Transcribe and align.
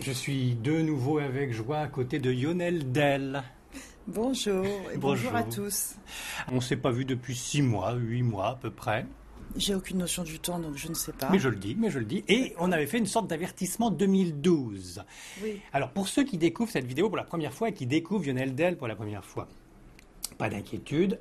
Je 0.00 0.12
suis 0.12 0.54
de 0.54 0.80
nouveau 0.80 1.18
avec 1.18 1.52
joie 1.52 1.80
à 1.80 1.88
côté 1.88 2.18
de 2.18 2.30
Lionel 2.30 2.90
Dell. 2.92 3.42
Bonjour 4.06 4.64
et 4.92 4.96
bonjour, 4.96 5.34
à 5.34 5.42
tous. 5.42 5.96
On 6.50 6.56
ne 6.56 6.60
s'est 6.60 6.76
pas 6.76 6.90
vu 6.90 7.04
depuis 7.04 7.34
six 7.34 7.60
mois, 7.60 7.92
huit 7.94 8.22
mois 8.22 8.48
à 8.48 8.54
peu 8.54 8.70
près. 8.70 9.06
J'ai 9.56 9.74
aucune 9.74 9.98
notion 9.98 10.22
du 10.22 10.38
temps, 10.38 10.58
donc 10.58 10.76
je 10.76 10.88
ne 10.88 10.94
sais 10.94 11.12
pas. 11.12 11.28
Mais 11.30 11.38
je 11.38 11.48
le 11.48 11.56
dis, 11.56 11.76
mais 11.78 11.90
je 11.90 11.98
le 11.98 12.04
dis. 12.04 12.24
Et 12.28 12.54
on 12.58 12.72
avait 12.72 12.86
fait 12.86 12.98
une 12.98 13.06
sorte 13.06 13.26
d'avertissement 13.26 13.90
2012. 13.90 15.04
Oui. 15.42 15.60
Alors, 15.72 15.90
pour 15.90 16.08
ceux 16.08 16.24
qui 16.24 16.38
découvrent 16.38 16.72
cette 16.72 16.86
vidéo 16.86 17.08
pour 17.08 17.16
la 17.16 17.24
première 17.24 17.52
fois 17.52 17.68
et 17.68 17.74
qui 17.74 17.86
découvrent 17.86 18.26
Lionel 18.26 18.54
Dell 18.54 18.76
pour 18.76 18.88
la 18.88 18.96
première 18.96 19.24
fois, 19.24 19.48
pas 20.38 20.48
d'inquiétude. 20.48 21.18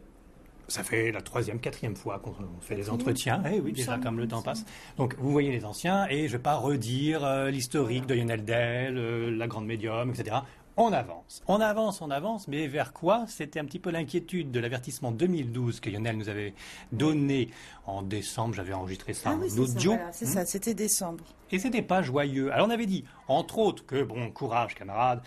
Ça 0.67 0.83
fait 0.83 1.11
la 1.11 1.21
troisième, 1.21 1.59
quatrième 1.59 1.95
fois 1.95 2.19
qu'on 2.19 2.33
fait 2.61 2.75
les 2.75 2.89
entretiens. 2.89 3.43
Eh 3.51 3.59
oui, 3.59 3.73
déjà, 3.73 3.97
comme 3.97 4.17
le 4.17 4.27
temps 4.27 4.41
passe. 4.41 4.65
Donc, 4.97 5.15
vous 5.19 5.31
voyez 5.31 5.51
les 5.51 5.65
anciens, 5.65 6.07
et 6.09 6.19
je 6.27 6.33
ne 6.33 6.37
vais 6.37 6.43
pas 6.43 6.55
redire 6.55 7.23
euh, 7.25 7.49
l'historique 7.51 8.05
de 8.05 8.13
Lionel 8.13 8.45
Dell, 8.45 8.97
euh, 8.97 9.29
la 9.35 9.47
grande 9.47 9.65
médium, 9.65 10.09
etc. 10.11 10.37
On 10.75 10.91
avance, 10.91 11.43
on 11.47 11.61
avance, 11.61 12.01
on 12.01 12.09
avance, 12.09 12.47
mais 12.47 12.65
vers 12.67 12.93
quoi? 12.93 13.25
C'était 13.27 13.59
un 13.59 13.65
petit 13.65 13.77
peu 13.77 13.91
l'inquiétude 13.91 14.49
de 14.49 14.59
l'avertissement 14.59 15.11
2012 15.11 15.79
que 15.79 15.89
Lionel 15.91 16.17
nous 16.17 16.29
avait 16.29 16.55
donné 16.91 17.49
en 17.85 18.01
décembre. 18.01 18.55
J'avais 18.55 18.73
enregistré 18.73 19.13
ça 19.13 19.29
Ah 19.31 19.35
en 19.35 19.39
oui, 19.41 19.49
c'est 19.51 19.55
ça, 19.57 19.61
audio. 19.61 19.91
voilà, 19.93 20.11
c'est 20.11 20.25
ça, 20.25 20.45
c'était 20.47 20.73
décembre. 20.73 21.23
Et 21.51 21.59
c'était 21.59 21.83
pas 21.83 22.01
joyeux. 22.01 22.51
Alors 22.51 22.65
on 22.65 22.71
avait 22.71 22.87
dit, 22.87 23.03
entre 23.27 23.59
autres, 23.59 23.85
que 23.85 24.01
bon, 24.01 24.31
courage 24.31 24.73
camarades, 24.73 25.21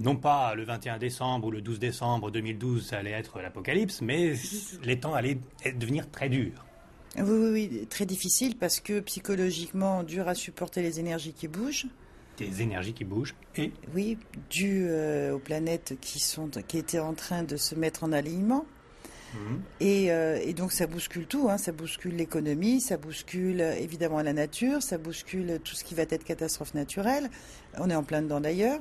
non 0.00 0.16
pas 0.16 0.54
le 0.54 0.64
21 0.64 0.98
décembre 0.98 1.48
ou 1.48 1.50
le 1.50 1.60
12 1.60 1.78
décembre 1.78 2.30
2012, 2.30 2.86
ça 2.86 2.98
allait 2.98 3.12
être 3.12 3.40
l'apocalypse, 3.40 4.02
mais 4.02 4.34
les 4.82 5.00
temps 5.00 5.14
allaient 5.14 5.38
devenir 5.74 6.10
très 6.10 6.28
durs. 6.28 6.64
Oui, 7.16 7.24
oui, 7.24 7.50
oui, 7.52 7.86
très 7.88 8.04
difficile 8.04 8.56
parce 8.56 8.80
que 8.80 9.00
psychologiquement, 9.00 10.02
dur 10.02 10.28
à 10.28 10.34
supporter 10.34 10.82
les 10.82 11.00
énergies 11.00 11.32
qui 11.32 11.48
bougent. 11.48 11.86
Des 12.36 12.60
énergies 12.60 12.92
qui 12.92 13.04
bougent 13.04 13.34
et 13.56 13.72
Oui, 13.94 14.18
dû 14.50 14.86
euh, 14.88 15.34
aux 15.34 15.38
planètes 15.38 15.94
qui, 16.02 16.20
sont, 16.20 16.50
qui 16.68 16.76
étaient 16.76 16.98
en 16.98 17.14
train 17.14 17.42
de 17.42 17.56
se 17.56 17.74
mettre 17.74 18.04
en 18.04 18.12
alignement. 18.12 18.66
Et, 19.80 20.10
euh, 20.12 20.38
et 20.42 20.54
donc 20.54 20.72
ça 20.72 20.86
bouscule 20.86 21.26
tout, 21.26 21.50
hein. 21.50 21.58
ça 21.58 21.70
bouscule 21.70 22.16
l'économie, 22.16 22.80
ça 22.80 22.96
bouscule 22.96 23.60
évidemment 23.60 24.22
la 24.22 24.32
nature, 24.32 24.82
ça 24.82 24.96
bouscule 24.96 25.60
tout 25.62 25.74
ce 25.74 25.84
qui 25.84 25.94
va 25.94 26.04
être 26.04 26.24
catastrophe 26.24 26.72
naturelle. 26.72 27.28
On 27.76 27.90
est 27.90 27.94
en 27.94 28.02
plein 28.02 28.22
dedans 28.22 28.40
d'ailleurs. 28.40 28.80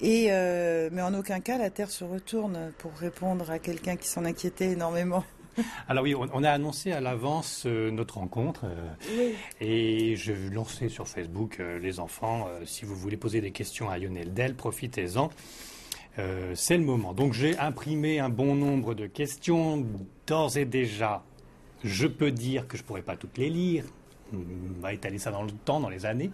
Et 0.00 0.26
euh, 0.30 0.90
mais 0.92 1.02
en 1.02 1.14
aucun 1.14 1.40
cas 1.40 1.58
la 1.58 1.70
Terre 1.70 1.90
se 1.90 2.04
retourne 2.04 2.72
pour 2.78 2.92
répondre 2.94 3.50
à 3.50 3.58
quelqu'un 3.58 3.96
qui 3.96 4.08
s'en 4.08 4.24
inquiétait 4.24 4.72
énormément. 4.72 5.24
Alors 5.88 6.04
oui, 6.04 6.14
on, 6.14 6.44
a 6.44 6.50
annoncé 6.50 6.92
à 6.92 7.00
l'avance 7.00 7.64
euh, 7.66 7.90
notre 7.90 8.18
rencontre 8.18 8.64
euh, 8.64 9.32
et 9.60 10.16
je 10.16 10.32
vais 10.32 10.54
lancer 10.54 10.88
sur 10.88 11.08
Facebook 11.08 11.58
euh, 11.60 11.78
les 11.78 12.00
enfants. 12.00 12.48
si 12.64 12.84
vous 12.84 12.94
voulez 12.94 13.16
poser 13.16 13.40
des 13.40 13.50
questions 13.50 13.90
à 13.90 13.98
Lionel 13.98 14.32
Dell, 14.32 14.54
profitez-en. 14.54 15.30
C'est 16.54 16.78
le 16.78 16.82
moment. 16.82 17.12
Donc 17.12 17.34
j'ai 17.34 17.58
imprimé 17.58 18.20
un 18.20 18.30
bon 18.30 18.54
nombre 18.54 18.94
de 18.94 19.06
questions. 19.06 19.86
D'ores 20.26 20.56
et 20.56 20.64
déjà, 20.64 21.22
je 21.84 22.06
peux 22.06 22.32
dire 22.32 22.66
que 22.66 22.78
je 22.78 22.82
pourrais 22.82 23.02
pas 23.02 23.16
toutes 23.16 23.36
les 23.36 23.50
lire. 23.50 23.84
On 24.32 24.80
va 24.80 24.94
étaler 24.94 25.18
ça 25.18 25.30
dans 25.30 25.42
le 25.42 25.50
temps, 25.50 25.78
dans 25.78 25.90
les 25.90 26.06
années. 26.06 26.30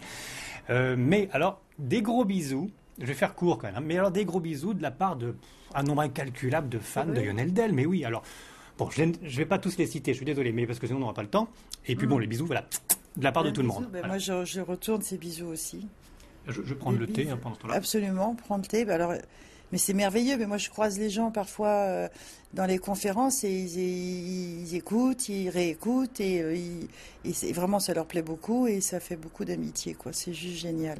Mais 0.68 1.28
alors, 1.32 1.60
des 1.80 2.00
gros 2.00 2.24
bisous. 2.24 2.70
Je 2.98 3.06
vais 3.06 3.14
faire 3.14 3.34
court 3.34 3.58
quand 3.58 3.66
même. 3.68 3.76
hein, 3.76 3.82
Mais 3.84 3.96
alors, 3.98 4.10
des 4.10 4.24
gros 4.24 4.40
bisous 4.40 4.74
de 4.74 4.82
la 4.82 4.90
part 4.90 5.16
de 5.16 5.34
un 5.74 5.82
nombre 5.82 6.02
incalculable 6.02 6.68
de 6.68 6.78
fans 6.78 7.06
de 7.06 7.12
Lionel 7.20 7.52
Dell. 7.52 7.72
Mais 7.72 7.86
oui, 7.86 8.04
alors, 8.04 8.22
bon, 8.78 8.90
je 8.90 9.04
ne 9.04 9.12
vais 9.22 9.46
pas 9.46 9.58
tous 9.58 9.76
les 9.78 9.86
citer, 9.86 10.12
je 10.12 10.16
suis 10.18 10.26
désolé, 10.26 10.52
mais 10.52 10.66
parce 10.66 10.78
que 10.78 10.86
sinon 10.86 10.98
on 10.98 11.00
n'aura 11.00 11.14
pas 11.14 11.22
le 11.22 11.28
temps. 11.28 11.48
Et 11.86 11.96
puis 11.96 12.06
bon, 12.06 12.18
les 12.18 12.26
bisous, 12.26 12.46
voilà, 12.46 12.66
de 13.16 13.24
la 13.24 13.32
part 13.32 13.44
de 13.44 13.50
tout 13.50 13.62
le 13.62 13.68
monde. 13.68 13.84
ben 13.84 14.00
Voilà. 14.00 14.08
Moi 14.08 14.18
je, 14.18 14.44
je 14.44 14.60
retourne 14.60 15.00
ces 15.02 15.16
bisous 15.18 15.46
aussi. 15.46 15.86
Je, 16.46 16.60
je 16.64 16.74
prends 16.74 16.90
le 16.92 17.06
thé 17.06 17.30
hein, 17.30 17.38
pendant 17.40 17.54
ce 17.54 17.60
temps-là. 17.60 17.74
Absolument, 17.76 18.34
prendre 18.34 18.62
le 18.64 18.68
thé. 18.68 18.84
Ben 18.84 18.94
alors, 18.94 19.14
mais 19.70 19.78
c'est 19.78 19.94
merveilleux. 19.94 20.36
Mais 20.36 20.46
moi, 20.46 20.58
je 20.58 20.68
croise 20.68 20.98
les 20.98 21.08
gens 21.08 21.30
parfois 21.30 21.68
euh, 21.68 22.08
dans 22.52 22.66
les 22.66 22.78
conférences 22.78 23.44
et 23.44 23.50
ils, 23.50 23.78
ils- 23.78 24.60
ils 24.62 24.74
écoutent, 24.74 25.28
ils 25.28 25.48
réécoutent 25.48 26.20
et, 26.20 26.42
euh, 26.42 26.54
ils- 26.56 26.88
et 27.44 27.52
vraiment 27.52 27.78
ça 27.80 27.94
leur 27.94 28.06
plaît 28.06 28.22
beaucoup 28.22 28.66
et 28.66 28.80
ça 28.82 29.00
fait 29.00 29.16
beaucoup 29.16 29.44
d'amitié. 29.46 29.94
quoi. 29.94 30.12
C'est 30.12 30.34
juste 30.34 30.58
génial. 30.58 30.98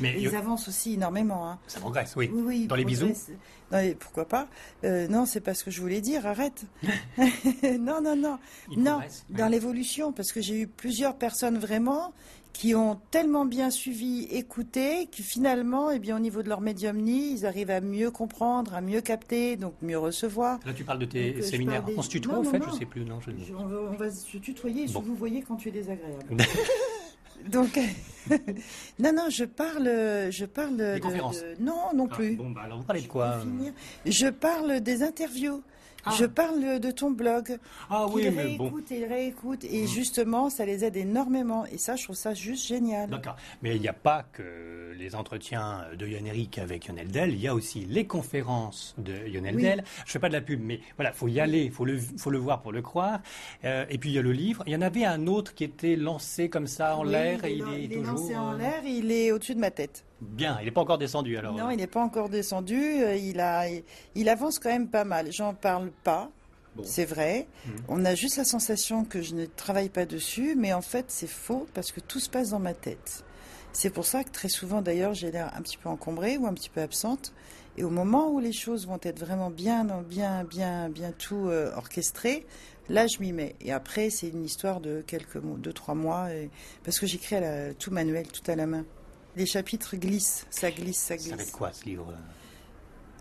Mais 0.00 0.20
ils 0.20 0.34
avancent 0.34 0.68
aussi 0.68 0.94
énormément. 0.94 1.48
Hein. 1.48 1.58
ça 1.66 1.80
progresse, 1.80 2.14
oui. 2.16 2.30
Oui, 2.32 2.42
oui, 2.44 2.58
ils 2.62 2.68
Dans 2.68 2.76
les 2.76 2.84
bisous 2.84 3.12
les- 3.72 3.94
pourquoi 3.94 4.26
pas 4.26 4.48
Euh, 4.84 5.06
Non, 5.08 5.26
c'est 5.26 5.40
pas 5.40 5.54
ce 5.54 5.62
que 5.64 5.70
je 5.70 5.80
voulais 5.80 6.00
dire. 6.00 6.26
Arrête. 6.26 6.64
non, 7.78 8.00
non, 8.02 8.16
non. 8.16 8.38
Ils 8.72 8.82
non, 8.82 9.00
dans 9.30 9.44
ouais. 9.44 9.50
l'évolution, 9.50 10.12
parce 10.12 10.32
que 10.32 10.40
j'ai 10.40 10.60
eu 10.62 10.66
plusieurs 10.66 11.16
personnes 11.16 11.58
vraiment 11.58 12.12
qui 12.52 12.74
ont 12.74 12.98
tellement 13.12 13.44
bien 13.44 13.70
suivi, 13.70 14.24
écouté, 14.24 15.06
que 15.16 15.22
finalement, 15.22 15.92
eh 15.92 16.00
bien, 16.00 16.16
au 16.16 16.18
niveau 16.18 16.42
de 16.42 16.48
leur 16.48 16.60
médiumnie, 16.60 17.30
ils 17.32 17.46
arrivent 17.46 17.70
à 17.70 17.80
mieux 17.80 18.10
comprendre, 18.10 18.74
à 18.74 18.80
mieux 18.80 19.00
capter, 19.00 19.56
donc 19.56 19.74
mieux 19.82 19.96
recevoir. 19.98 20.58
Là, 20.66 20.72
tu 20.72 20.82
parles 20.82 20.98
de 20.98 21.04
tes 21.04 21.30
Donc, 21.30 21.42
euh, 21.42 21.46
séminaires. 21.46 21.84
des- 21.84 21.94
On 21.96 22.02
se 22.02 22.08
tutoie, 22.08 22.34
Non, 22.34 22.42
non, 22.42 22.50
fait? 22.50 22.58
non. 22.58 22.66
Je 22.72 22.78
sais 22.80 22.86
plus, 22.86 23.04
non. 23.04 23.20
Je... 23.20 23.30
On, 23.56 23.66
va, 23.66 23.76
on 23.92 23.94
va 23.96 24.10
se 24.10 24.36
tutoyer, 24.38 24.86
Bon. 24.88 25.00
vous 25.00 25.14
voyez 25.14 25.42
quand 25.42 25.54
tu 25.54 25.68
es 25.68 25.72
désagréable. 25.72 26.24
donc, 27.48 27.78
non, 28.98 29.12
non, 29.12 29.30
je 29.30 29.44
parle, 29.44 29.84
je 30.30 30.44
parle 30.44 30.76
de, 30.76 30.98
conférences. 30.98 31.40
de- 31.40 31.56
non, 31.62 31.92
non 31.94 32.08
Ah, 32.10 32.14
plus. 32.14 32.36
bon, 32.36 32.50
bah 32.50 32.62
alors, 32.64 32.78
vous 32.78 32.84
parlez 32.84 33.02
de 33.02 33.08
quoi 33.08 33.40
finir, 33.40 33.72
Je 34.04 34.26
parle 34.28 34.80
des 34.80 35.02
interviews. 35.02 35.62
Ah. 36.04 36.12
Je 36.18 36.24
parle 36.24 36.80
de 36.80 36.90
ton 36.90 37.10
blog. 37.10 37.58
Ah 37.88 38.06
oui, 38.08 38.22
qu'ils 38.22 38.32
mais 38.32 38.56
bon. 38.56 38.64
Mm. 38.64 38.74
réécoutent 38.74 38.92
et 38.92 39.06
réécoutent. 39.06 39.64
Et 39.64 39.86
justement, 39.86 40.50
ça 40.50 40.64
les 40.64 40.84
aide 40.84 40.96
énormément. 40.96 41.66
Et 41.66 41.78
ça, 41.78 41.96
je 41.96 42.04
trouve 42.04 42.16
ça 42.16 42.34
juste 42.34 42.66
génial. 42.66 43.10
D'accord. 43.10 43.36
Mais 43.62 43.76
il 43.76 43.80
n'y 43.82 43.88
a 43.88 43.92
pas 43.92 44.24
que 44.32 44.92
les 44.98 45.14
entretiens 45.14 45.86
de 45.96 46.06
Yann 46.06 46.26
Eric 46.26 46.58
avec 46.58 46.86
Lionel 46.88 47.08
Dell, 47.08 47.30
il 47.30 47.40
y 47.40 47.48
a 47.48 47.54
aussi 47.54 47.86
les 47.86 48.06
conférences 48.06 48.94
de 48.98 49.12
Lionel 49.32 49.56
Oui. 49.56 49.62
Dell. 49.62 49.84
Je 50.04 50.12
fais 50.12 50.18
pas 50.18 50.28
de 50.28 50.34
la 50.34 50.40
pub, 50.40 50.60
mais 50.62 50.80
voilà, 50.96 51.12
faut 51.12 51.28
y 51.28 51.40
aller, 51.40 51.70
faut 51.70 51.84
le, 51.84 51.98
faut 51.98 52.30
le 52.30 52.38
voir 52.38 52.60
pour 52.60 52.72
le 52.72 52.82
croire. 52.82 53.20
Euh, 53.64 53.84
et 53.88 53.98
puis 53.98 54.10
il 54.10 54.14
y 54.14 54.18
a 54.18 54.22
le 54.22 54.32
livre. 54.32 54.62
Il 54.66 54.72
y 54.72 54.76
en 54.76 54.82
avait 54.82 55.04
un 55.04 55.26
autre 55.26 55.54
qui 55.54 55.64
était 55.64 55.96
lancé 55.96 56.48
comme 56.48 56.66
ça 56.66 56.96
en 56.96 57.04
Oui, 57.04 57.12
l'air 57.12 57.44
et 57.44 57.52
il 57.54 57.62
est, 57.62 57.84
il 57.84 57.92
est 57.92 57.96
toujours 57.96 58.14
lancé 58.14 58.36
en 58.36 58.52
euh, 58.52 58.58
l'air, 58.58 58.82
il 58.84 59.10
est 59.10 59.32
au-dessus 59.32 59.54
de 59.54 59.60
ma 59.60 59.70
tête. 59.70 60.04
Bien. 60.20 60.58
Il 60.60 60.64
n'est 60.66 60.70
pas 60.70 60.80
encore 60.80 60.98
descendu 60.98 61.36
alors. 61.36 61.54
non, 61.54 61.68
euh, 61.68 61.72
il 61.72 61.76
n'est 61.78 61.86
pas 61.86 62.02
encore 62.02 62.28
descendu. 62.28 62.80
euh, 63.02 63.16
Il, 63.16 63.40
a, 63.40 63.64
il 64.14 64.28
avance 64.28 64.58
quand 64.58 64.70
même 64.70 64.88
pas 64.88 65.04
mal. 65.04 65.32
J'en 65.32 65.54
parle 65.54 65.90
pas. 66.04 66.30
Bon. 66.76 66.84
C'est 66.84 67.04
vrai. 67.04 67.48
Mhm. 67.66 67.72
On 67.88 68.04
a 68.04 68.14
juste 68.14 68.36
la 68.36 68.44
sensation 68.44 69.04
que 69.04 69.22
je 69.22 69.34
ne 69.34 69.46
travaille 69.46 69.88
pas 69.88 70.06
dessus, 70.06 70.54
mais 70.56 70.72
en 70.72 70.82
fait, 70.82 71.06
c'est 71.08 71.26
faux 71.28 71.66
parce 71.74 71.90
que 71.90 72.00
tout 72.00 72.20
se 72.20 72.30
passe 72.30 72.50
dans 72.50 72.60
ma 72.60 72.74
tête. 72.74 73.24
C'est 73.72 73.90
pour 73.90 74.04
ça 74.04 74.24
que 74.24 74.30
très 74.30 74.48
souvent, 74.48 74.82
d'ailleurs, 74.82 75.14
j'ai 75.14 75.30
l'air 75.30 75.52
un 75.56 75.62
petit 75.62 75.76
peu 75.76 75.88
encombrée 75.88 76.38
ou 76.38 76.46
un 76.46 76.54
petit 76.54 76.70
peu 76.70 76.80
absente. 76.80 77.32
Et 77.76 77.84
au 77.84 77.90
moment 77.90 78.28
où 78.30 78.40
les 78.40 78.52
choses 78.52 78.86
vont 78.86 78.98
être 79.02 79.18
vraiment 79.20 79.48
bien, 79.50 79.84
bien, 80.08 80.44
bien, 80.44 80.88
bien 80.88 81.12
tout 81.12 81.48
euh, 81.48 81.72
orchestré, 81.76 82.46
là, 82.88 83.06
je 83.06 83.20
m'y 83.20 83.32
mets. 83.32 83.54
Et 83.60 83.72
après, 83.72 84.10
c'est 84.10 84.28
une 84.28 84.44
histoire 84.44 84.80
de 84.80 85.02
quelques 85.06 85.36
mois, 85.36 85.56
deux, 85.56 85.72
trois 85.72 85.94
mois, 85.94 86.32
et- 86.32 86.50
parce 86.84 86.98
que 86.98 87.06
j'écris 87.06 87.36
tout 87.78 87.90
manuel, 87.92 88.26
tout 88.28 88.48
à 88.50 88.56
la 88.56 88.66
main. 88.66 88.84
Les 89.40 89.46
chapitres 89.46 89.96
glissent, 89.96 90.46
ça 90.50 90.70
glisse, 90.70 90.98
ça 90.98 91.16
Ça 91.16 91.28
va 91.30 91.34
être 91.36 91.38
glisse. 91.38 91.50
quoi 91.50 91.72
ce 91.72 91.86
livre 91.86 92.12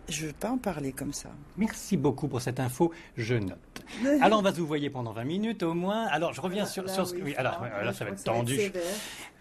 Je 0.10 0.26
veux 0.28 0.34
pas 0.34 0.50
en 0.52 0.58
parler 0.58 0.92
comme 0.92 1.14
ça. 1.14 1.30
Merci 1.56 1.96
beaucoup 1.96 2.28
pour 2.28 2.42
cette 2.42 2.60
info, 2.60 2.92
je 3.16 3.36
note. 3.36 3.58
Alors 4.22 4.40
on 4.40 4.42
va 4.42 4.52
vous 4.60 4.68
voyez 4.68 4.90
pendant 4.90 5.14
20 5.14 5.24
minutes 5.24 5.64
au 5.64 5.74
moins. 5.74 6.08
Alors 6.08 6.34
je 6.34 6.42
reviens 6.42 6.66
sur, 6.66 6.84
Là, 6.84 6.94
sur 6.94 7.08
ce 7.08 7.16
oui, 7.16 7.22
oui, 7.28 7.36
alors, 7.38 7.62
là, 7.64 7.94
ça 7.94 8.04
va 8.04 8.12
être 8.12 8.18
va 8.18 8.24
tendu. 8.24 8.60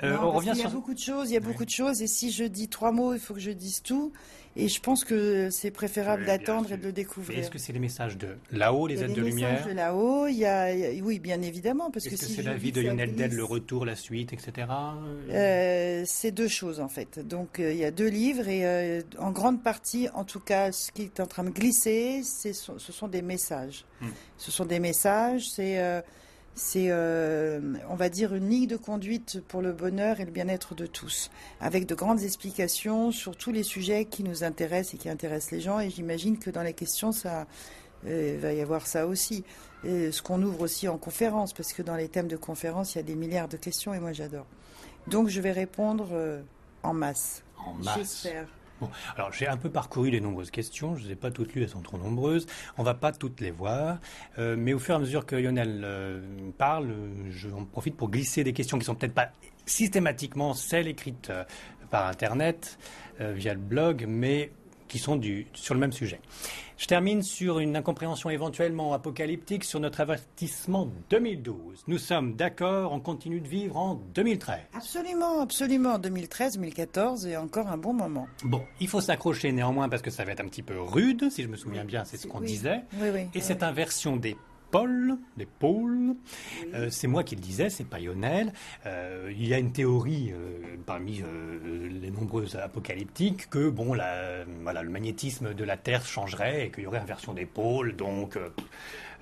Euh, 0.04 0.14
Non, 0.16 0.28
on 0.28 0.30
revient 0.30 0.50
qu'il 0.50 0.58
y 0.58 0.60
sur 0.60 0.70
a 0.70 0.72
beaucoup 0.72 0.94
de 0.94 1.00
choses, 1.00 1.30
il 1.30 1.34
y 1.34 1.36
a 1.36 1.40
beaucoup 1.40 1.64
de 1.64 1.70
choses, 1.70 2.00
et 2.00 2.06
si 2.06 2.30
je 2.30 2.44
dis 2.44 2.68
trois 2.68 2.92
mots, 2.92 3.12
il 3.12 3.18
faut 3.18 3.34
que 3.34 3.40
je 3.40 3.50
dise 3.50 3.82
tout. 3.82 4.12
Et 4.56 4.68
je 4.68 4.80
pense 4.80 5.04
que 5.04 5.50
c'est 5.50 5.70
préférable 5.70 6.24
d'attendre 6.24 6.72
et 6.72 6.76
de 6.76 6.82
le 6.84 6.92
découvrir. 6.92 7.38
Est-ce 7.38 7.50
que 7.50 7.58
c'est 7.58 7.72
les 7.72 7.78
messages 7.78 8.16
de 8.18 8.36
là-haut, 8.50 8.86
les 8.86 9.02
aides 9.02 9.08
des 9.08 9.14
de 9.14 9.22
messages 9.22 9.34
lumière 9.34 9.66
de 9.68 9.72
là-haut, 9.72 10.26
il 10.26 10.36
y 10.36 10.44
a, 10.46 10.72
il 10.72 10.80
y 10.80 11.00
a- 11.00 11.04
oui, 11.04 11.18
bien 11.20 11.40
évidemment, 11.42 11.90
parce 11.90 12.06
Est-ce 12.06 12.14
que 12.16 12.20
que 12.20 12.26
si 12.26 12.34
c'est 12.34 12.42
la 12.42 12.54
vie 12.54 12.72
de 12.72 12.80
Lionel 12.80 13.14
Dell, 13.14 13.28
glisse, 13.28 13.36
le 13.38 13.44
retour, 13.44 13.84
la 13.84 13.94
suite, 13.94 14.32
etc. 14.32 14.66
euh, 15.30 16.02
c'est 16.06 16.30
deux 16.32 16.48
choses 16.48 16.80
en 16.80 16.88
fait. 16.88 17.18
Donc 17.26 17.60
euh, 17.60 17.72
il 17.72 17.78
y 17.78 17.84
a 17.84 17.90
deux 17.90 18.08
livres 18.08 18.48
et 18.48 18.64
euh, 18.66 19.02
en 19.18 19.30
grande 19.30 19.62
partie, 19.62 20.08
en 20.14 20.24
tout 20.24 20.40
cas, 20.40 20.72
ce 20.72 20.90
qui 20.92 21.02
est 21.02 21.20
en 21.20 21.26
train 21.26 21.44
de 21.44 21.50
glisser, 21.50 22.22
ce 22.24 22.52
sont 22.52 23.08
des 23.08 23.22
messages. 23.22 23.84
Hmm. 24.00 24.08
Ce 24.36 24.50
sont 24.50 24.64
des 24.64 24.80
messages, 24.80 25.48
c'est 25.50 25.78
euh, 25.78 26.00
c'est, 26.58 26.88
euh, 26.90 27.60
on 27.88 27.94
va 27.94 28.08
dire, 28.08 28.34
une 28.34 28.48
ligne 28.48 28.66
de 28.66 28.76
conduite 28.76 29.40
pour 29.48 29.62
le 29.62 29.72
bonheur 29.72 30.20
et 30.20 30.24
le 30.24 30.30
bien-être 30.30 30.74
de 30.74 30.86
tous, 30.86 31.30
avec 31.60 31.86
de 31.86 31.94
grandes 31.94 32.22
explications 32.22 33.12
sur 33.12 33.36
tous 33.36 33.52
les 33.52 33.62
sujets 33.62 34.04
qui 34.04 34.24
nous 34.24 34.44
intéressent 34.44 34.94
et 34.94 34.98
qui 34.98 35.08
intéressent 35.08 35.52
les 35.52 35.60
gens. 35.60 35.80
Et 35.80 35.90
j'imagine 35.90 36.38
que 36.38 36.50
dans 36.50 36.62
les 36.62 36.74
questions, 36.74 37.12
ça 37.12 37.46
euh, 38.06 38.38
va 38.40 38.52
y 38.52 38.60
avoir 38.60 38.86
ça 38.86 39.06
aussi. 39.06 39.44
Et 39.84 40.10
ce 40.10 40.20
qu'on 40.22 40.42
ouvre 40.42 40.62
aussi 40.62 40.88
en 40.88 40.98
conférence, 40.98 41.52
parce 41.52 41.72
que 41.72 41.82
dans 41.82 41.96
les 41.96 42.08
thèmes 42.08 42.28
de 42.28 42.36
conférence, 42.36 42.94
il 42.94 42.98
y 42.98 43.00
a 43.00 43.04
des 43.04 43.14
milliards 43.14 43.48
de 43.48 43.56
questions 43.56 43.94
et 43.94 44.00
moi 44.00 44.12
j'adore. 44.12 44.46
Donc 45.06 45.28
je 45.28 45.40
vais 45.40 45.52
répondre 45.52 46.08
euh, 46.12 46.42
en 46.82 46.92
masse. 46.92 47.42
En 47.64 47.74
masse. 47.74 47.96
J'espère. 47.96 48.48
Bon, 48.80 48.88
alors 49.16 49.32
j'ai 49.32 49.48
un 49.48 49.56
peu 49.56 49.70
parcouru 49.70 50.10
les 50.10 50.20
nombreuses 50.20 50.50
questions, 50.50 50.94
je 50.94 51.02
ne 51.02 51.06
les 51.06 51.12
ai 51.12 51.16
pas 51.16 51.30
toutes 51.30 51.52
lues, 51.54 51.62
elles 51.62 51.68
sont 51.68 51.80
trop 51.80 51.98
nombreuses, 51.98 52.46
on 52.76 52.84
va 52.84 52.94
pas 52.94 53.10
toutes 53.10 53.40
les 53.40 53.50
voir, 53.50 53.98
euh, 54.38 54.56
mais 54.56 54.72
au 54.72 54.78
fur 54.78 54.94
et 54.94 54.96
à 54.96 55.00
mesure 55.00 55.26
que 55.26 55.34
Lionel 55.34 55.82
euh, 55.84 56.20
parle, 56.58 56.94
je 57.30 57.48
en 57.48 57.64
profite 57.64 57.96
pour 57.96 58.08
glisser 58.08 58.44
des 58.44 58.52
questions 58.52 58.78
qui 58.78 58.84
sont 58.84 58.94
peut-être 58.94 59.14
pas 59.14 59.30
systématiquement 59.66 60.54
celles 60.54 60.86
écrites 60.86 61.30
euh, 61.30 61.44
par 61.90 62.06
Internet, 62.06 62.78
via 63.20 63.52
le 63.52 63.58
blog, 63.58 64.04
mais 64.06 64.52
qui 64.88 64.98
sont 64.98 65.16
du, 65.16 65.46
sur 65.54 65.74
le 65.74 65.80
même 65.80 65.92
sujet. 65.92 66.20
Je 66.78 66.86
termine 66.86 67.22
sur 67.22 67.58
une 67.58 67.76
incompréhension 67.76 68.30
éventuellement 68.30 68.92
apocalyptique 68.92 69.64
sur 69.64 69.80
notre 69.80 70.00
avertissement 70.00 70.88
2012. 71.10 71.84
Nous 71.88 71.98
sommes 71.98 72.34
d'accord, 72.34 72.92
on 72.92 73.00
continue 73.00 73.40
de 73.40 73.48
vivre 73.48 73.76
en 73.76 73.94
2013. 74.14 74.58
Absolument, 74.74 75.40
absolument. 75.40 75.98
2013, 75.98 76.54
2014 76.54 77.26
et 77.26 77.36
encore 77.36 77.66
un 77.66 77.78
bon 77.78 77.92
moment. 77.92 78.28
Bon, 78.44 78.62
il 78.80 78.88
faut 78.88 79.00
s'accrocher 79.00 79.50
néanmoins 79.52 79.88
parce 79.88 80.02
que 80.02 80.10
ça 80.10 80.24
va 80.24 80.32
être 80.32 80.40
un 80.40 80.48
petit 80.48 80.62
peu 80.62 80.80
rude, 80.80 81.30
si 81.30 81.42
je 81.42 81.48
me 81.48 81.56
souviens 81.56 81.84
bien, 81.84 82.04
c'est 82.04 82.16
ce 82.16 82.26
qu'on 82.26 82.40
disait. 82.40 82.82
Oui, 83.00 83.08
oui, 83.12 83.26
et 83.34 83.40
cette 83.40 83.62
inversion 83.62 84.16
des 84.16 84.36
Paul, 84.70 85.16
des 85.36 85.46
pôles. 85.46 86.14
Euh, 86.74 86.88
c'est 86.90 87.06
moi 87.06 87.24
qui 87.24 87.36
le 87.36 87.40
disais, 87.40 87.70
c'est 87.70 87.84
pas 87.84 87.98
Lionel. 87.98 88.52
Euh, 88.86 89.32
il 89.34 89.46
y 89.46 89.54
a 89.54 89.58
une 89.58 89.72
théorie 89.72 90.32
euh, 90.32 90.76
parmi 90.86 91.22
les 92.00 92.10
nombreuses 92.10 92.56
apocalyptiques 92.56 93.48
que 93.50 93.68
bon, 93.68 93.94
la, 93.94 94.44
voilà, 94.62 94.82
le 94.82 94.90
magnétisme 94.90 95.54
de 95.54 95.64
la 95.64 95.76
Terre 95.76 96.04
changerait 96.04 96.66
et 96.66 96.70
qu'il 96.70 96.84
y 96.84 96.86
aurait 96.86 96.98
inversion 96.98 97.34
des 97.34 97.46
pôles, 97.46 97.96
donc 97.96 98.38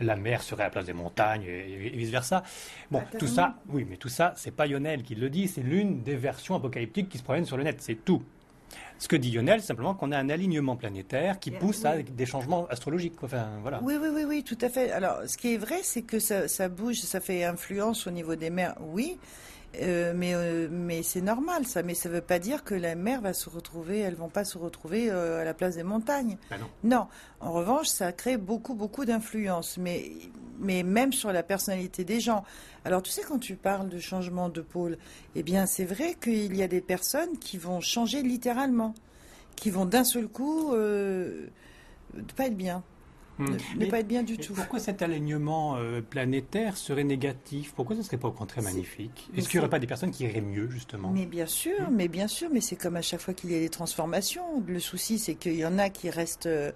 la 0.01 0.17
mer 0.17 0.43
serait 0.43 0.65
à 0.65 0.67
la 0.67 0.71
place 0.71 0.87
des 0.87 0.93
montagnes 0.93 1.43
et, 1.43 1.77
vice 1.91 2.11
versa. 2.11 2.43
Bon, 2.91 3.03
tout 3.19 3.27
ça, 3.27 3.57
oui, 3.69 3.87
mais 3.89 3.97
tout 3.97 4.09
ça, 4.09 4.33
c'est 4.37 4.51
pas 4.51 4.67
Lionel 4.67 5.03
qui 5.03 5.15
le 5.15 5.31
dit, 5.31 5.49
c'est 5.49 5.63
l'une 5.63 6.03
des 6.03 6.17
versions 6.17 6.55
apocalyptiques 6.55 7.09
qui 7.09 7.19
se 7.19 7.23
promènent 7.23 7.47
sur 7.47 7.57
le 7.57 7.65
net, 7.65 7.81
c'est 7.81 8.05
tout. 8.05 8.23
Ce 8.99 9.09
que 9.09 9.17
dit 9.17 9.31
Lionel, 9.31 9.61
c'est 9.61 9.67
simplement 9.67 9.95
qu'on 9.95 10.13
a 10.13 10.19
un 10.19 10.31
alignement 10.31 10.77
planétaire 10.77 11.39
qui 11.39 11.51
pousse 11.51 11.85
à 11.85 12.03
des 12.03 12.27
changements 12.27 12.67
astrologiques. 12.69 13.23
Enfin, 13.23 13.49
voilà. 13.63 13.81
Oui, 13.83 13.95
oui, 14.01 14.09
oui, 14.13 14.25
oui, 14.27 14.43
tout 14.43 14.59
à 14.61 14.69
fait. 14.69 14.91
Alors, 14.91 15.21
ce 15.27 15.37
qui 15.37 15.55
est 15.55 15.59
vrai, 15.59 15.81
c'est 15.83 16.03
que 16.03 16.19
ça, 16.19 16.49
ça 16.49 16.69
bouge, 16.69 17.01
ça 17.01 17.21
fait 17.21 17.45
influence 17.45 18.07
au 18.07 18.11
niveau 18.11 18.37
des 18.37 18.51
mers, 18.51 18.75
oui. 18.81 19.19
Euh, 19.83 20.13
mais 20.17 20.35
euh, 20.35 20.69
mais 20.71 21.03
c'est 21.03 21.21
normal 21.21 21.67
ça. 21.67 21.83
Mais 21.83 21.95
ça 21.95 22.09
ne 22.09 22.15
veut 22.15 22.21
pas 22.21 22.39
dire 22.39 22.65
que 22.65 22.75
la 22.75 22.95
mer 22.95 23.21
va 23.21 23.35
se 23.35 23.51
retrouver, 23.51 23.99
elles 23.99 24.15
vont 24.15 24.29
pas 24.29 24.45
se 24.45 24.59
retrouver 24.59 25.11
euh, 25.11 25.43
à 25.43 25.45
la 25.45 25.55
place 25.55 25.77
des 25.77 25.83
montagnes. 25.83 26.39
Ben 26.51 26.59
non. 26.59 26.67
non. 26.85 27.07
En 27.41 27.53
revanche, 27.53 27.89
ça 27.89 28.13
crée 28.13 28.37
beaucoup 28.37 28.75
beaucoup 28.75 29.05
d'influence. 29.05 29.77
Mais 29.79 30.13
mais 30.59 30.83
même 30.83 31.13
sur 31.13 31.33
la 31.33 31.43
personnalité 31.43 32.05
des 32.05 32.21
gens. 32.21 32.45
Alors 32.85 33.03
tu 33.03 33.11
sais 33.11 33.23
quand 33.23 33.39
tu 33.39 33.57
parles 33.57 33.89
de 33.89 33.99
changement 33.99 34.49
de 34.49 34.61
pôle, 34.61 34.99
eh 35.35 35.43
bien 35.43 35.67
c'est 35.67 35.85
vrai 35.85 36.15
qu'il 36.21 36.57
y 36.57 36.63
a 36.63 36.69
des 36.69 36.81
personnes 36.81 37.39
qui 37.39 37.59
vont 37.59 37.81
changer 37.81 38.23
littéralement, 38.23 38.95
qui 39.57 39.71
vont 39.71 39.87
d'un 39.87 40.05
seul 40.05 40.29
coup 40.29 40.73
ne 40.75 42.23
pas 42.37 42.47
être 42.47 42.57
bien. 42.57 42.83
Hmm. 43.39 43.57
Ne, 43.77 43.87
pas 43.87 44.01
être 44.01 44.09
bien 44.09 44.23
du 44.23 44.39
tout. 44.39 44.55
Pourquoi 44.55 44.79
cet 44.79 45.03
alignement 45.03 45.77
euh, 45.77 46.01
planétaire 46.01 46.79
serait 46.79 47.05
négatif? 47.05 47.75
Pourquoi 47.77 47.95
ce 47.95 48.01
ne 48.01 48.07
serait 48.07 48.17
pas 48.17 48.29
au 48.29 48.33
contraire 48.33 48.65
magnifique? 48.65 49.29
Est-ce 49.37 49.49
qu'il 49.49 49.59
n'y 49.59 49.61
aurait 49.61 49.71
pas 49.71 49.79
des 49.79 49.87
personnes 49.87 50.11
qui 50.11 50.25
iraient 50.25 50.41
mieux, 50.41 50.71
justement? 50.71 51.11
Mais 51.11 51.27
bien 51.27 51.45
sûr, 51.45 51.91
hmm. 51.91 51.95
mais 51.95 52.09
bien 52.09 52.29
sûr, 52.29 52.49
mais 52.51 52.63
c'est 52.63 52.77
comme 52.77 52.97
à 52.97 53.03
chaque 53.03 53.21
fois 53.21 53.35
qu'il 53.35 53.53
y 53.53 53.55
a 53.55 53.61
des 53.61 53.69
transformations. 53.69 54.63
Le 54.67 54.81
souci, 54.81 55.19
c'est 55.19 55.35
qu'il 55.35 55.57
y 55.57 55.67
en 55.67 55.79
a 55.79 55.91
qui 55.91 56.09
restent 56.09 56.47
euh, 56.47 56.73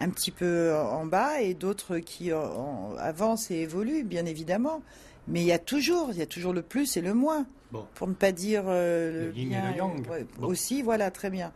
un 0.00 0.10
petit 0.10 0.30
peu 0.30 0.74
en 0.74 1.06
bas 1.06 1.40
et 1.40 1.54
d'autres 1.54 1.98
qui 1.98 2.32
avancent 2.32 3.50
et 3.50 3.56
évoluent, 3.56 4.04
bien 4.04 4.26
évidemment. 4.26 4.82
Mais 5.28 5.42
il 5.42 5.46
y 5.46 5.52
a 5.52 5.58
toujours, 5.58 6.08
il 6.10 6.18
y 6.18 6.22
a 6.22 6.26
toujours 6.26 6.52
le 6.52 6.62
plus 6.62 6.96
et 6.96 7.00
le 7.00 7.14
moins. 7.14 7.46
Pour 7.94 8.08
ne 8.08 8.14
pas 8.14 8.32
dire 8.32 8.64
euh, 8.66 9.30
le, 9.30 9.36
yin 9.36 9.52
et 9.52 9.70
le 9.70 9.76
yang. 9.76 10.04
Aussi, 10.42 10.82
voilà, 10.82 11.12
très 11.12 11.30
bien. 11.30 11.52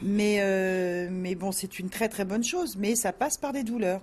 Mais, 0.00 0.38
euh, 0.40 1.08
mais 1.10 1.34
bon, 1.34 1.50
c'est 1.50 1.80
une 1.80 1.90
très 1.90 2.08
très 2.08 2.24
bonne 2.24 2.44
chose. 2.44 2.76
Mais 2.76 2.94
ça 2.94 3.12
passe 3.12 3.36
par 3.36 3.52
des 3.52 3.64
douleurs. 3.64 4.00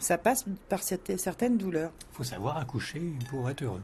Ça 0.00 0.18
passe 0.18 0.44
par 0.68 0.82
certaines 0.82 1.58
douleurs. 1.58 1.92
Il 2.12 2.16
faut 2.16 2.24
savoir 2.24 2.56
accoucher 2.56 3.00
pour 3.30 3.48
être 3.48 3.62
heureux. 3.62 3.82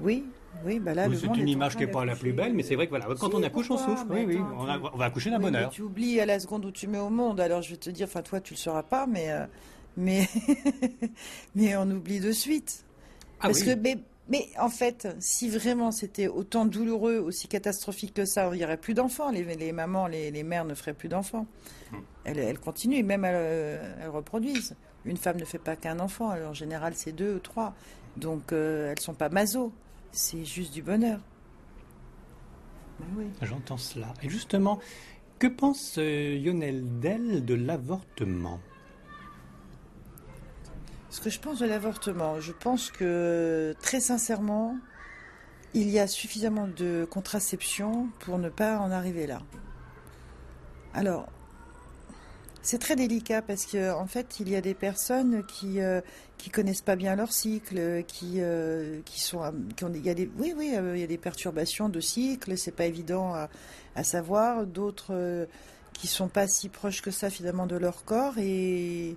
Oui, 0.00 0.24
oui, 0.64 0.78
bah 0.78 0.94
là, 0.94 1.06
C'est 1.14 1.26
une 1.26 1.48
image 1.48 1.76
qui 1.76 1.84
n'est 1.84 1.90
pas 1.90 2.04
la 2.04 2.16
plus 2.16 2.32
belle, 2.32 2.54
mais 2.54 2.62
c'est 2.62 2.74
vrai 2.74 2.86
que 2.86 2.90
voilà, 2.90 3.06
quand 3.18 3.34
on 3.34 3.42
accouche, 3.42 3.70
on 3.70 3.78
souffre. 3.78 4.06
Oui, 4.10 4.24
oui, 4.26 4.38
on, 4.38 4.96
va 4.96 5.04
accoucher 5.04 5.30
d'un 5.30 5.38
bonheur. 5.38 5.70
tu 5.70 5.82
oublies 5.82 6.20
à 6.20 6.26
la 6.26 6.38
seconde 6.40 6.64
où 6.64 6.70
tu 6.70 6.86
mets 6.86 6.98
au 6.98 7.10
monde. 7.10 7.40
Alors 7.40 7.62
je 7.62 7.70
vais 7.70 7.76
te 7.76 7.90
dire, 7.90 8.06
enfin 8.06 8.22
toi, 8.22 8.40
tu 8.40 8.54
le 8.54 8.58
sauras 8.58 8.82
pas, 8.82 9.06
mais 9.06 9.30
euh, 9.30 9.46
mais 9.96 10.28
mais 11.54 11.76
on 11.76 11.90
oublie 11.90 12.20
de 12.20 12.32
suite. 12.32 12.84
Ah 13.40 13.48
Parce 13.48 13.62
que 13.62 13.74
mais 14.30 14.46
en 14.58 14.68
fait, 14.68 15.08
si 15.20 15.48
vraiment 15.48 15.90
c'était 15.90 16.28
autant 16.28 16.66
douloureux, 16.66 17.16
aussi 17.16 17.48
catastrophique 17.48 18.12
que 18.12 18.26
ça, 18.26 18.50
il 18.52 18.58
n'y 18.58 18.64
aurait 18.64 18.76
plus 18.76 18.92
d'enfants. 18.92 19.30
Les, 19.30 19.72
mamans, 19.72 20.06
les, 20.06 20.42
mères 20.42 20.66
ne 20.66 20.74
feraient 20.74 20.92
plus 20.92 21.08
d'enfants. 21.08 21.46
Hmm. 21.90 21.96
Elles, 22.24 22.58
continuent, 22.58 23.02
même 23.02 23.24
elles, 23.24 23.80
reproduisent. 24.10 24.76
Une 25.06 25.16
femme 25.16 25.38
ne 25.38 25.46
fait 25.46 25.58
pas 25.58 25.76
qu'un 25.76 25.98
enfant. 25.98 26.28
Alors, 26.28 26.50
en 26.50 26.54
général, 26.54 26.92
c'est 26.94 27.12
deux 27.12 27.36
ou 27.36 27.38
trois. 27.38 27.74
Donc, 28.18 28.52
euh, 28.52 28.88
elles 28.88 28.98
ne 28.98 29.02
sont 29.02 29.14
pas 29.14 29.30
maso. 29.30 29.72
C'est 30.12 30.44
juste 30.44 30.72
du 30.72 30.82
bonheur. 30.82 31.20
Ben 32.98 33.06
oui. 33.16 33.26
J'entends 33.42 33.76
cela. 33.76 34.12
Et 34.22 34.28
justement, 34.28 34.80
que 35.38 35.46
pense 35.46 35.96
euh, 35.98 36.38
Lionel 36.38 36.98
Dell 37.00 37.44
de 37.44 37.54
l'avortement? 37.54 38.60
Ce 41.10 41.20
que 41.20 41.30
je 41.30 41.40
pense 41.40 41.60
de 41.60 41.66
l'avortement, 41.66 42.40
je 42.40 42.52
pense 42.52 42.90
que 42.90 43.74
très 43.80 44.00
sincèrement, 44.00 44.76
il 45.74 45.88
y 45.88 45.98
a 45.98 46.06
suffisamment 46.06 46.68
de 46.68 47.06
contraception 47.10 48.08
pour 48.20 48.38
ne 48.38 48.48
pas 48.48 48.78
en 48.78 48.90
arriver 48.90 49.26
là. 49.26 49.40
Alors, 50.94 51.28
c'est 52.62 52.78
très 52.78 52.96
délicat 52.96 53.42
parce 53.42 53.66
qu'en 53.66 54.00
en 54.00 54.06
fait, 54.06 54.40
il 54.40 54.48
y 54.48 54.56
a 54.56 54.60
des 54.60 54.74
personnes 54.74 55.44
qui 55.46 55.80
euh, 55.80 56.00
qui 56.36 56.50
connaissent 56.50 56.82
pas 56.82 56.96
bien 56.96 57.16
leur 57.16 57.32
cycle, 57.32 58.04
qui 58.06 58.36
euh, 58.38 59.00
qui 59.04 59.20
sont 59.20 59.40
qui 59.76 59.84
ont, 59.84 59.92
il 59.94 60.04
y 60.04 60.10
a 60.10 60.14
des 60.14 60.30
oui 60.38 60.54
oui 60.56 60.72
euh, 60.74 60.96
il 60.96 61.00
y 61.00 61.04
a 61.04 61.08
des 61.08 61.18
perturbations 61.18 61.88
de 61.88 62.00
cycle, 62.00 62.56
c'est 62.56 62.72
pas 62.72 62.86
évident 62.86 63.34
à, 63.34 63.48
à 63.94 64.04
savoir. 64.04 64.66
D'autres 64.66 65.46
qui 65.92 66.06
sont 66.06 66.28
pas 66.28 66.46
si 66.46 66.68
proches 66.68 67.02
que 67.02 67.10
ça 67.10 67.30
finalement 67.30 67.66
de 67.66 67.76
leur 67.76 68.04
corps 68.04 68.38
et 68.38 69.16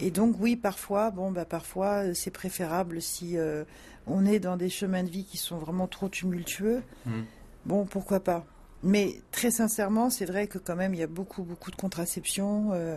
et 0.00 0.10
donc 0.10 0.36
oui, 0.40 0.56
parfois, 0.56 1.10
bon, 1.10 1.30
bah 1.30 1.44
parfois 1.44 2.06
euh, 2.06 2.14
c'est 2.14 2.30
préférable 2.30 3.02
si 3.02 3.36
euh, 3.36 3.64
on 4.06 4.24
est 4.24 4.40
dans 4.40 4.56
des 4.56 4.70
chemins 4.70 5.02
de 5.02 5.10
vie 5.10 5.24
qui 5.24 5.36
sont 5.36 5.58
vraiment 5.58 5.86
trop 5.86 6.08
tumultueux. 6.08 6.82
Mmh. 7.04 7.20
Bon, 7.66 7.84
pourquoi 7.84 8.20
pas. 8.20 8.46
Mais 8.82 9.20
très 9.30 9.50
sincèrement, 9.50 10.08
c'est 10.08 10.24
vrai 10.24 10.46
que 10.46 10.58
quand 10.58 10.76
même 10.76 10.94
il 10.94 11.00
y 11.00 11.02
a 11.02 11.06
beaucoup 11.06 11.42
beaucoup 11.42 11.70
de 11.70 11.76
contraception 11.76 12.70
euh, 12.72 12.96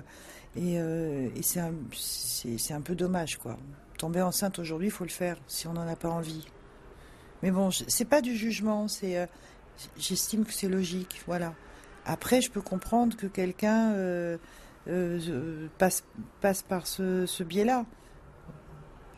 et, 0.55 1.41
c'est 1.41 1.59
un, 1.59 1.73
un 2.75 2.81
peu 2.81 2.95
dommage 2.95 3.37
quoi. 3.37 3.57
Tomber 3.97 4.21
enceinte 4.21 4.59
aujourd'hui, 4.59 4.87
il 4.87 4.91
faut 4.91 5.03
le 5.03 5.09
faire 5.09 5.37
si 5.47 5.67
on 5.67 5.73
n'en 5.73 5.87
a 5.87 5.95
pas 5.95 6.09
envie. 6.09 6.47
Mais 7.41 7.51
bon, 7.51 7.69
c'est 7.71 8.05
pas 8.05 8.21
du 8.21 8.35
jugement, 8.35 8.87
c'est 8.87 9.27
j'estime 9.97 10.45
que 10.45 10.53
c'est 10.53 10.69
logique, 10.69 11.21
voilà. 11.27 11.53
Après, 12.05 12.41
je 12.41 12.51
peux 12.51 12.61
comprendre 12.61 13.15
que 13.15 13.27
quelqu'un 13.27 13.93
euh, 13.93 14.37
passe, 15.77 16.03
passe 16.41 16.61
par 16.61 16.87
ce, 16.87 17.25
ce 17.25 17.43
biais-là. 17.43 17.85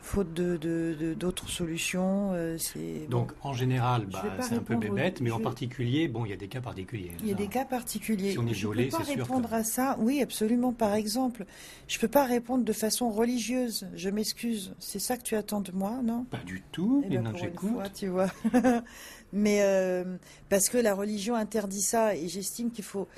Faute 0.06 0.32
d'autres 0.32 0.66
de, 0.66 1.14
d'autres 1.14 1.48
solutions, 1.48 2.30
euh, 2.32 2.56
c'est 2.58 3.08
donc 3.10 3.32
en 3.42 3.52
général, 3.52 4.06
bah, 4.06 4.22
c'est 4.40 4.54
un 4.54 4.60
peu 4.60 4.76
bébête, 4.76 5.20
mais 5.20 5.32
en 5.32 5.40
particulier, 5.40 6.06
bon, 6.06 6.24
il 6.24 6.30
y 6.30 6.32
a 6.32 6.36
des 6.36 6.48
cas 6.48 6.60
particuliers. 6.60 7.10
Il 7.20 7.28
y 7.28 7.32
a 7.32 7.34
des 7.34 7.48
cas 7.48 7.64
particuliers. 7.64 8.32
Si 8.32 8.38
on 8.38 8.46
est 8.46 8.54
je 8.54 8.68
ne 8.68 8.74
peux 8.74 8.88
pas 8.88 8.98
répondre 8.98 9.52
à 9.52 9.64
ça. 9.64 9.96
Oui, 9.98 10.22
absolument. 10.22 10.72
Par 10.72 10.94
exemple, 10.94 11.44
je 11.88 11.98
peux 11.98 12.08
pas 12.08 12.24
répondre 12.24 12.64
de 12.64 12.72
façon 12.72 13.10
religieuse. 13.10 13.88
Je 13.94 14.08
m'excuse. 14.08 14.74
C'est 14.78 15.00
ça 15.00 15.16
que 15.16 15.22
tu 15.22 15.34
attends 15.34 15.60
de 15.60 15.72
moi, 15.72 16.00
non? 16.04 16.24
Pas 16.24 16.44
du 16.46 16.62
tout. 16.72 17.02
Eh 17.04 17.18
ben, 17.18 17.32
j'écoute. 17.36 17.90
Tu 17.94 18.06
vois. 18.06 18.30
mais 19.32 19.58
euh, 19.62 20.16
parce 20.48 20.68
que 20.68 20.78
la 20.78 20.94
religion 20.94 21.34
interdit 21.34 21.82
ça, 21.82 22.14
et 22.14 22.28
j'estime 22.28 22.70
qu'il 22.70 22.84
faut 22.84 23.08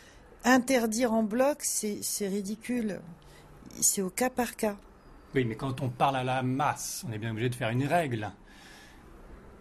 Interdire 0.45 1.12
en 1.12 1.25
bloc, 1.25 1.59
c'est 1.62 2.28
ridicule. 2.28 3.00
C'est 3.80 4.02
au 4.02 4.11
cas 4.11 4.30
par 4.30 4.57
cas. 4.57 4.76
Oui, 5.35 5.44
mais 5.44 5.56
quand 5.56 5.82
on 5.82 5.88
parle 5.88 6.16
à 6.16 6.25
la 6.25 6.42
masse, 6.42 7.04
on 7.08 7.12
est 7.12 7.18
bien 7.18 7.30
obligé 7.30 7.49
de 7.49 7.54
faire 7.54 7.70
une 7.70 7.85
règle. 7.85 8.30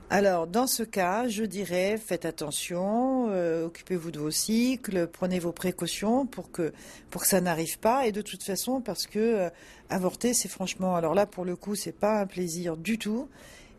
Alors, 0.10 0.48
dans 0.48 0.68
ce 0.68 0.84
cas, 0.84 1.28
je 1.28 1.44
dirais, 1.44 1.98
faites 1.98 2.24
attention, 2.24 3.28
euh, 3.30 3.66
occupez-vous 3.66 4.10
de 4.12 4.20
vos 4.20 4.32
cycles, 4.32 5.08
prenez 5.08 5.38
vos 5.38 5.52
précautions 5.52 6.26
pour 6.26 6.50
que, 6.50 6.72
pour 7.10 7.24
que 7.24 7.28
ça 7.28 7.42
n'arrive 7.42 7.78
pas. 7.80 8.08
Et 8.08 8.14
de 8.14 8.22
toute 8.22 8.42
façon, 8.42 8.80
parce 8.80 9.06
que 9.06 9.20
euh, 9.20 9.50
avorter, 9.90 10.34
c'est 10.34 10.48
franchement, 10.48 10.96
alors 10.96 11.14
là, 11.14 11.26
pour 11.26 11.44
le 11.44 11.58
coup, 11.58 11.76
c'est 11.76 11.92
pas 11.92 12.22
un 12.22 12.26
plaisir 12.26 12.78
du 12.78 12.98
tout, 12.98 13.28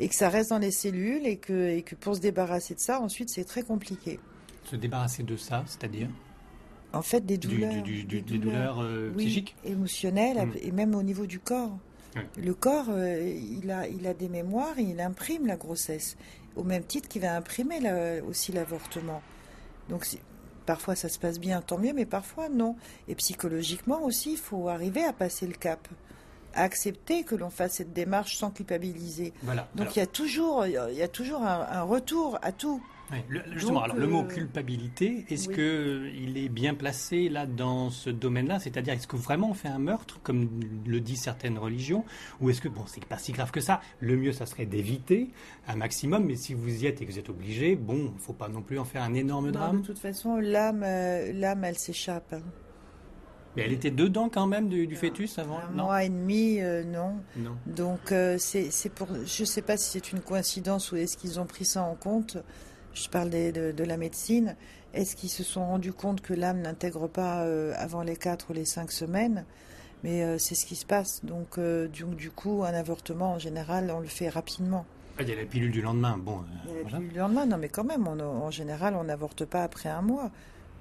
et 0.00 0.09
que 0.09 0.14
ça 0.14 0.28
reste 0.28 0.50
dans 0.50 0.59
les 0.59 0.71
cellules, 0.71 1.26
et 1.26 1.38
que, 1.38 1.71
et 1.71 1.80
que 1.80 1.95
pour 1.95 2.16
se 2.16 2.21
débarrasser 2.21 2.75
de 2.75 2.80
ça, 2.80 3.00
ensuite, 3.00 3.30
c'est 3.30 3.45
très 3.45 3.62
compliqué. 3.62 4.21
Se 4.64 4.76
débarrasser 4.76 5.23
de 5.23 5.37
ça, 5.38 5.64
c'est-à-dire? 5.66 6.11
En 6.92 7.02
fait 7.02 7.25
des 7.25 7.38
douleurs, 7.38 7.83
des, 7.83 8.23
douleurs, 8.23 8.80
euh, 8.83 9.12
psychiques, 9.16 9.57
émotionnelles 9.64 10.47
mm. 10.47 10.52
et 10.62 10.73
même 10.73 10.95
au 10.95 11.02
niveau 11.02 11.26
du 11.26 11.38
corps. 11.38 11.76
Le 12.37 12.52
corps, 12.52 12.87
euh, 12.88 13.21
il 13.21 13.71
a, 13.71 13.87
il 13.87 14.04
a 14.09 14.14
des 14.14 14.28
mémoires 14.28 14.76
et 14.76 14.83
il 14.83 15.00
imprime 15.00 15.47
la 15.47 15.57
grossesse, 15.57 16.16
au 16.57 16.64
même 16.64 16.83
titre 16.83 17.09
qu'il 17.09 17.23
va 17.23 17.37
imprimer 17.37 17.78
aussi 18.28 18.50
l'avortement. 18.50 19.23
Donc 19.88 20.04
parfois 20.66 20.97
ça 20.97 21.09
se 21.09 21.18
passe 21.21 21.38
bien, 21.38 21.61
tant 21.61 21.78
mieux, 21.78 21.92
mais 21.92 22.07
parfois 22.07 22.49
non. 22.49 22.75
Et 23.07 23.14
psychologiquement 23.14 24.02
aussi, 24.02 24.33
il 24.33 24.38
faut 24.38 24.68
arriver 24.68 25.04
à 25.04 25.12
passer 25.12 25.47
le 25.47 25.52
cap, 25.52 25.87
à 26.54 26.62
accepter 26.62 27.23
que 27.23 27.37
l'on 27.37 27.50
fasse 27.50 27.75
cette 27.75 27.92
démarche 27.92 28.37
sans 28.37 28.50
culpabiliser. 28.50 29.33
Voilà. 29.45 29.68
Donc 29.76 29.95
il 29.95 30.00
y 30.00 30.02
a 30.02 30.07
toujours, 30.07 30.66
il 30.66 30.73
y 30.73 31.02
a 31.02 31.09
toujours 31.09 31.42
un, 31.42 31.68
un 31.71 31.83
retour 31.83 32.37
à 32.42 32.50
tout. 32.50 32.83
Justement, 33.55 33.83
alors, 33.83 33.97
le 33.97 34.07
mot 34.07 34.25
culpabilité, 34.25 35.25
est-ce 35.29 35.49
que 35.49 36.11
il 36.15 36.38
est 36.38 36.49
bien 36.49 36.75
placé 36.75 37.29
là 37.29 37.47
dans 37.47 37.91
ce 37.91 38.11
domaine-là? 38.11 38.59
C'est-à-dire, 38.59 38.95
est-ce 38.95 39.07
que 39.07 39.17
vraiment 39.17 39.50
on 39.50 39.55
fait 39.55 39.69
un 39.69 39.79
meurtre, 39.79 40.21
comme 40.23 40.49
le 40.87 41.00
disent 41.00 41.23
certaines 41.23 41.59
religions, 41.59 42.05
ou 42.41 42.50
est-ce 42.50 42.61
que 42.61 42.69
bon, 42.69 42.83
c'est 42.87 43.05
pas 43.05 43.19
si 43.19 43.33
grave 43.33 43.50
que 43.50 43.61
ça 43.61 43.81
Le 44.00 44.17
mieux, 44.17 44.33
ça 44.33 44.47
serait 44.47 44.67
d'éviter 44.67 45.31
un 45.67 45.77
maximum, 45.77 46.25
mais 46.25 46.37
si 46.37 46.55
vous 46.55 46.83
y 46.83 46.87
êtes 46.87 47.00
et 47.03 47.07
que 47.07 47.12
vous 47.12 47.19
êtes 47.19 47.31
obligé, 47.31 47.77
bon, 47.77 48.12
faut 48.19 48.33
pas 48.33 48.49
non 48.49 48.62
plus 48.62 48.79
en 48.79 48.85
faire 48.85 49.03
un 49.03 49.15
énorme 49.15 49.53
drame. 49.53 49.81
de 49.81 49.87
toute 49.87 49.99
façon, 49.99 50.37
l'âme, 50.37 50.81
l'âme, 50.81 51.65
elle 51.65 51.79
s'échappe. 51.79 52.33
Hein. 52.33 52.43
Mais 53.57 53.65
elle 53.65 53.73
était 53.73 53.91
dedans 53.91 54.29
quand 54.29 54.47
même 54.47 54.69
du, 54.69 54.95
fœtus 54.95 55.38
avant? 55.38 55.59
Un 55.59 55.71
mois 55.71 56.05
et 56.05 56.09
demi, 56.09 56.61
euh, 56.61 56.85
non. 56.85 57.15
Donc 57.67 58.12
euh, 58.12 58.37
c'est 58.38 58.93
pour. 58.95 59.09
Je 59.09 59.43
ne 59.43 59.47
sais 59.47 59.62
pas 59.62 59.77
si 59.77 59.91
c'est 59.91 60.12
une 60.12 60.21
coïncidence 60.21 60.93
ou 60.93 60.97
est-ce 60.97 61.17
qu'ils 61.17 61.41
ont 61.41 61.47
pris 61.47 61.65
ça 61.65 61.83
en 61.83 61.95
compte. 61.95 62.38
Je 63.02 63.09
parle 63.09 63.31
de, 63.31 63.85
la 63.85 63.97
médecine. 63.97 64.57
Est-ce 64.95 65.17
qu'ils 65.17 65.31
se 65.31 65.45
sont 65.45 65.64
rendus 65.64 65.93
compte 65.93 66.21
que 66.21 66.35
l'âme 66.35 66.61
n'intègre 66.61 67.09
pas 67.09 67.45
euh, 67.45 67.73
avant 67.76 68.02
les 68.02 68.17
4 68.17 68.50
ou 68.50 68.52
les 68.52 68.64
5 68.64 68.90
semaines? 68.90 69.45
Mais 70.05 70.38
c'est 70.38 70.55
ce 70.55 70.64
qui 70.64 70.76
se 70.76 70.87
passe. 70.87 71.25
Donc 71.25 71.59
du, 71.59 72.05
du, 72.05 72.31
coup, 72.31 72.62
un 72.64 72.73
avortement 72.73 73.33
en 73.33 73.38
général, 73.38 73.93
on 73.95 73.99
le 73.99 74.07
fait 74.07 74.28
rapidement. 74.28 74.87
Ah, 75.19 75.23
il 75.23 75.28
y 75.28 75.33
a 75.33 75.37
la 75.37 75.45
pilule 75.45 75.73
du 75.73 75.83
lendemain. 75.83 76.17
Bon, 76.17 76.45
il 76.64 76.71
y 76.71 76.78
a 76.78 76.83
la 76.85 76.88
pilule 76.88 77.12
du 77.12 77.19
lendemain, 77.19 77.47
non 77.47 77.59
mais 77.59 77.69
quand 77.69 77.83
même, 77.83 78.07
en 78.07 78.50
général, 78.52 78.95
on 78.95 79.02
n'avorte 79.02 79.45
pas 79.45 79.64
après 79.64 79.88
un 79.88 80.02
mois. 80.02 80.31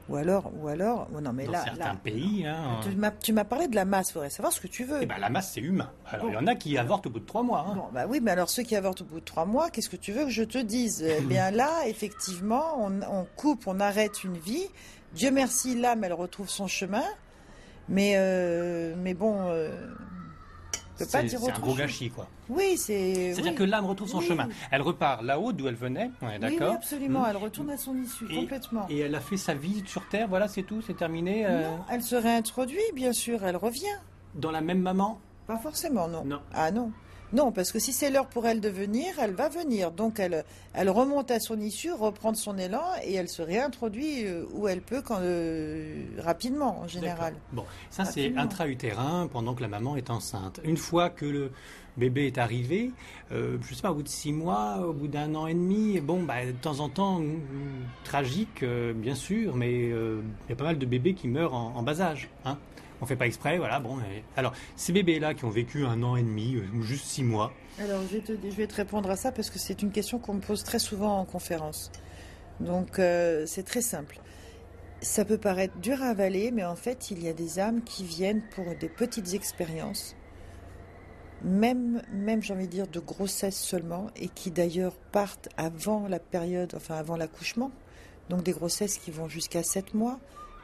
Ou 0.10 0.16
alors, 0.16 0.52
ou 0.62 0.68
alors, 0.70 1.10
non 1.12 1.34
mais 1.34 1.46
Dans 1.46 1.52
là, 1.52 1.64
certains 1.66 1.96
pays, 1.96 2.46
hein, 2.46 2.80
tu 3.22 3.34
m'as 3.34 3.44
parlé 3.44 3.68
de 3.68 3.76
la 3.76 3.84
masse. 3.84 4.10
Il 4.10 4.14
faudrait 4.14 4.30
savoir 4.30 4.54
ce 4.54 4.62
que 4.62 4.68
tu 4.68 4.86
veux. 4.86 5.00
Eh 5.02 5.06
ben, 5.06 5.18
la 5.18 5.30
masse, 5.30 5.52
c'est 5.54 5.60
humain. 5.60 5.92
Alors, 6.06 6.30
il 6.30 6.34
y 6.34 6.38
en 6.38 6.48
a 6.48 6.56
qui 6.56 6.78
avortent 6.78 7.08
au 7.08 7.10
bout 7.10 7.20
de 7.20 7.26
trois 7.26 7.44
mois. 7.44 7.66
Hein. 7.68 7.76
Bon, 7.76 7.86
bah 7.94 8.06
oui, 8.08 8.20
mais 8.22 8.32
alors 8.32 8.50
ceux 8.50 8.64
qui 8.64 8.76
avortent 8.76 9.02
au 9.02 9.06
bout 9.06 9.20
de 9.20 9.26
trois 9.26 9.46
mois, 9.46 9.70
qu'est-ce 9.70 9.90
que 9.90 9.98
tu 9.98 10.14
veux 10.14 10.24
que 10.24 10.32
je 10.32 10.44
te 10.44 10.58
dise? 10.58 11.04
Eh 11.04 11.22
bien 11.26 11.52
là, 11.52 11.88
effectivement, 11.88 12.80
on, 12.80 13.26
coupe, 13.36 13.68
on 13.68 13.80
arrête 13.80 14.24
une 14.24 14.38
vie. 14.38 14.68
Dieu 15.14 15.32
merci, 15.32 15.76
l'âme, 15.76 16.04
elle 16.04 16.14
retrouve 16.14 16.50
son 16.50 16.68
chemin. 16.68 17.04
Mais, 17.90 18.14
euh, 18.16 18.96
mais 18.98 19.14
bon, 19.14 19.48
euh, 19.48 19.72
c'est 20.98 21.50
un 21.50 21.60
gros 21.60 21.76
gâchis, 21.76 22.10
quoi. 22.10 22.28
Oui, 22.50 22.78
c'est. 22.78 23.34
C'est-à-dire 23.34 23.56
que 23.56 23.64
l'âme 23.64 23.86
retrouve 23.86 24.10
son 24.10 24.22
chemin. 24.22 24.50
Elle 24.72 24.82
repart 24.82 25.22
là-haut 25.22 25.54
d'où 25.54 25.68
elle 25.68 25.76
venait, 25.76 26.12
d'accord 26.40 26.70
Oui, 26.72 26.76
absolument. 26.76 27.22
Hmm. 27.22 27.28
Elle 27.30 27.38
retourne 27.38 27.70
à 27.70 27.78
son 27.78 27.96
issue, 27.98 28.28
complètement. 28.28 28.86
Et 28.90 29.00
elle 29.00 29.16
a 29.16 29.20
fait 29.20 29.38
sa 29.38 29.54
vie 29.54 29.84
sur 29.86 30.08
Terre, 30.08 30.28
voilà, 30.28 30.48
c'est 30.48 30.64
tout, 30.64 30.82
c'est 30.82 30.96
terminé. 30.96 31.46
Euh. 31.46 31.70
Non, 31.70 31.80
elle 31.90 32.02
se 32.02 32.16
réintroduit, 32.16 32.80
bien 32.94 33.14
sûr, 33.14 33.44
elle 33.44 33.58
revient. 33.58 33.86
Dans 34.36 34.52
la 34.52 34.62
même 34.62 34.82
maman? 34.82 35.20
Pas 35.48 35.58
forcément, 35.58 36.08
non. 36.08 36.26
non. 36.26 36.42
Ah 36.54 36.72
non. 36.72 36.92
Non, 37.34 37.52
parce 37.52 37.72
que 37.72 37.80
si 37.80 37.92
c'est 37.92 38.10
l'heure 38.10 38.28
pour 38.28 38.48
elle 38.48 38.62
de 38.62 38.70
venir, 38.70 39.14
elle 39.20 39.34
va 39.34 39.50
venir. 39.50 39.92
Donc 39.92 40.20
elle, 40.20 40.46
elle 40.74 40.90
remonte 40.90 41.30
à 41.30 41.40
son 41.40 41.60
issue, 41.60 41.92
reprend 41.92 42.34
son 42.34 42.58
élan 42.58 42.86
et 43.04 43.16
elle 43.16 43.28
se 43.28 43.42
réintroduit 43.42 44.26
euh, 44.26 44.46
où 44.54 44.68
elle 44.68 44.82
peut 44.82 45.02
quand, 45.02 45.20
euh, 45.20 46.04
rapidement 46.20 46.80
en 46.80 46.88
général. 46.88 47.34
Bon, 47.52 47.66
ça 47.90 48.06
c'est 48.06 48.36
intra-utérin 48.38 49.28
pendant 49.32 49.54
que 49.56 49.62
la 49.62 49.68
maman 49.68 49.98
est 49.98 50.10
enceinte. 50.10 50.62
Une 50.64 50.78
fois 50.78 51.10
que 51.10 51.26
le 51.26 51.52
bébé 51.98 52.28
est 52.28 52.38
arrivé, 52.38 52.92
euh, 53.32 53.58
je 53.62 53.74
sais 53.74 53.82
pas, 53.82 53.92
au 53.92 53.96
bout 53.96 54.04
de 54.04 54.08
six 54.08 54.32
mois, 54.32 54.78
au 54.88 54.94
bout 54.94 55.08
d'un 55.08 55.36
an 55.36 55.48
et 55.48 55.54
demi, 55.54 56.00
bon, 56.00 56.24
bah, 56.24 56.46
de 56.46 56.52
temps 56.52 56.80
en 56.80 56.88
temps, 56.88 57.22
tragique, 58.04 58.64
bien 58.96 59.16
sûr, 59.16 59.56
mais 59.56 59.90
il 59.90 60.50
y 60.50 60.54
a 60.54 60.56
pas 60.56 60.66
mal 60.66 60.78
de 60.78 60.86
bébés 60.86 61.14
qui 61.14 61.28
meurent 61.28 61.56
en, 61.56 61.76
en 61.76 61.84
bas 61.84 62.00
âge. 62.00 62.30
Hein 62.46 62.58
on 63.02 63.06
fait 63.06 63.16
pas 63.16 63.28
exprès, 63.28 63.58
voilà. 63.58 63.80
Bon, 63.80 63.98
alors 64.36 64.54
ces 64.76 64.94
bébés-là 64.94 65.34
qui 65.34 65.46
ont 65.46 65.50
vécu 65.50 65.86
un 65.86 66.02
an 66.04 66.16
et 66.16 66.24
demi 66.24 66.56
euh, 66.56 66.64
ou 66.76 66.82
juste 66.82 67.06
six 67.06 67.24
mois. 67.24 67.54
Alors 67.80 68.02
je 68.12 68.18
vais, 68.18 68.68
te, 68.68 68.76
répondre 68.76 69.10
à 69.10 69.16
ça 69.16 69.32
parce 69.32 69.50
que 69.50 69.60
c'est 69.60 69.82
une 69.82 69.92
question 69.92 70.20
qu'on 70.20 70.36
me 70.36 70.42
pose 70.42 70.64
très 70.64 70.80
souvent 70.80 71.20
en 71.20 71.26
conférence. 71.26 71.92
Donc 72.60 73.00
euh, 73.00 73.46
c'est 73.46 73.64
très 73.64 73.82
simple. 73.82 74.20
Ça 75.02 75.26
peut 75.26 75.38
paraître 75.38 75.78
dur 75.78 76.02
à 76.02 76.08
avaler, 76.08 76.52
mais 76.52 76.66
en 76.66 76.76
fait 76.76 77.12
il 77.12 77.24
y 77.24 77.28
a 77.28 77.34
des 77.34 77.60
âmes 77.60 77.84
qui 77.84 78.04
viennent 78.04 78.42
pour 78.56 78.66
des 78.80 78.90
petites 78.90 79.36
expériences, 79.36 80.16
même, 81.44 82.02
même 82.12 82.42
j'ai 82.42 82.54
envie 82.54 82.66
de 82.66 82.72
dire 82.72 82.88
de 82.88 83.00
grossesse 83.00 83.60
seulement, 83.60 84.08
et 84.16 84.28
qui 84.28 84.50
d'ailleurs 84.50 84.96
partent 85.12 85.50
avant 85.56 86.08
la 86.08 86.20
période, 86.20 86.74
enfin 86.76 86.96
avant 86.96 87.16
l'accouchement. 87.16 87.72
Donc 88.30 88.42
des 88.42 88.54
grossesses 88.54 88.98
qui 88.98 89.12
vont 89.12 89.30
jusqu'à 89.30 89.62
sept 89.62 89.94
mois, 89.94 90.20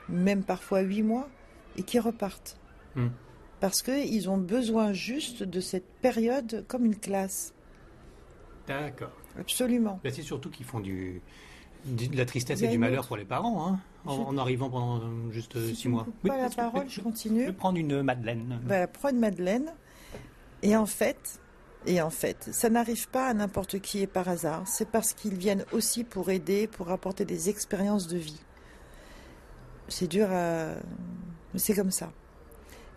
même 0.09 0.43
parfois 0.43 0.81
huit 0.81 1.03
mois 1.03 1.29
et 1.77 1.83
qui 1.83 1.99
repartent. 1.99 2.57
Hmm. 2.95 3.09
Parce 3.59 3.81
qu'ils 3.81 4.29
ont 4.29 4.37
besoin 4.37 4.93
juste 4.93 5.43
de 5.43 5.59
cette 5.59 5.87
période 6.01 6.65
comme 6.67 6.85
une 6.85 6.97
classe. 6.97 7.53
D'accord. 8.67 9.11
Absolument. 9.39 9.99
c'est 10.03 10.21
surtout 10.21 10.49
qu'ils 10.49 10.65
font 10.65 10.79
du, 10.79 11.21
de 11.85 12.15
la 12.15 12.25
tristesse 12.25 12.61
et 12.61 12.67
du 12.67 12.77
malheur 12.77 13.07
pour 13.07 13.17
les 13.17 13.25
parents, 13.25 13.67
hein, 13.67 13.79
en, 14.05 14.37
arrivant 14.37 14.69
pendant 14.69 15.31
juste 15.31 15.57
six 15.73 15.87
mois. 15.87 16.05
Pas 16.25 16.37
la 16.37 16.49
parole, 16.49 16.89
je 16.89 17.01
continue. 17.01 17.41
Je 17.41 17.45
vais 17.47 17.53
prendre 17.53 17.77
une 17.77 18.01
madeleine. 18.03 18.59
Voilà, 18.65 18.87
prends 18.87 19.09
une 19.09 19.19
madeleine. 19.19 19.73
Et 20.61 20.75
en 20.75 20.85
fait, 20.85 21.39
et 21.85 22.01
en 22.01 22.09
fait, 22.09 22.49
ça 22.51 22.69
n'arrive 22.69 23.09
pas 23.09 23.27
à 23.27 23.33
n'importe 23.33 23.79
qui 23.79 23.99
et 23.99 24.07
par 24.07 24.29
hasard. 24.29 24.63
C'est 24.65 24.89
parce 24.89 25.13
qu'ils 25.13 25.35
viennent 25.35 25.65
aussi 25.71 26.03
pour 26.03 26.29
aider, 26.29 26.67
pour 26.67 26.89
apporter 26.91 27.25
des 27.25 27.49
expériences 27.49 28.07
de 28.07 28.17
vie. 28.17 28.41
C'est 29.89 30.07
dur 30.07 30.27
à, 30.31 30.75
c'est 31.55 31.73
comme 31.73 31.91
ça. 31.91 32.11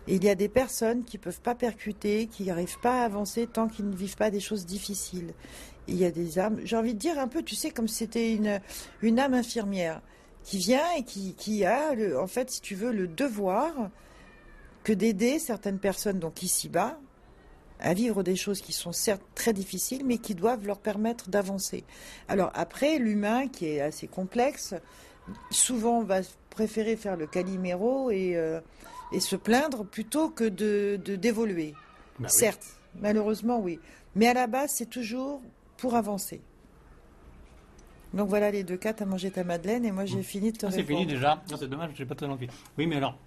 il 0.07 0.23
y 0.23 0.29
a 0.29 0.35
des 0.35 0.49
personnes 0.49 1.03
qui 1.03 1.17
ne 1.17 1.21
peuvent 1.21 1.41
pas 1.41 1.55
percuter, 1.55 2.27
qui 2.27 2.45
n'arrivent 2.45 2.79
pas 2.79 3.01
à 3.01 3.05
avancer 3.05 3.47
tant 3.47 3.67
qu'ils 3.67 3.89
ne 3.89 3.95
vivent 3.95 4.17
pas 4.17 4.31
des 4.31 4.39
choses 4.39 4.65
difficiles. 4.65 5.33
il 5.87 5.95
y 5.95 6.05
a 6.05 6.11
des 6.11 6.39
âmes, 6.39 6.59
j'ai 6.63 6.75
envie 6.75 6.93
de 6.93 6.99
dire 6.99 7.19
un 7.19 7.27
peu, 7.27 7.43
tu 7.43 7.55
sais, 7.55 7.71
comme 7.71 7.87
si 7.87 7.95
c'était 7.95 8.33
une, 8.33 9.19
âme 9.19 9.33
infirmière 9.33 10.01
qui 10.43 10.57
vient 10.57 10.85
et 10.97 11.03
qui, 11.03 11.65
a, 11.65 11.93
en 12.19 12.27
fait, 12.27 12.49
si 12.49 12.61
tu 12.61 12.75
veux, 12.75 12.91
le 12.91 13.07
devoir 13.07 13.73
que 14.83 14.93
d'aider 14.93 15.39
certaines 15.39 15.79
personnes, 15.79 16.19
donc 16.19 16.41
ici-bas, 16.41 16.97
à 17.79 17.93
vivre 17.93 18.23
des 18.23 18.35
choses 18.35 18.61
qui 18.61 18.73
sont 18.73 18.91
certes 18.91 19.21
très 19.35 19.53
difficiles, 19.53 20.03
mais 20.05 20.17
qui 20.17 20.35
doivent 20.35 20.65
leur 20.65 20.79
permettre 20.79 21.29
d'avancer. 21.29 21.83
Alors 22.27 22.51
après, 22.53 22.97
l'humain, 22.97 23.47
qui 23.47 23.67
est 23.67 23.81
assez 23.81 24.07
complexe, 24.07 24.73
souvent 25.51 26.03
va 26.03 26.21
préférer 26.49 26.95
faire 26.95 27.17
le 27.17 27.27
caliméro 27.27 28.11
et, 28.11 28.35
euh, 28.35 28.59
et 29.11 29.19
se 29.19 29.35
plaindre 29.35 29.85
plutôt 29.85 30.29
que 30.29 30.43
de 30.43 30.97
d'évoluer. 31.15 31.73
Bah 32.19 32.29
Certes, 32.29 32.79
malheureusement 32.99 33.59
oui. 33.59 33.79
Mais 34.15 34.27
à 34.27 34.33
la 34.33 34.47
base, 34.47 34.71
c'est 34.73 34.89
toujours 34.89 35.41
pour 35.77 35.95
avancer. 35.95 36.41
Donc 38.13 38.29
voilà 38.29 38.51
les 38.51 38.63
deux 38.63 38.77
cas, 38.77 38.93
tu 38.93 39.03
as 39.03 39.05
mangé 39.05 39.29
ta 39.31 39.43
madeleine 39.43 39.85
et 39.85 39.91
moi 39.91 40.05
j'ai 40.05 40.19
mmh. 40.19 40.23
fini 40.23 40.51
de 40.51 40.57
te 40.57 40.65
ah, 40.65 40.71
C'est 40.71 40.83
fini 40.83 41.05
déjà, 41.05 41.43
c'est 41.47 41.69
dommage, 41.69 41.91
j'ai 41.95 42.05
pas 42.05 42.15
très 42.15 42.25
envie. 42.25 42.47
Oui, 42.77 42.87
mais 42.87 42.95
alors, 42.95 43.17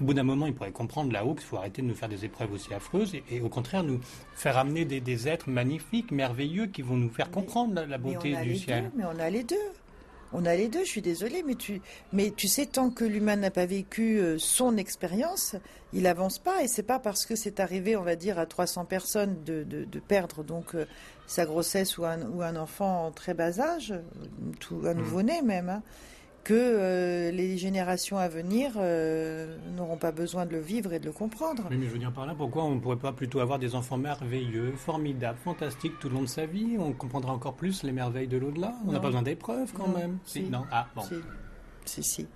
au 0.00 0.04
bout 0.04 0.14
d'un 0.14 0.22
moment, 0.22 0.46
il 0.46 0.54
pourrait 0.54 0.72
comprendre 0.72 1.12
là-haut 1.12 1.34
qu'il 1.34 1.44
faut 1.44 1.56
arrêter 1.56 1.82
de 1.82 1.86
nous 1.86 1.94
faire 1.94 2.08
des 2.08 2.24
épreuves 2.24 2.52
aussi 2.52 2.72
affreuses 2.72 3.14
et, 3.30 3.40
au 3.40 3.48
contraire 3.48 3.82
nous 3.82 4.00
faire 4.34 4.56
amener 4.56 4.84
des, 4.84 5.28
êtres 5.28 5.50
magnifiques, 5.50 6.10
merveilleux 6.10 6.66
qui 6.66 6.82
vont 6.82 6.96
nous 6.96 7.10
faire 7.10 7.30
comprendre 7.30 7.84
la, 7.86 7.98
beauté 7.98 8.34
du 8.42 8.56
ciel. 8.56 8.90
mais 8.96 9.04
on 9.04 9.18
a 9.18 9.30
les 9.30 9.44
deux. 9.44 9.56
On 10.36 10.46
a 10.46 10.56
les 10.56 10.66
deux, 10.66 10.80
je 10.80 10.88
suis 10.88 11.00
désolée, 11.00 11.44
mais 11.46 11.54
tu, 11.54 11.80
mais 12.12 12.32
tu 12.32 12.48
sais, 12.48 12.66
tant 12.66 12.90
que 12.90 13.04
l'humain 13.04 13.36
n'a 13.36 13.52
pas 13.52 13.66
vécu 13.66 14.18
euh, 14.18 14.36
son 14.36 14.76
expérience, 14.76 15.54
il 15.92 16.08
avance 16.08 16.40
pas. 16.40 16.64
Et 16.64 16.66
c'est 16.66 16.82
pas 16.82 16.98
parce 16.98 17.24
que 17.24 17.36
c'est 17.36 17.60
arrivé, 17.60 17.96
on 17.96 18.02
va 18.02 18.16
dire, 18.16 18.40
à 18.40 18.44
300 18.44 18.84
personnes 18.84 19.36
de, 19.44 19.62
de, 19.62 20.00
perdre 20.00 20.42
donc 20.42 20.74
euh, 20.74 20.86
sa 21.28 21.46
grossesse 21.46 21.98
ou 21.98 22.04
un, 22.04 22.20
ou 22.22 22.42
un 22.42 22.56
enfant 22.56 23.06
en 23.06 23.10
très 23.12 23.32
bas 23.32 23.60
âge, 23.60 23.94
tout, 24.58 24.82
un 24.84 24.94
mmh. 24.94 24.98
nouveau-né 24.98 25.42
même, 25.42 25.68
hein, 25.68 25.82
que 26.44 26.52
euh, 26.54 27.30
les 27.30 27.56
générations 27.56 28.18
à 28.18 28.28
venir 28.28 28.72
euh, 28.76 29.56
n'auront 29.74 29.96
pas 29.96 30.12
besoin 30.12 30.44
de 30.46 30.52
le 30.52 30.60
vivre 30.60 30.92
et 30.92 30.98
de 30.98 31.06
le 31.06 31.12
comprendre. 31.12 31.64
Oui, 31.70 31.76
mais 31.78 31.86
je 31.86 31.92
veux 31.92 31.98
dire 31.98 32.12
par 32.12 32.26
là, 32.26 32.34
pourquoi 32.36 32.64
on 32.64 32.74
ne 32.74 32.80
pourrait 32.80 32.96
pas 32.96 33.12
plutôt 33.12 33.40
avoir 33.40 33.58
des 33.58 33.74
enfants 33.74 33.96
merveilleux, 33.96 34.72
formidables, 34.76 35.38
fantastiques 35.42 35.98
tout 35.98 36.08
le 36.08 36.16
long 36.16 36.22
de 36.22 36.26
sa 36.26 36.46
vie? 36.46 36.76
On 36.78 36.92
comprendra 36.92 37.32
encore 37.32 37.54
plus 37.54 37.82
les 37.82 37.92
merveilles 37.92 38.28
de 38.28 38.36
l'au-delà 38.36 38.74
On 38.86 38.92
n'a 38.92 39.00
pas 39.00 39.08
besoin 39.08 39.22
d'épreuves 39.22 39.72
quand 39.72 39.88
même 39.88 40.18
si. 40.24 40.42
Non 40.44 40.64
Ah, 40.70 40.86
bon. 40.94 41.02
Si. 41.86 42.02
si. 42.02 42.26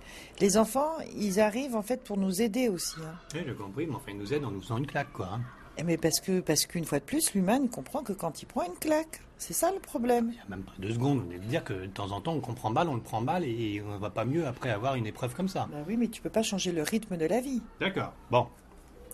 Les 0.41 0.57
enfants, 0.57 0.91
ils 1.15 1.39
arrivent 1.39 1.75
en 1.75 1.81
fait 1.81 2.03
pour 2.03 2.17
nous 2.17 2.41
aider 2.41 2.67
aussi. 2.69 2.97
Hein. 3.03 3.13
Oui, 3.35 3.41
j'ai 3.45 3.53
compris, 3.53 3.87
mais 3.87 3.95
enfin, 3.95 4.11
ils 4.11 4.17
nous 4.17 4.33
aident 4.33 4.45
en 4.45 4.51
nous 4.51 4.61
faisant 4.61 4.77
une 4.77 4.87
claque, 4.87 5.11
quoi. 5.13 5.29
Hein. 5.33 5.41
Eh, 5.79 5.83
mais 5.83 5.97
parce 5.97 6.19
que 6.19 6.41
parce 6.41 6.65
qu'une 6.65 6.83
fois 6.83 6.99
de 6.99 7.05
plus, 7.05 7.33
l'humain 7.33 7.65
comprend 7.67 8.03
que 8.03 8.11
quand 8.11 8.41
il 8.41 8.45
prend 8.45 8.63
une 8.63 8.77
claque. 8.79 9.21
C'est 9.37 9.53
ça 9.53 9.71
le 9.71 9.79
problème. 9.79 10.31
Il 10.31 10.35
n'y 10.35 10.41
a 10.41 10.49
même 10.49 10.63
pas 10.63 10.73
deux 10.79 10.91
secondes. 10.91 11.23
On 11.25 11.31
est 11.31 11.39
de 11.39 11.45
dire 11.45 11.63
que 11.63 11.73
de 11.73 11.87
temps 11.87 12.11
en 12.11 12.19
temps, 12.19 12.33
on 12.33 12.41
comprend 12.41 12.69
mal, 12.69 12.89
on 12.89 12.95
le 12.95 13.01
prend 13.01 13.21
mal 13.21 13.45
et 13.45 13.81
on 13.85 13.93
ne 13.93 13.97
va 13.97 14.09
pas 14.09 14.25
mieux 14.25 14.45
après 14.45 14.69
avoir 14.69 14.95
une 14.95 15.07
épreuve 15.07 15.33
comme 15.33 15.47
ça. 15.47 15.69
Bah 15.71 15.77
oui, 15.87 15.95
mais 15.95 16.09
tu 16.09 16.21
peux 16.21 16.29
pas 16.29 16.43
changer 16.43 16.73
le 16.73 16.83
rythme 16.83 17.15
de 17.15 17.25
la 17.25 17.39
vie. 17.39 17.61
D'accord. 17.79 18.11
Bon. 18.29 18.47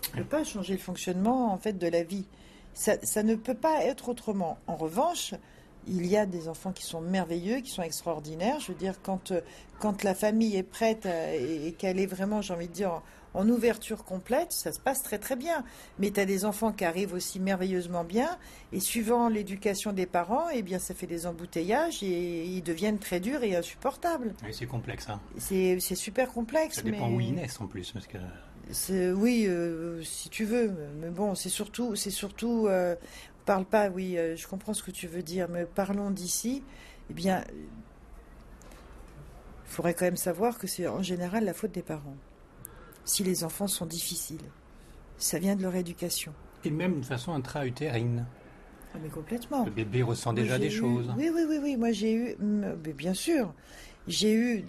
Tu 0.01 0.11
peux 0.17 0.23
pas 0.23 0.43
changer 0.43 0.73
le 0.73 0.79
fonctionnement 0.79 1.53
en 1.53 1.57
fait 1.57 1.73
de 1.73 1.87
la 1.87 2.01
vie. 2.01 2.25
Ça, 2.73 2.93
ça 3.03 3.21
ne 3.21 3.35
peut 3.35 3.53
pas 3.53 3.83
être 3.83 4.09
autrement. 4.09 4.57
En 4.65 4.75
revanche, 4.75 5.35
il 5.87 6.07
y 6.07 6.17
a 6.17 6.25
des 6.25 6.47
enfants 6.47 6.71
qui 6.71 6.83
sont 6.83 7.01
merveilleux, 7.01 7.59
qui 7.59 7.69
sont 7.69 7.83
extraordinaires. 7.83 8.59
Je 8.59 8.71
veux 8.71 8.77
dire, 8.77 8.95
quand, 9.03 9.31
euh, 9.31 9.41
quand 9.79 10.03
la 10.03 10.15
famille 10.15 10.55
est 10.55 10.63
prête 10.63 11.05
et, 11.05 11.73
qu'elle 11.73 11.99
est 11.99 12.07
vraiment, 12.07 12.41
j'ai 12.41 12.53
envie 12.53 12.67
de 12.67 12.73
dire, 12.73 13.01
en, 13.35 13.49
ouverture 13.49 14.03
complète, 14.03 14.51
ça 14.51 14.71
se 14.71 14.79
passe 14.79 15.03
très 15.03 15.19
très 15.19 15.35
bien. 15.35 15.63
Mais 15.99 16.11
tu 16.11 16.19
as 16.19 16.25
des 16.25 16.45
enfants 16.45 16.71
qui 16.71 16.85
arrivent 16.85 17.13
aussi 17.13 17.39
merveilleusement 17.39 18.03
bien, 18.03 18.37
et 18.71 18.79
suivant 18.79 19.29
l'éducation 19.29 19.93
des 19.93 20.05
parents, 20.05 20.49
eh 20.49 20.61
bien, 20.61 20.79
ça 20.79 20.93
fait 20.93 21.07
des 21.07 21.27
embouteillages 21.27 22.03
et 22.03 22.45
ils 22.45 22.63
deviennent 22.63 22.99
très 22.99 23.19
durs 23.19 23.43
et 23.43 23.55
insupportables. 23.55 24.33
Oui, 24.43 24.53
c'est 24.53 24.65
complexe. 24.65 25.07
Hein. 25.09 25.19
C'est 25.37 25.79
super 25.79 26.31
complexe. 26.31 26.77
Ça 26.77 26.81
dépend 26.81 27.09
où 27.09 27.19
ils 27.19 27.33
naissent 27.33 27.61
en 27.61 27.67
plus. 27.67 27.91
Parce 27.91 28.07
que... 28.07 28.17
Oui, 29.13 29.45
euh, 29.47 30.01
si 30.03 30.29
tu 30.29 30.43
veux. 30.43 30.73
Mais 30.99 31.09
bon, 31.09 31.35
c'est 31.35 31.49
surtout, 31.49 31.95
c'est 31.95 32.09
surtout 32.09 32.65
euh, 32.67 32.95
parle 33.45 33.65
pas, 33.65 33.89
oui, 33.89 34.17
euh, 34.17 34.35
je 34.35 34.47
comprends 34.47 34.73
ce 34.73 34.83
que 34.83 34.91
tu 34.91 35.07
veux 35.07 35.23
dire, 35.23 35.47
mais 35.49 35.65
parlons 35.65 36.11
d'ici. 36.11 36.63
Eh 37.09 37.13
bien, 37.13 37.43
il 37.53 37.67
faudrait 39.65 39.93
quand 39.93 40.05
même 40.05 40.17
savoir 40.17 40.57
que 40.57 40.67
c'est 40.67 40.87
en 40.87 41.03
général 41.03 41.45
la 41.45 41.53
faute 41.53 41.71
des 41.71 41.83
parents. 41.83 42.17
Si 43.05 43.23
les 43.23 43.43
enfants 43.43 43.67
sont 43.67 43.85
difficiles, 43.85 44.43
ça 45.17 45.39
vient 45.39 45.55
de 45.55 45.61
leur 45.61 45.75
éducation. 45.75 46.33
Et 46.63 46.71
même 46.71 46.99
de 46.99 47.05
façon 47.05 47.33
intra-utérine. 47.33 48.25
Ah, 48.93 48.97
mais 49.01 49.09
complètement. 49.09 49.65
Le 49.65 49.71
bébé 49.71 50.03
ressent 50.03 50.33
déjà 50.33 50.57
des 50.57 50.69
choses. 50.69 51.13
Oui, 51.17 51.29
oui, 51.33 51.43
oui, 51.47 51.59
oui. 51.61 51.77
Moi, 51.77 51.91
j'ai 51.91 52.13
eu, 52.13 52.35
mais 52.39 52.93
bien 52.93 53.13
sûr, 53.13 53.53
j'ai 54.07 54.33
eu 54.33 54.65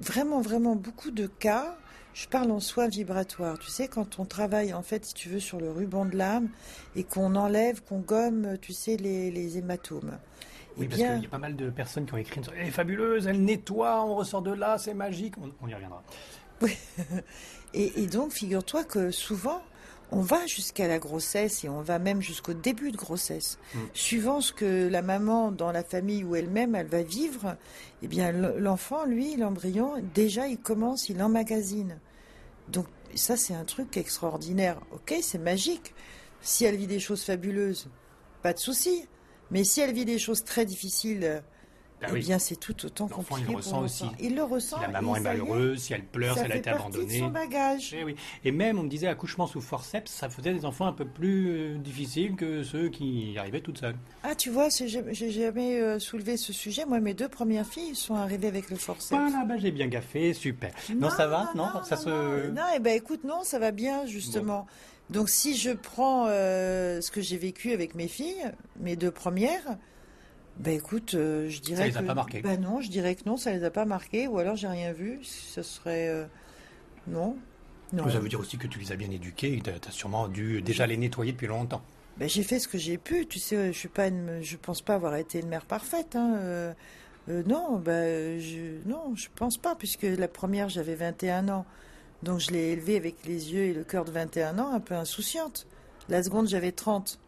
vraiment, 0.00 0.40
vraiment 0.40 0.76
beaucoup 0.76 1.10
de 1.10 1.26
cas 1.26 1.76
je 2.16 2.26
parle 2.26 2.50
en 2.50 2.60
soins 2.60 2.88
vibratoires. 2.88 3.58
Tu 3.58 3.68
sais, 3.68 3.88
quand 3.88 4.18
on 4.18 4.24
travaille, 4.24 4.72
en 4.72 4.80
fait, 4.80 5.04
si 5.04 5.12
tu 5.12 5.28
veux, 5.28 5.38
sur 5.38 5.60
le 5.60 5.70
ruban 5.70 6.06
de 6.06 6.16
l'âme 6.16 6.48
et 6.96 7.04
qu'on 7.04 7.34
enlève, 7.34 7.82
qu'on 7.82 7.98
gomme, 7.98 8.56
tu 8.58 8.72
sais, 8.72 8.96
les, 8.96 9.58
hématomes. 9.58 10.18
Oui, 10.78 10.86
eh 10.86 10.88
parce 10.88 11.02
qu'il 11.02 11.22
y 11.22 11.26
a 11.26 11.28
pas 11.28 11.36
mal 11.36 11.56
de 11.56 11.68
personnes 11.68 12.06
qui 12.06 12.14
ont 12.14 12.16
écrit 12.16 12.40
Elle 12.56 12.68
est 12.68 12.70
fabuleuse, 12.70 13.26
elle 13.26 13.44
nettoie, 13.44 14.02
on 14.02 14.14
ressort 14.14 14.40
de 14.40 14.52
là, 14.52 14.78
c'est 14.78 14.94
magique. 14.94 15.34
On, 15.60 15.68
y 15.68 15.74
reviendra. 15.74 16.02
Oui. 16.62 16.74
et, 17.74 18.06
donc, 18.06 18.32
figure-toi 18.32 18.84
que 18.84 19.10
souvent, 19.10 19.62
on 20.10 20.20
va 20.20 20.46
jusqu'à 20.46 20.88
la 20.88 20.98
grossesse 20.98 21.64
et 21.64 21.68
on 21.68 21.82
va 21.82 21.98
même 21.98 22.22
jusqu'au 22.22 22.54
début 22.54 22.92
de 22.92 22.96
grossesse. 22.96 23.58
Mm. 23.74 23.78
Suivant 23.92 24.40
ce 24.40 24.52
que 24.52 24.88
la 24.88 25.02
maman 25.02 25.50
dans 25.50 25.72
la 25.72 25.82
famille 25.82 26.24
ou 26.24 26.36
elle-même 26.36 26.74
elle 26.74 26.86
va 26.86 27.02
vivre, 27.02 27.56
eh 28.02 28.06
bien 28.06 28.32
l'enfant, 28.32 29.04
lui, 29.04 29.36
l'embryon, 29.36 29.94
déjà 30.14 30.46
il 30.46 30.58
commence, 30.58 31.08
il 31.08 31.20
emmagasine. 31.22 31.98
Donc 32.68 32.86
ça, 33.14 33.36
c'est 33.36 33.54
un 33.54 33.64
truc 33.64 33.96
extraordinaire. 33.96 34.80
Ok, 34.92 35.14
c'est 35.22 35.38
magique. 35.38 35.94
Si 36.40 36.64
elle 36.64 36.76
vit 36.76 36.86
des 36.86 37.00
choses 37.00 37.22
fabuleuses, 37.22 37.88
pas 38.42 38.52
de 38.52 38.58
souci. 38.58 39.06
Mais 39.50 39.64
si 39.64 39.80
elle 39.80 39.92
vit 39.92 40.04
des 40.04 40.18
choses 40.18 40.44
très 40.44 40.64
difficiles, 40.64 41.42
bah 42.00 42.08
eh 42.14 42.18
bien, 42.18 42.38
c'est 42.38 42.56
tout 42.56 42.84
autant 42.84 43.08
compliqué. 43.08 43.42
il 43.46 43.50
le 43.50 43.56
ressent 43.56 43.80
aussi. 43.82 44.04
Il 44.20 44.36
le 44.36 44.42
ressent. 44.42 44.76
Si 44.76 44.82
la 44.82 44.88
maman 44.88 45.16
est 45.16 45.20
malheureuse, 45.20 45.78
si 45.78 45.94
elle 45.94 46.04
pleure, 46.04 46.36
si 46.36 46.44
elle 46.44 46.52
a 46.52 46.56
été 46.56 46.68
abandonnée. 46.68 47.20
De 47.20 47.24
son 47.24 47.30
bagage. 47.30 47.94
Et, 47.94 48.00
eh 48.00 48.04
oui. 48.04 48.16
et 48.44 48.52
même, 48.52 48.78
on 48.78 48.82
me 48.82 48.88
disait, 48.88 49.06
accouchement 49.06 49.46
sous 49.46 49.62
forceps, 49.62 50.10
ça 50.10 50.28
faisait 50.28 50.52
des 50.52 50.66
enfants 50.66 50.86
un 50.86 50.92
peu 50.92 51.06
plus 51.06 51.48
euh, 51.48 51.78
difficiles 51.78 52.36
que 52.36 52.62
ceux 52.62 52.90
qui 52.90 53.36
arrivaient 53.38 53.62
toutes 53.62 53.78
seules. 53.78 53.96
Ah, 54.22 54.34
tu 54.34 54.50
vois, 54.50 54.68
j'ai 54.68 55.30
jamais 55.30 55.80
euh, 55.80 55.98
soulevé 55.98 56.36
ce 56.36 56.52
sujet. 56.52 56.84
Moi, 56.84 57.00
mes 57.00 57.14
deux 57.14 57.28
premières 57.28 57.66
filles 57.66 57.94
sont 57.94 58.14
arrivées 58.14 58.48
avec 58.48 58.68
le 58.68 58.76
forceps. 58.76 59.18
Voilà, 59.18 59.44
bah, 59.44 59.56
j'ai 59.56 59.70
bien 59.70 59.86
gaffé, 59.86 60.34
super. 60.34 60.72
Non, 60.94 61.08
ça 61.08 61.26
va? 61.26 61.50
Non, 61.54 61.68
ça 61.84 61.96
se. 61.96 62.50
Non, 62.50 62.62
eh 62.74 62.78
ben, 62.78 62.94
écoute, 62.94 63.24
non, 63.24 63.42
ça 63.42 63.58
va 63.58 63.70
bien, 63.70 64.04
justement. 64.04 64.66
Donc, 65.08 65.28
si 65.28 65.56
je 65.56 65.70
prends 65.70 66.26
euh, 66.28 67.00
ce 67.00 67.10
que 67.10 67.20
j'ai 67.20 67.38
vécu 67.38 67.72
avec 67.72 67.94
mes 67.94 68.08
filles, 68.08 68.52
mes 68.80 68.96
deux 68.96 69.12
premières, 69.12 69.78
ben 70.58 70.74
écoute, 70.74 71.14
euh, 71.14 71.48
je 71.48 71.60
dirais. 71.60 71.82
Ça 71.82 71.86
les 71.86 71.96
a 71.96 72.02
pas 72.02 72.14
marqués. 72.14 72.40
Ben 72.40 72.60
non, 72.60 72.80
je 72.80 72.88
dirais 72.88 73.14
que 73.14 73.22
non, 73.26 73.36
ça 73.36 73.52
les 73.52 73.64
a 73.64 73.70
pas 73.70 73.84
marqués, 73.84 74.26
ou 74.26 74.38
alors 74.38 74.56
j'ai 74.56 74.68
rien 74.68 74.92
vu. 74.92 75.20
Ce 75.22 75.62
serait 75.62 76.08
euh, 76.08 76.24
non. 77.06 77.36
non. 77.92 78.08
Ça 78.08 78.18
veut 78.18 78.28
dire 78.28 78.40
aussi 78.40 78.56
que 78.56 78.66
tu 78.66 78.78
les 78.78 78.92
as 78.92 78.96
bien 78.96 79.10
éduqués. 79.10 79.60
Tu 79.62 79.70
as, 79.70 79.92
sûrement 79.92 80.28
dû 80.28 80.62
déjà 80.62 80.86
les 80.86 80.96
nettoyer 80.96 81.32
depuis 81.32 81.46
longtemps. 81.46 81.82
Ben 82.16 82.28
j'ai 82.28 82.42
fait 82.42 82.58
ce 82.58 82.68
que 82.68 82.78
j'ai 82.78 82.96
pu. 82.96 83.26
Tu 83.26 83.38
sais, 83.38 83.72
je 83.72 83.78
suis 83.78 83.88
pas, 83.88 84.08
je 84.08 84.56
pense 84.56 84.80
pas 84.80 84.94
avoir 84.94 85.16
été 85.16 85.40
une 85.40 85.48
mère 85.48 85.66
parfaite. 85.66 86.16
Hein. 86.16 86.36
Euh, 86.36 86.72
non, 87.28 87.76
ben 87.76 88.40
je, 88.40 88.88
non, 88.88 89.14
je 89.14 89.28
pense 89.34 89.58
pas, 89.58 89.74
puisque 89.74 90.04
la 90.04 90.28
première 90.28 90.70
j'avais 90.70 90.94
21 90.94 91.48
ans, 91.50 91.66
donc 92.22 92.40
je 92.40 92.50
l'ai 92.50 92.70
élevée 92.70 92.96
avec 92.96 93.16
les 93.26 93.52
yeux 93.52 93.64
et 93.64 93.74
le 93.74 93.84
cœur 93.84 94.06
de 94.06 94.10
21 94.10 94.58
ans, 94.58 94.72
un 94.72 94.80
peu 94.80 94.94
insouciante. 94.94 95.66
La 96.08 96.22
seconde 96.22 96.48
j'avais 96.48 96.72
30, 96.72 97.18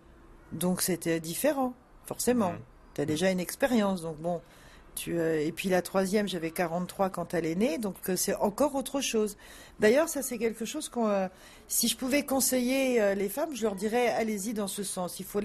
donc 0.53 0.81
c'était 0.81 1.21
différent, 1.21 1.75
forcément. 2.07 2.53
Mmh 2.53 2.59
tu 2.99 3.03
as 3.03 3.07
déjà 3.07 3.31
une 3.31 3.39
expérience. 3.39 4.03
Donc 4.03 4.17
bon, 4.17 4.41
tu, 4.97 5.19
euh, 5.19 5.41
et 5.41 5.53
puis 5.53 5.69
la 5.69 5.83
troisième, 5.83 6.27
j'avais 6.27 6.51
43 6.51 7.11
quand 7.11 7.33
elle 7.33 7.47
est 7.47 7.55
née, 7.55 7.79
donc 7.79 7.95
euh, 8.09 8.17
c'est 8.17 8.35
encore 8.35 8.75
autre 8.75 9.01
chose. 9.01 9.37
D'ailleurs, 9.79 10.09
ça 10.09 10.21
c'est 10.21 10.37
quelque 10.37 10.65
chose 10.65 10.89
qu'on, 10.89 11.07
euh, 11.07 11.29
si 11.69 11.87
je 11.87 11.97
pouvais 11.97 12.25
conseiller 12.25 13.15
les 13.15 13.29
femmes, 13.29 13.55
je 13.55 13.63
leur 13.63 13.77
dirais 13.77 14.09
allez-y 14.09 14.53
dans 14.53 14.67
ce 14.67 14.83
sens. 14.83 15.21
Il 15.21 15.27
faut 15.27 15.41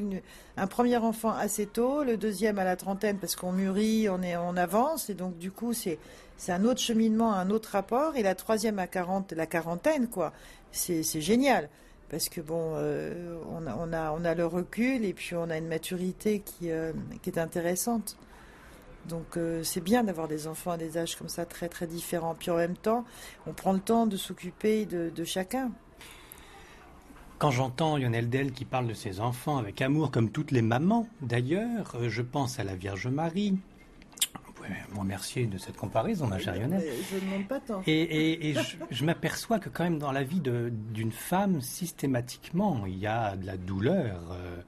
un 0.58 0.68
premier 0.68 0.98
enfant 0.98 1.30
assez 1.30 1.68
tôt, 1.68 2.04
le 2.04 2.18
deuxième 2.18 2.58
à 2.58 2.64
la 2.64 2.76
trentaine 2.76 3.20
parce 3.20 3.36
qu'on 3.36 3.52
mûrit, 3.52 4.10
on 4.10 4.24
est, 4.24 4.36
on 4.36 4.58
avance 4.58 5.12
et 5.12 5.14
donc 5.14 5.38
du 5.38 5.52
coup 5.52 5.74
c'est 5.74 6.00
c'est 6.36 6.52
un 6.52 6.66
autre 6.66 6.80
cheminement, 6.82 7.34
un 7.34 7.52
autre 7.52 7.70
rapport. 7.70 8.16
Et 8.16 8.24
la 8.24 8.34
troisième 8.34 8.80
à 8.80 8.88
40, 8.88 9.34
la 9.34 9.46
quarantaine 9.46 10.08
quoi, 10.08 10.34
c'est 10.72 11.04
génial 11.22 11.70
parce 12.10 12.30
que 12.30 12.42
bon, 12.42 12.74
euh, 12.76 13.36
on, 13.50 13.66
a, 13.94 14.12
on, 14.12 14.36
le 14.36 14.46
recul 14.46 15.04
et 15.04 15.14
puis 15.14 15.36
on 15.36 15.50
a 15.50 15.58
une 15.58 15.68
maturité 15.68 16.42
qui, 16.42 16.72
euh, 16.72 16.94
est 17.26 17.38
intéressante. 17.38 18.18
Donc 19.08 19.36
euh, 19.36 19.64
c'est 19.64 19.82
bien 19.82 20.04
d'avoir 20.04 20.28
des 20.28 20.48
enfants 20.48 20.72
à 20.72 20.78
des 20.78 20.98
âges 20.98 21.16
comme 21.16 21.30
ça 21.30 21.46
très 21.46 21.70
très 21.70 21.88
différents. 21.88 22.36
Puis 22.36 22.52
en 22.52 22.58
même 22.58 22.78
temps, 22.78 23.04
on 23.48 23.54
prend 23.54 23.74
le 23.74 23.80
temps 23.80 24.06
de 24.08 24.16
s'occuper 24.16 24.86
de, 24.86 25.12
de, 25.14 25.24
chacun. 25.24 25.72
Quand 27.40 27.52
j'entends 27.52 27.98
Lionel 27.98 28.30
Del 28.30 28.54
qui 28.54 28.64
parle 28.64 28.88
de 28.88 28.94
ses 28.94 29.20
enfants 29.20 29.58
avec 29.58 29.82
amour, 29.82 30.12
comme 30.12 30.30
toutes 30.30 30.52
les 30.52 30.62
mamans 30.62 31.08
d'ailleurs, 31.22 31.96
je 32.08 32.22
pense 32.22 32.60
à 32.60 32.64
la 32.64 32.76
Vierge 32.76 33.08
Marie, 33.08 33.58
me 34.70 35.00
remercier 35.00 35.46
de 35.46 35.58
cette 35.58 35.78
comparaison, 35.78 36.28
ma 36.28 36.40
chère 36.40 36.56
Lionel. 36.56 36.84
Je 37.10 37.16
ne 37.16 37.22
demande 37.22 37.48
pas 37.48 37.60
tant. 37.60 37.82
Et, 37.88 38.56
je, 38.90 39.06
m'aperçois 39.06 39.60
que 39.60 39.70
quand 39.70 39.84
même 39.84 40.00
dans 40.00 40.12
la 40.12 40.24
vie 40.24 40.42
d'une 40.42 41.12
femme, 41.12 41.62
systématiquement, 41.62 42.86
il 42.86 42.98
y 42.98 43.08
a 43.08 43.36
de 43.36 43.46
la 43.46 43.58
douleur. 43.58 44.32
Euh, 44.32 44.62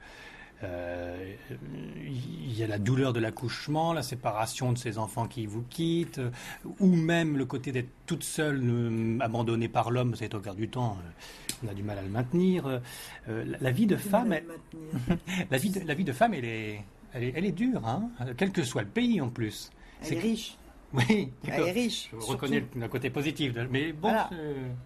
euh, 0.64 1.34
il 1.52 2.58
y 2.58 2.64
a 2.64 2.68
la 2.68 2.80
douleur 2.80 3.12
de 3.12 3.20
l'accouchement, 3.20 3.94
la 3.94 4.04
séparation 4.04 4.72
de 4.72 4.78
ses 4.78 4.98
enfants 4.98 5.28
qui 5.28 5.46
vous 5.46 5.64
quittent, 5.64 6.22
ou 6.80 6.88
même 6.88 7.38
le 7.38 7.46
côté 7.46 7.72
d'être 7.72 7.90
toute 8.06 8.24
seule, 8.24 8.62
euh, 8.64 9.20
abandonnée 9.20 9.68
par 9.68 9.92
l'homme, 9.92 10.16
c'est 10.16 10.34
au 10.34 10.40
cœur 10.40 10.56
du 10.56 10.70
temps, 10.70 10.98
on 11.64 11.68
a 11.68 11.74
du 11.74 11.84
mal 11.84 11.98
à 11.98 12.02
le 12.02 12.10
maintenir. 12.10 12.82
la, 13.28 13.72
vie 13.72 13.86
de 13.86 13.98
femme, 13.98 14.34
la 15.52 15.58
vie 15.58 15.70
de, 15.70 15.86
la 15.86 15.94
vie 15.94 16.06
de 16.06 16.14
femme, 16.14 16.34
elle 16.34 16.46
est, 16.46 16.84
elle 17.14 17.46
est, 17.46 17.52
dure, 17.52 17.86
hein, 17.86 18.10
quel 18.38 18.52
que 18.52 18.64
soit 18.64 18.82
le 18.82 18.90
pays 18.90 19.22
en 19.22 19.30
plus. 19.30 19.72
Elle 20.04 20.14
est, 20.14 20.20
riche. 20.20 20.58
Oui, 20.94 21.32
elle 21.48 21.68
est 21.68 21.72
riche. 21.72 22.10
Je 22.12 22.26
reconnais 22.26 22.64
le, 22.76 22.88
côté 22.88 23.10
positif. 23.10 23.54
Mais 23.70 23.92
bon, 23.92 24.14
il 24.32 24.38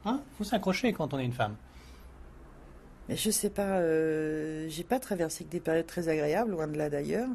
hein, 0.05 0.21
faut 0.37 0.43
s'accrocher 0.43 0.91
quand 0.93 1.13
on 1.13 1.19
est 1.19 1.25
une 1.25 1.33
femme. 1.33 1.55
Mais 3.07 3.15
je 3.15 3.29
sais 3.29 3.49
pas, 3.49 3.79
euh, 3.79 4.67
j'ai 4.69 4.83
pas 4.83 4.99
traversé 4.99 5.43
que 5.43 5.49
des 5.49 5.59
périodes 5.59 5.87
très 5.87 6.09
agréables, 6.09 6.51
loin 6.51 6.67
de 6.67 6.77
là 6.77 6.89
d'ailleurs. 6.89 7.29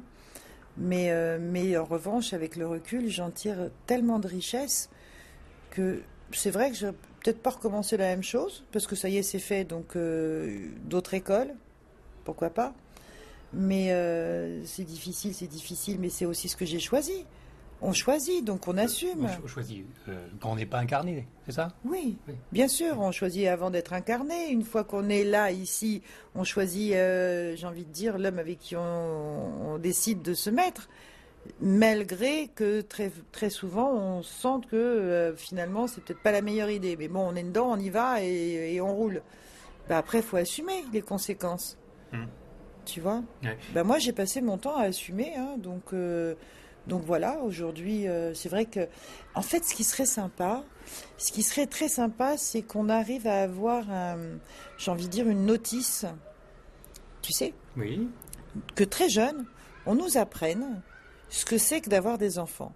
Mais, 0.76 1.10
euh, 1.10 1.38
mais 1.40 1.76
en 1.76 1.84
revanche, 1.84 2.32
avec 2.32 2.56
le 2.56 2.66
recul, 2.66 3.08
j'en 3.08 3.30
tire 3.30 3.70
tellement 3.86 4.18
de 4.18 4.26
richesse 4.26 4.90
que 5.70 6.02
c'est 6.32 6.50
vrai 6.50 6.70
que 6.70 6.76
je 6.76 6.86
vais 6.86 6.92
peut-être 7.22 7.42
pas 7.42 7.50
recommencer 7.50 7.96
la 7.96 8.06
même 8.06 8.22
chose, 8.22 8.64
parce 8.72 8.86
que 8.86 8.96
ça 8.96 9.08
y 9.08 9.16
est, 9.16 9.22
c'est 9.22 9.38
fait, 9.38 9.64
donc 9.64 9.96
euh, 9.96 10.68
d'autres 10.84 11.14
écoles, 11.14 11.54
pourquoi 12.24 12.50
pas. 12.50 12.74
Mais 13.52 13.92
euh, 13.92 14.64
c'est 14.64 14.84
difficile, 14.84 15.32
c'est 15.34 15.46
difficile, 15.46 15.98
mais 16.00 16.10
c'est 16.10 16.26
aussi 16.26 16.48
ce 16.48 16.56
que 16.56 16.66
j'ai 16.66 16.80
choisi. 16.80 17.24
On 17.86 17.92
choisit, 17.92 18.42
donc 18.42 18.66
on 18.66 18.78
assume. 18.78 19.28
On 19.44 19.46
choisit 19.46 19.84
euh, 20.08 20.26
quand 20.40 20.52
on 20.52 20.56
n'est 20.56 20.64
pas 20.64 20.78
incarné, 20.78 21.26
c'est 21.44 21.52
ça? 21.52 21.68
Oui, 21.84 22.16
bien 22.50 22.66
sûr, 22.66 22.98
on 22.98 23.12
choisit 23.12 23.46
avant 23.46 23.70
d'être 23.70 23.92
incarné. 23.92 24.48
Une 24.50 24.62
fois 24.62 24.84
qu'on 24.84 25.10
est 25.10 25.22
là, 25.22 25.50
ici, 25.50 26.00
on 26.34 26.44
choisit, 26.44 26.94
euh, 26.94 27.54
j'ai 27.56 27.66
envie 27.66 27.84
de 27.84 27.92
dire, 27.92 28.16
l'homme 28.16 28.38
avec 28.38 28.58
qui 28.58 28.74
on, 28.74 29.76
décide 29.78 30.22
de 30.22 30.32
se 30.32 30.48
mettre. 30.48 30.88
Malgré 31.60 32.48
que 32.54 32.80
très, 32.80 33.12
très 33.32 33.50
souvent, 33.50 33.92
on 33.92 34.22
sente 34.22 34.66
que 34.66 35.34
finalement, 35.36 35.86
c'est 35.86 36.02
peut-être 36.02 36.22
pas 36.22 36.32
la 36.32 36.40
meilleure 36.40 36.70
idée. 36.70 36.96
Mais 36.96 37.08
bon, 37.08 37.20
on 37.20 37.36
est 37.36 37.42
dedans, 37.42 37.70
on 37.70 37.78
y 37.78 37.90
va 37.90 38.22
et, 38.22 38.80
on 38.80 38.94
roule. 38.94 39.20
Bah, 39.90 39.98
après, 39.98 40.18
il 40.18 40.24
faut 40.24 40.38
assumer 40.38 40.84
les 40.94 41.02
conséquences. 41.02 41.76
Hum 42.14 42.26
tu 42.84 43.00
vois? 43.00 43.22
Ben 43.72 43.82
moi, 43.82 43.98
j'ai 43.98 44.12
passé 44.12 44.40
mon 44.40 44.58
temps 44.58 44.76
à 44.76 44.82
assumer, 44.82 45.32
hein, 45.36 45.56
donc 45.58 45.92
euh, 45.92 46.34
donc 46.86 47.02
voilà. 47.04 47.38
Aujourd'hui, 47.38 48.06
euh, 48.08 48.34
c'est 48.34 48.48
vrai 48.48 48.66
que, 48.66 48.88
en 49.34 49.42
fait, 49.42 49.64
ce 49.64 49.74
qui 49.74 49.84
serait 49.84 50.06
sympa, 50.06 50.64
ce 51.18 51.32
qui 51.32 51.42
serait 51.42 51.66
très 51.66 51.88
sympa, 51.88 52.36
c'est 52.36 52.62
qu'on 52.62 52.88
arrive 52.88 53.26
à 53.26 53.42
avoir, 53.42 53.84
j'ai 54.76 54.90
envie 54.90 55.06
de 55.06 55.10
dire, 55.10 55.28
une 55.28 55.46
notice, 55.46 56.04
tu 57.22 57.32
sais. 57.32 57.54
Oui. 57.76 58.08
Que 58.74 58.84
très 58.84 59.08
jeune, 59.08 59.46
on 59.86 59.94
nous 59.94 60.18
apprenne 60.18 60.82
ce 61.30 61.44
que 61.44 61.58
c'est 61.58 61.80
que 61.80 61.90
d'avoir 61.90 62.18
des 62.18 62.38
enfants. 62.38 62.72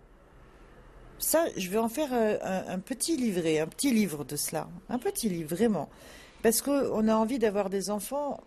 Ça, 1.19 1.45
je 1.57 1.69
vais 1.69 1.79
en 1.79 1.89
faire 1.89 2.11
euh, 2.13 2.39
un, 2.43 2.79
petit 2.79 3.17
livret, 3.17 3.59
un 3.59 3.67
petit 3.67 3.93
livre 3.93 4.25
de 4.25 4.37
cela. 4.37 4.69
Un 4.89 4.99
petit 4.99 5.29
livre, 5.29 5.55
vraiment. 5.55 5.89
Parce 6.43 6.63
qu'on 6.63 7.09
a 7.09 7.15
envie 7.15 7.39
d'avoir 7.39 7.71
des 7.71 7.91
enfants. 7.91 8.41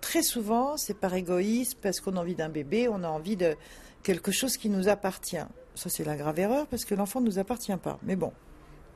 très 0.00 0.22
souvent, 0.22 0.76
c'est 0.76 0.94
par 0.94 1.14
égoïsme, 1.14 1.78
parce 1.80 2.00
qu'on 2.00 2.16
a 2.16 2.20
envie 2.20 2.34
d'un 2.34 2.50
bébé, 2.50 2.88
on 2.88 3.02
a 3.02 3.08
envie 3.08 3.36
de 3.36 3.56
quelque 4.02 4.32
chose 4.32 4.56
qui 4.56 4.68
nous 4.68 4.88
appartient. 4.88 5.44
Ça, 5.74 5.88
c'est 5.88 6.04
la 6.04 6.16
grave 6.16 6.38
erreur, 6.38 6.66
parce 6.66 6.84
que 6.84 6.94
l'enfant 6.94 7.20
ne 7.20 7.26
nous 7.26 7.38
appartient 7.38 7.76
pas. 7.76 7.98
Mais 8.02 8.16
bon, 8.16 8.32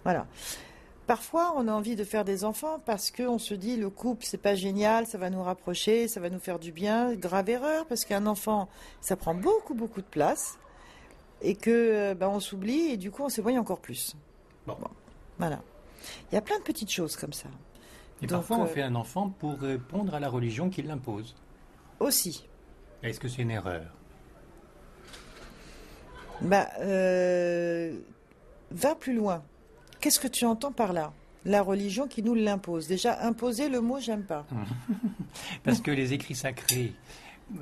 voilà. 0.05 0.27
Parfois, 1.07 1.55
on 1.57 1.69
a 1.69 1.73
envie 1.73 1.95
de 1.95 2.03
faire 2.03 2.25
des 2.25 2.45
enfants 2.45 2.81
parce 2.85 3.13
qu'on 3.13 3.39
se 3.39 3.55
dit 3.55 3.77
le 3.77 3.91
couple, 3.91 4.25
c'est 4.25 4.43
pas 4.43 4.57
génial, 4.57 5.07
ça 5.07 5.19
va 5.19 5.31
nous 5.31 5.43
rapprocher, 5.43 6.09
ça 6.09 6.19
va 6.19 6.31
nous 6.31 6.41
faire 6.41 6.59
du 6.59 6.73
bien. 6.73 7.15
Grave 7.15 7.49
erreur, 7.49 7.87
parce 7.87 8.05
qu'un 8.05 8.27
enfant, 8.27 8.69
ça 9.01 9.15
prend 9.15 9.35
beaucoup, 9.35 9.75
beaucoup 9.75 10.01
de 10.01 10.07
place 10.07 10.59
et 11.43 11.55
que 11.55 12.13
ben, 12.15 12.29
on 12.29 12.41
s'oublie 12.41 12.91
et 12.91 12.97
du 12.97 13.13
coup, 13.13 13.23
on 13.23 13.29
s'éloigne 13.29 13.59
encore 13.59 13.81
plus. 13.81 14.17
Bon. 14.67 14.77
Voilà. 15.39 15.63
Il 16.31 16.35
y 16.35 16.39
a 16.39 16.41
plein 16.41 16.59
de 16.59 16.65
petites 16.65 16.91
choses 16.91 17.17
comme 17.17 17.33
ça. 17.33 17.49
Et 18.23 18.27
parfois, 18.27 18.57
on 18.57 18.65
euh, 18.65 18.67
fait 18.67 18.83
un 18.83 18.95
enfant 18.95 19.29
pour 19.29 19.61
répondre 19.61 20.15
à 20.15 20.21
la 20.21 20.29
religion 20.29 20.71
qui 20.71 20.83
l'impose. 20.83 21.37
Aussi. 22.01 22.49
Est-ce 23.03 23.21
que 23.21 23.29
c'est 23.29 23.43
une 23.43 23.51
erreur? 23.51 23.85
Bah, 26.43 26.69
euh, 26.81 27.97
Va 28.71 28.95
plus 28.95 29.15
loin. 29.15 29.43
Qu'est-ce 30.01 30.21
que 30.21 30.29
tu 30.29 30.45
entends 30.45 30.73
par 30.73 30.93
là? 30.93 31.13
La 31.45 31.63
religion 31.63 32.09
qui 32.09 32.23
nous 32.23 32.35
l'impose. 32.35 32.89
Déjà, 32.89 33.23
imposer 33.23 33.69
le 33.69 33.81
mot, 33.81 34.01
j'aime 34.01 34.25
pas. 34.25 34.47
Parce 35.65 35.81
que 35.81 35.93
les 35.93 36.13
écrits 36.13 36.35
sacrés, 36.35 36.93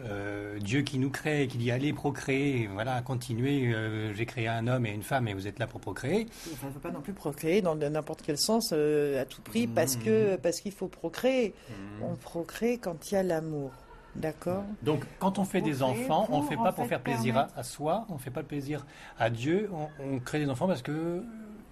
euh, 0.07 0.59
Dieu 0.61 0.81
qui 0.81 0.99
nous 0.99 1.11
crée, 1.11 1.47
qui 1.47 1.59
dit 1.59 1.71
allez 1.71 1.93
procréer, 1.93 2.69
voilà, 2.73 3.03
continuez, 3.03 3.75
euh, 3.75 4.15
j'ai 4.15 4.25
créé 4.25 4.49
un 4.49 4.67
homme 4.67 4.87
et 4.87 4.93
une 4.93 5.03
femme 5.03 5.29
et 5.29 5.35
vous 5.35 5.47
êtes 5.47 5.59
là 5.59 5.67
pour 5.67 5.81
procréer. 5.81 6.27
il 6.47 6.53
ne 6.53 6.73
faut 6.73 6.81
pas 6.81 6.91
non 6.91 7.03
plus 7.03 7.13
procréer 7.13 7.61
dans 7.61 7.75
n'importe 7.75 8.23
quel 8.23 8.39
sens 8.39 8.71
euh, 8.73 9.21
à 9.21 9.27
tout 9.27 9.43
prix 9.43 9.67
parce 9.67 9.97
que 9.97 10.35
mmh. 10.35 10.39
parce 10.39 10.61
qu'il 10.61 10.73
faut 10.73 10.89
procréer. 10.89 11.53
Mmh. 11.69 12.05
On 12.05 12.15
procrée 12.15 12.79
quand 12.79 13.11
il 13.11 13.15
y 13.15 13.17
a 13.19 13.23
l'amour. 13.23 13.73
D'accord. 14.17 14.65
Donc, 14.83 15.05
quand 15.19 15.39
on 15.39 15.45
fait 15.45 15.61
des 15.61 15.83
enfants, 15.83 16.27
on 16.31 16.43
ne 16.43 16.47
fait 16.47 16.57
pas 16.57 16.73
pour 16.73 16.87
faire 16.87 17.01
plaisir 17.01 17.49
à, 17.57 17.63
soi, 17.63 18.07
on 18.09 18.15
ne 18.15 18.19
fait 18.19 18.31
pas 18.31 18.43
plaisir 18.43 18.87
à 19.19 19.31
Dieu, 19.31 19.71
on 20.01 20.19
crée 20.21 20.39
des 20.39 20.49
enfants 20.49 20.67
parce 20.67 20.83
que 20.83 21.23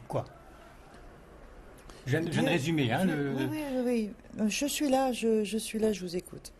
quoi? 0.09 0.24
Je 2.07 2.18
viens, 2.18 2.42
de 2.42 2.48
résumer. 2.48 2.92
Hein, 2.92 3.07
oui, 3.07 3.46
oui, 3.85 4.11
oui, 4.37 4.48
Je 4.48 4.66
suis 4.66 4.88
là, 4.88 5.12
je, 5.12 5.44
je 5.44 5.59
suis 5.59 5.78
là, 5.78 5.92
je 5.92 6.00
vous 6.00 6.16
écoute. 6.16 6.52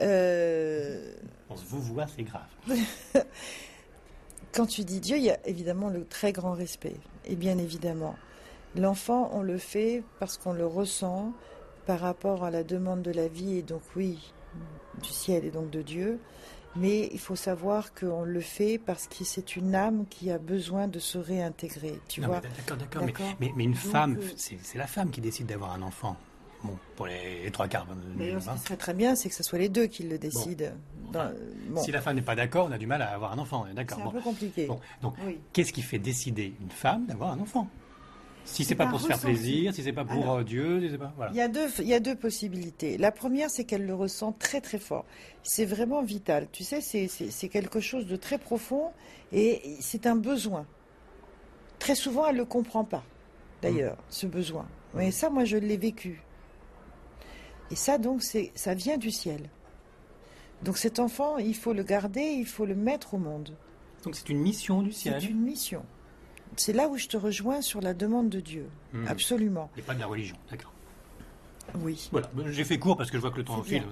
Euh... 0.00 1.14
On 1.48 1.56
se 1.56 1.64
vous 1.64 1.80
voit, 1.80 2.06
c'est 2.06 2.24
grave. 2.24 2.42
Quand 4.52 4.66
tu 4.66 4.84
dis 4.84 5.00
Dieu, 5.00 5.16
il 5.16 5.24
y 5.24 5.30
a 5.30 5.38
évidemment 5.46 5.88
le 5.88 6.04
très 6.04 6.32
grand 6.32 6.52
respect. 6.52 6.96
Et 7.24 7.34
bien 7.34 7.58
évidemment, 7.58 8.14
l'enfant, 8.76 9.30
on 9.32 9.42
le 9.42 9.58
fait 9.58 10.02
parce 10.20 10.36
qu'on 10.36 10.52
le 10.52 10.66
ressent 10.66 11.32
par 11.86 12.00
rapport 12.00 12.44
à 12.44 12.50
la 12.50 12.62
demande 12.62 13.02
de 13.02 13.10
la 13.10 13.28
vie, 13.28 13.58
et 13.58 13.62
donc 13.62 13.82
oui, 13.96 14.32
du 15.02 15.10
ciel 15.10 15.44
et 15.44 15.50
donc 15.50 15.70
de 15.70 15.82
Dieu 15.82 16.18
mais 16.76 17.08
il 17.12 17.18
faut 17.18 17.36
savoir 17.36 17.94
qu'on 17.94 18.24
le 18.24 18.40
fait 18.40 18.78
parce 18.78 19.06
que 19.06 19.24
c'est 19.24 19.56
une 19.56 19.74
âme 19.74 20.06
qui 20.10 20.30
a 20.30 20.38
besoin 20.38 20.88
de 20.88 20.98
se 20.98 21.18
réintégrer. 21.18 22.00
Tu 22.08 22.20
vois 22.20 22.40
D'accord, 22.40 22.76
d'accord. 22.76 23.02
Mais, 23.40 23.52
mais, 23.56 23.64
une 23.64 23.74
femme, 23.74 24.18
euh, 24.20 24.28
c'est 24.36 24.78
la 24.78 24.86
femme 24.86 25.10
qui 25.10 25.20
décide 25.20 25.46
d'avoir 25.46 25.72
un 25.72 25.82
enfant. 25.82 26.16
Bon, 26.64 26.76
pour 26.96 27.06
les, 27.06 27.50
trois 27.52 27.68
quarts. 27.68 27.86
Mais 28.16 28.40
ce 28.40 28.50
qui 28.50 28.58
serait 28.58 28.76
très 28.76 28.94
bien, 28.94 29.14
c'est 29.14 29.28
que 29.28 29.34
ce 29.34 29.42
soit 29.42 29.58
les 29.58 29.68
deux 29.68 29.86
qui 29.86 30.02
le 30.02 30.18
décident. 30.18 30.72
Si 31.76 31.92
la 31.92 32.00
femme 32.00 32.16
n'est 32.16 32.22
pas 32.22 32.34
d'accord, 32.34 32.66
on 32.68 32.72
a 32.72 32.78
du 32.78 32.86
mal 32.86 33.02
à 33.02 33.10
avoir 33.10 33.32
un 33.32 33.38
enfant. 33.38 33.66
D'accord. 33.74 33.98
C'est 34.00 34.08
un 34.08 34.10
peu 34.10 34.20
compliqué. 34.20 34.68
donc, 35.02 35.14
qu'est-ce 35.52 35.72
qui 35.72 35.82
fait 35.82 35.98
décider 35.98 36.54
une 36.60 36.70
femme 36.70 37.06
d'avoir 37.06 37.32
un 37.32 37.40
enfant? 37.40 37.68
Si 38.44 38.64
c'est 38.64 38.74
pas 38.74 38.86
pour 38.86 39.00
se 39.00 39.06
faire 39.06 39.18
plaisir, 39.18 39.74
si 39.74 39.82
c'est 39.82 39.92
pas 39.92 40.04
pour 40.04 40.30
euh, 40.30 40.44
Dieu, 40.44 40.88
si 40.88 40.98
pas, 40.98 41.12
voilà. 41.16 41.32
Il 41.32 41.36
y 41.36 41.40
a 41.40 41.48
deux, 41.48 41.68
il 41.78 41.88
y 41.88 41.94
a 41.94 42.00
deux 42.00 42.14
possibilités. 42.14 42.98
La 42.98 43.10
première, 43.10 43.50
c'est 43.50 43.64
qu'elle 43.64 43.86
le 43.86 43.94
ressent 43.94 44.32
très 44.32 44.60
très 44.60 44.78
fort. 44.78 45.04
C'est 45.42 45.64
vraiment 45.64 46.02
vital. 46.02 46.48
Tu 46.52 46.62
sais, 46.64 46.80
c'est 46.80 47.48
quelque 47.48 47.80
chose 47.80 48.06
de 48.06 48.16
très 48.16 48.38
profond 48.38 48.90
et 49.32 49.76
c'est 49.80 50.06
un 50.06 50.16
besoin. 50.16 50.66
Très 51.78 51.94
souvent, 51.94 52.26
elle 52.26 52.36
le 52.36 52.44
comprend 52.44 52.84
pas. 52.84 53.04
D'ailleurs, 53.62 53.96
mm. 53.96 54.10
ce 54.10 54.26
besoin. 54.26 54.66
Mais 54.94 55.10
ça, 55.10 55.30
moi, 55.30 55.44
je 55.44 55.56
l'ai 55.56 55.76
vécu. 55.76 56.22
Et 57.70 57.76
ça, 57.76 57.98
donc, 57.98 58.22
c'est, 58.22 58.52
ça 58.54 58.74
vient 58.74 58.98
du 58.98 59.10
ciel. 59.10 59.50
Donc, 60.62 60.78
cet 60.78 60.98
enfant, 60.98 61.38
il 61.38 61.56
faut 61.56 61.72
le 61.72 61.82
garder, 61.82 62.22
il 62.22 62.46
faut 62.46 62.66
le 62.66 62.74
mettre 62.74 63.14
au 63.14 63.18
monde. 63.18 63.56
Donc, 64.04 64.14
c'est 64.14 64.28
une 64.28 64.40
mission 64.40 64.82
du 64.82 64.92
ciel. 64.92 65.16
C'est 65.20 65.28
une 65.28 65.40
mission 65.40 65.84
c'est 66.60 66.72
là 66.72 66.88
où 66.88 66.96
je 66.96 67.06
te 67.06 67.16
rejoins 67.16 67.60
sur 67.60 67.80
la 67.80 67.94
demande 67.94 68.28
de 68.28 68.40
Dieu. 68.40 68.66
Hmm. 68.92 69.06
Absolument. 69.08 69.70
Et 69.76 69.82
pas 69.82 69.94
de 69.94 70.00
la 70.00 70.06
religion, 70.06 70.36
d'accord. 70.50 70.72
Oui. 71.80 72.08
Voilà, 72.12 72.28
j'ai 72.50 72.64
fait 72.64 72.78
court 72.78 72.96
parce 72.96 73.10
que 73.10 73.16
je 73.16 73.22
vois 73.22 73.30
que 73.30 73.38
le 73.38 73.44
temps 73.44 73.62
file. 73.62 73.82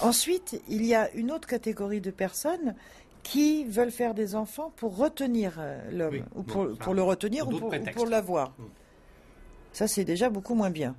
Ensuite, 0.00 0.60
il 0.68 0.84
y 0.84 0.94
a 0.94 1.10
une 1.12 1.30
autre 1.30 1.48
catégorie 1.48 2.00
de 2.00 2.10
personnes 2.10 2.74
qui 3.22 3.64
veulent 3.64 3.90
faire 3.90 4.14
des 4.14 4.36
enfants 4.36 4.72
pour 4.76 4.96
retenir 4.96 5.56
euh, 5.58 5.80
l'homme, 5.90 6.24
ou 6.36 6.44
pour, 6.44 6.94
le 6.94 7.02
retenir 7.02 7.48
ou 7.48 7.58
pour, 7.58 8.06
l'avoir. 8.06 8.50
Hmm. 8.50 8.68
Ça, 9.72 9.88
c'est 9.88 10.04
déjà 10.04 10.30
beaucoup 10.30 10.54
moins 10.54 10.70
bien. 10.70 10.94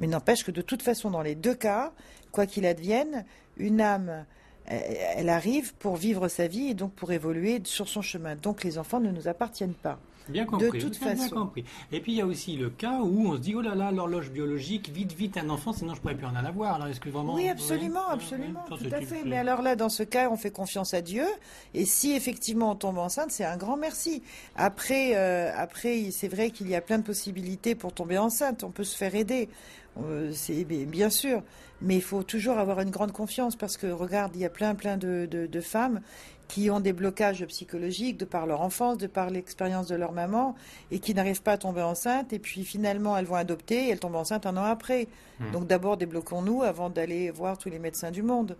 Mais 0.00 0.08
n'empêche 0.08 0.44
que 0.44 0.50
de 0.50 0.62
toute 0.62 0.82
façon, 0.82 1.10
dans 1.10 1.22
les 1.22 1.36
deux 1.36 1.54
cas, 1.54 1.92
quoi 2.32 2.46
qu'il 2.46 2.66
advienne, 2.66 3.24
une 3.56 3.80
âme 3.80 4.26
elle 4.66 5.28
arrive 5.28 5.74
pour 5.74 5.96
vivre 5.96 6.28
sa 6.28 6.46
vie 6.46 6.68
et 6.68 6.74
donc 6.74 6.92
pour 6.92 7.12
évoluer 7.12 7.60
sur 7.64 7.88
son 7.88 8.02
chemin. 8.02 8.36
Donc 8.36 8.64
les 8.64 8.78
enfants 8.78 9.00
ne 9.00 9.10
nous 9.10 9.28
appartiennent 9.28 9.74
pas. 9.74 9.98
Bien 10.28 10.44
compris. 10.44 10.78
De 10.78 10.84
toute 10.84 10.96
façon. 10.96 11.14
Bien 11.14 11.28
compris. 11.28 11.64
Et 11.90 12.00
puis 12.00 12.12
il 12.12 12.18
y 12.18 12.20
a 12.20 12.26
aussi 12.26 12.56
le 12.56 12.70
cas 12.70 13.00
où 13.00 13.26
on 13.26 13.34
se 13.34 13.40
dit 13.40 13.54
oh 13.54 13.60
là 13.60 13.74
là 13.74 13.90
l'horloge 13.90 14.30
biologique 14.30 14.88
vite 14.88 15.12
vite 15.12 15.36
un 15.36 15.48
enfant 15.50 15.72
sinon 15.72 15.94
je 15.94 16.00
pourrais 16.00 16.14
plus 16.14 16.26
en 16.26 16.34
avoir. 16.34 16.74
Alors 16.76 16.88
est-ce 16.88 17.00
que 17.00 17.08
vraiment 17.08 17.34
Oui 17.34 17.48
absolument 17.48 18.08
absolument 18.08 18.64
tout 18.68 18.78
à 18.90 19.00
fait. 19.00 19.24
Mais 19.24 19.36
alors 19.36 19.62
là 19.62 19.76
dans 19.76 19.88
ce 19.88 20.02
cas 20.02 20.30
on 20.30 20.36
fait 20.36 20.50
confiance 20.50 20.94
à 20.94 21.02
Dieu 21.02 21.26
et 21.74 21.84
si 21.84 22.12
effectivement 22.12 22.70
on 22.72 22.74
tombe 22.76 22.98
enceinte 22.98 23.30
c'est 23.30 23.44
un 23.44 23.56
grand 23.56 23.76
merci. 23.76 24.22
Après 24.56 25.16
euh, 25.16 25.50
après 25.56 26.10
c'est 26.10 26.28
vrai 26.28 26.50
qu'il 26.50 26.68
y 26.68 26.74
a 26.74 26.80
plein 26.80 26.98
de 26.98 27.04
possibilités 27.04 27.74
pour 27.74 27.92
tomber 27.92 28.18
enceinte. 28.18 28.62
On 28.64 28.70
peut 28.70 28.84
se 28.84 28.96
faire 28.96 29.14
aider. 29.14 29.48
Euh, 30.00 30.30
c'est 30.32 30.64
bien 30.64 31.10
sûr, 31.10 31.42
mais 31.80 31.96
il 31.96 32.02
faut 32.02 32.22
toujours 32.22 32.58
avoir 32.58 32.80
une 32.80 32.90
grande 32.90 33.12
confiance 33.12 33.56
parce 33.56 33.76
que 33.76 33.86
regarde, 33.86 34.32
il 34.34 34.40
y 34.40 34.44
a 34.44 34.50
plein 34.50 34.74
plein 34.74 34.96
de, 34.96 35.26
de, 35.30 35.60
femmes 35.60 36.00
qui 36.48 36.70
ont 36.70 36.80
des 36.80 36.92
blocages 36.92 37.44
psychologiques 37.46 38.16
de 38.16 38.24
par 38.24 38.46
leur 38.46 38.62
enfance, 38.62 38.98
de 38.98 39.06
par 39.06 39.30
l'expérience 39.30 39.88
de 39.88 39.94
leur 39.94 40.12
maman 40.12 40.54
et 40.90 40.98
qui 40.98 41.14
n'arrivent 41.14 41.42
pas 41.42 41.52
à 41.52 41.58
tomber 41.58 41.82
enceinte 41.82 42.32
et 42.32 42.38
puis 42.38 42.64
finalement 42.64 43.16
elles 43.16 43.26
vont 43.26 43.34
adopter 43.34 43.86
et 43.86 43.90
elles 43.90 44.00
tombent 44.00 44.16
enceintes 44.16 44.46
un 44.46 44.56
an 44.56 44.64
après. 44.64 45.08
Hmm. 45.40 45.50
Donc 45.52 45.66
d'abord 45.66 45.96
débloquons-nous 45.96 46.62
avant 46.62 46.88
d'aller 46.88 47.30
voir 47.30 47.58
tous 47.58 47.68
les 47.68 47.78
médecins 47.78 48.10
du 48.10 48.22
monde. 48.22 48.56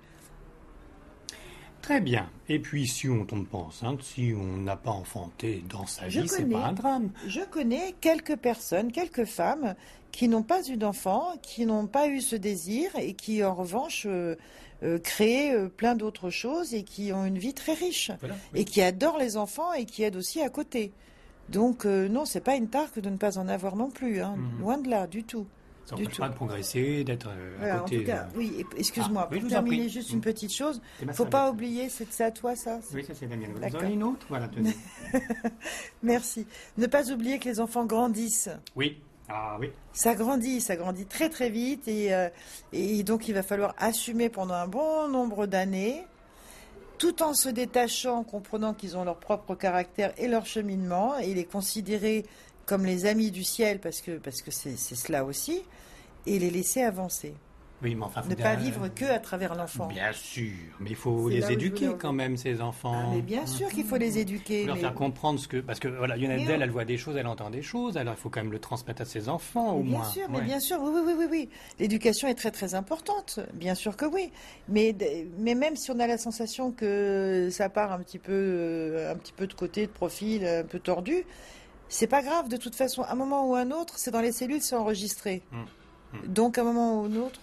Très 1.82 2.00
bien. 2.00 2.30
Et 2.48 2.60
puis, 2.60 2.86
si 2.86 3.08
on 3.08 3.24
tombe 3.24 3.46
pas 3.46 3.58
enceinte, 3.58 4.02
si 4.02 4.32
on 4.38 4.58
n'a 4.58 4.76
pas 4.76 4.92
enfanté 4.92 5.64
dans 5.68 5.84
sa 5.86 6.06
vie, 6.06 6.28
c'est 6.28 6.48
pas 6.48 6.66
un 6.66 6.72
drame. 6.72 7.10
Je 7.26 7.40
connais 7.40 7.94
quelques 8.00 8.36
personnes, 8.36 8.92
quelques 8.92 9.24
femmes 9.24 9.74
qui 10.12 10.28
n'ont 10.28 10.44
pas 10.44 10.62
eu 10.68 10.76
d'enfants, 10.76 11.32
qui 11.42 11.66
n'ont 11.66 11.86
pas 11.86 12.06
eu 12.06 12.20
ce 12.20 12.36
désir 12.36 12.90
et 12.96 13.14
qui, 13.14 13.42
en 13.42 13.54
revanche, 13.54 14.04
euh, 14.06 14.36
euh, 14.84 14.98
créent 14.98 15.54
euh, 15.54 15.68
plein 15.68 15.96
d'autres 15.96 16.30
choses 16.30 16.72
et 16.72 16.84
qui 16.84 17.12
ont 17.12 17.24
une 17.24 17.38
vie 17.38 17.54
très 17.54 17.74
riche 17.74 18.12
et 18.54 18.64
qui 18.64 18.80
adorent 18.80 19.18
les 19.18 19.36
enfants 19.36 19.72
et 19.72 19.84
qui 19.84 20.04
aident 20.04 20.16
aussi 20.16 20.40
à 20.40 20.50
côté. 20.50 20.92
Donc, 21.48 21.84
non, 21.84 22.24
c'est 22.24 22.40
pas 22.40 22.54
une 22.54 22.68
tare 22.68 22.92
que 22.92 23.00
de 23.00 23.10
ne 23.10 23.16
pas 23.16 23.36
en 23.36 23.48
avoir 23.48 23.74
non 23.74 23.90
plus, 23.90 24.20
hein. 24.20 24.36
mhm. 24.36 24.60
loin 24.60 24.78
de 24.78 24.88
là, 24.88 25.06
du 25.06 25.24
tout. 25.24 25.46
Ça 25.84 25.96
n'empêche 25.96 26.18
pas 26.18 26.28
de 26.28 26.34
progresser, 26.34 27.04
d'être 27.04 27.28
à 27.28 27.78
côté. 27.78 27.96
En 27.96 28.00
tout 28.00 28.06
cas, 28.06 28.28
oui, 28.36 28.64
excuse-moi, 28.76 29.28
ah, 29.30 29.34
pour 29.34 29.48
terminer 29.48 29.88
juste 29.88 30.10
une 30.10 30.20
petite 30.20 30.52
chose, 30.52 30.80
il 31.00 31.08
ne 31.08 31.12
faut 31.12 31.26
pas 31.26 31.50
oublier, 31.50 31.88
c'est 31.88 32.20
à 32.20 32.30
toi 32.30 32.54
ça 32.54 32.78
Oui, 32.94 33.04
ça 33.04 33.14
c'est 33.14 33.26
Damien. 33.26 33.48
Vous 33.54 33.76
en 33.76 33.88
une 33.88 34.02
autre? 34.02 34.26
Voilà, 34.28 34.48
Merci. 36.02 36.46
Ne 36.78 36.86
pas 36.86 37.10
oublier 37.10 37.38
que 37.38 37.48
les 37.48 37.60
enfants 37.60 37.84
grandissent. 37.84 38.50
Oui. 38.76 38.98
Ah 39.28 39.56
oui. 39.58 39.70
Ça 39.92 40.14
grandit, 40.14 40.60
ça 40.60 40.76
grandit 40.76 41.06
très 41.06 41.30
très 41.30 41.48
vite 41.48 41.88
et, 41.88 42.12
euh, 42.12 42.28
et 42.72 43.02
donc 43.02 43.28
il 43.28 43.34
va 43.34 43.42
falloir 43.42 43.74
assumer 43.78 44.28
pendant 44.28 44.54
un 44.54 44.66
bon 44.66 45.08
nombre 45.08 45.46
d'années 45.46 46.04
tout 47.02 47.20
en 47.24 47.34
se 47.34 47.48
détachant, 47.48 48.18
en 48.18 48.22
comprenant 48.22 48.74
qu'ils 48.74 48.96
ont 48.96 49.02
leur 49.02 49.16
propre 49.16 49.56
caractère 49.56 50.12
et 50.18 50.28
leur 50.28 50.46
cheminement, 50.46 51.18
et 51.18 51.34
les 51.34 51.44
considérer 51.44 52.24
comme 52.72 52.86
les 52.86 53.04
amis 53.04 53.30
du 53.30 53.44
ciel, 53.44 53.80
parce 53.80 54.00
que 54.00 54.12
parce 54.12 54.40
que 54.40 54.50
c'est 54.50 54.78
cela 54.78 55.26
aussi, 55.26 55.62
et 56.24 56.38
les 56.38 56.48
laisser 56.48 56.80
avancer. 56.80 57.34
Oui, 57.82 57.94
mais 57.94 58.04
enfin, 58.04 58.22
ne 58.26 58.34
pas 58.34 58.54
vivre 58.54 58.88
que 58.88 59.04
à 59.04 59.18
travers 59.18 59.54
l'enfant. 59.54 59.88
Bien 59.88 60.10
sûr, 60.14 60.54
mais 60.80 60.88
il 60.88 60.96
faut 60.96 61.28
les 61.28 61.52
éduquer 61.52 61.90
quand 61.98 62.14
même, 62.14 62.38
ces 62.38 62.62
enfants. 62.62 62.94
Ah, 62.94 63.10
mais 63.12 63.20
bien 63.20 63.44
sûr 63.44 63.68
qu'il 63.68 63.84
faut 63.84 63.98
les 63.98 64.18
éduquer. 64.18 64.64
Leur 64.64 64.78
faire 64.78 64.94
comprendre 64.94 65.38
ce 65.38 65.48
que. 65.48 65.58
Parce 65.58 65.80
que 65.80 65.88
voilà, 65.88 66.16
Lionel 66.16 66.46
Dell, 66.46 66.62
elle 66.62 66.70
voit 66.70 66.86
des 66.86 66.96
choses, 66.96 67.14
elle 67.18 67.26
entend 67.26 67.50
des 67.50 67.60
choses, 67.60 67.98
alors 67.98 68.14
il 68.16 68.20
faut 68.20 68.30
quand 68.30 68.42
même 68.42 68.52
le 68.52 68.58
transmettre 68.58 69.02
à 69.02 69.04
ses 69.04 69.28
enfants, 69.28 69.74
au 69.74 69.82
bien 69.82 69.98
moins. 69.98 70.00
Bien 70.00 70.10
sûr, 70.10 70.30
mais 70.30 70.40
bien 70.40 70.60
sûr, 70.60 70.78
oui, 70.80 71.00
oui, 71.04 71.12
oui, 71.18 71.26
oui. 71.30 71.48
L'éducation 71.78 72.26
est 72.26 72.36
très, 72.36 72.52
très 72.52 72.74
importante, 72.74 73.38
bien 73.52 73.74
sûr 73.74 73.98
que 73.98 74.06
oui. 74.06 74.30
Mais, 74.70 74.96
mais 75.36 75.54
même 75.54 75.76
si 75.76 75.90
on 75.90 75.98
a 75.98 76.06
la 76.06 76.16
sensation 76.16 76.72
que 76.72 77.48
ça 77.50 77.68
part 77.68 77.92
un 77.92 77.98
petit 77.98 78.18
peu, 78.18 78.32
euh, 78.32 79.12
un 79.12 79.16
petit 79.16 79.34
peu 79.34 79.46
de 79.46 79.52
côté, 79.52 79.86
de 79.86 79.92
profil, 79.92 80.46
un 80.46 80.64
peu 80.64 80.78
tordu, 80.78 81.26
c'est 81.92 82.06
pas 82.06 82.22
grave, 82.22 82.48
de 82.48 82.56
toute 82.56 82.74
façon. 82.74 83.02
À 83.02 83.12
un 83.12 83.14
moment 83.14 83.46
ou 83.46 83.54
un 83.54 83.70
autre, 83.70 83.98
c'est 83.98 84.10
dans 84.10 84.22
les 84.22 84.32
cellules, 84.32 84.62
c'est 84.62 84.74
enregistré. 84.74 85.42
Hum, 85.52 85.66
hum. 86.14 86.20
Donc, 86.26 86.56
à 86.56 86.62
un 86.62 86.64
moment 86.64 87.02
ou 87.02 87.04
un 87.04 87.16
autre, 87.16 87.38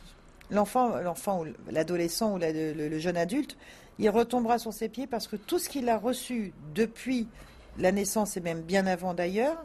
l'enfant, 0.49 0.97
l'enfant 0.97 1.43
ou 1.43 1.71
l'adolescent 1.71 2.33
ou 2.33 2.39
le, 2.39 2.97
jeune 2.97 3.15
adulte, 3.15 3.57
il 3.99 4.09
retombera 4.09 4.57
sur 4.57 4.73
ses 4.73 4.89
pieds 4.89 5.05
parce 5.05 5.27
que 5.27 5.35
tout 5.35 5.59
ce 5.59 5.69
qu'il 5.69 5.87
a 5.87 5.99
reçu 5.99 6.51
depuis 6.73 7.27
la 7.77 7.91
naissance 7.91 8.37
et 8.37 8.41
même 8.41 8.61
bien 8.61 8.87
avant 8.87 9.13
d'ailleurs, 9.13 9.63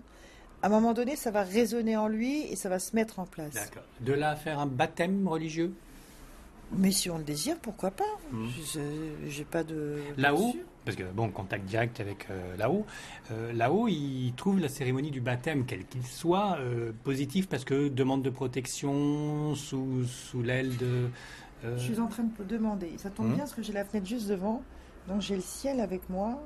à 0.63 0.67
un 0.67 0.69
moment 0.71 0.93
donné, 0.93 1.17
ça 1.17 1.31
va 1.31 1.45
résonner 1.45 1.97
en 1.97 2.07
lui 2.07 2.43
et 2.43 2.55
ça 2.55 2.69
va 2.69 2.79
se 2.79 2.95
mettre 2.95 3.21
en 3.21 3.25
place. 3.25 3.55
D'accord. 3.55 3.85
De 4.01 4.13
là 4.13 4.31
à 4.31 4.37
faire 4.37 4.59
un 4.59 4.67
baptême 4.67 5.27
religieux? 5.27 5.73
Mais 6.73 6.91
si 6.91 7.09
on 7.09 7.17
le 7.17 7.25
désire, 7.25 7.57
pourquoi 7.59 7.91
pas? 7.91 8.05
Hmm. 8.33 8.49
J'ai 9.29 9.45
pas 9.45 9.65
de. 9.65 10.03
Là-haut, 10.19 10.55
parce 10.85 10.97
que 10.97 11.05
bon, 11.05 11.31
contact 11.31 11.65
direct 11.65 12.01
avec 12.01 12.29
euh, 12.31 12.57
là-haut, 12.57 12.85
euh, 13.31 13.53
là-haut, 13.53 13.89
il 13.89 14.33
trouve 14.37 14.61
la 14.61 14.69
cérémonie 14.69 15.11
du 15.11 15.21
baptême, 15.21 15.65
quel 15.67 15.85
qu'il 15.87 16.05
soit, 16.05 16.59
euh, 16.59 16.93
positif 17.05 17.49
parce 17.49 17.65
que 17.65 17.89
demande 17.89 18.23
de 18.23 18.31
protection 18.31 19.55
sous, 19.55 20.05
sous 20.05 20.43
l'aile 20.43 20.77
de. 20.77 21.09
Je 21.63 21.79
suis 21.79 21.99
en 21.99 22.09
train 22.09 22.25
de 22.25 22.45
demander. 22.45 22.93
Ça 22.99 23.09
tombe 23.09 23.29
hmm. 23.29 23.35
bien 23.35 23.39
parce 23.39 23.55
que 23.55 23.63
j'ai 23.63 23.73
la 23.73 23.87
fenêtre 23.87 24.07
juste 24.07 24.29
devant, 24.29 24.63
donc 25.09 25.23
j'ai 25.23 25.37
le 25.37 25.43
ciel 25.43 25.81
avec 25.81 26.11
moi. 26.11 26.39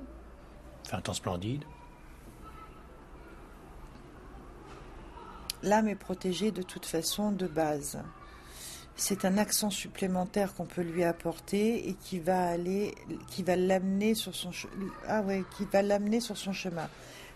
C'est 0.85 0.94
un 0.94 1.01
temps 1.01 1.14
splendide. 1.14 1.64
L'âme 5.64 5.88
est 5.88 5.96
protégée 5.96 6.53
de 6.53 6.62
toute 6.62 6.87
façon 6.87 7.33
de 7.33 7.48
base 7.48 7.98
c'est 8.99 9.25
un 9.25 9.39
accent 9.39 9.71
supplémentaire 9.71 10.55
qu'on 10.55 10.67
peut 10.67 10.83
lui 10.83 11.05
apporter 11.05 11.89
et 11.89 11.95
qui 11.95 12.19
va 12.19 12.49
aller, 12.49 12.95
qui 13.29 13.45
va 13.45 13.55
l'amener 13.55 14.15
sur 14.15 14.35
son 14.35 14.51
ah 15.07 15.23
ouais, 15.23 15.45
qui 15.57 15.65
va 15.73 15.83
l'amener 15.83 16.21
sur 16.21 16.37
son 16.37 16.53
chemin. 16.53 16.89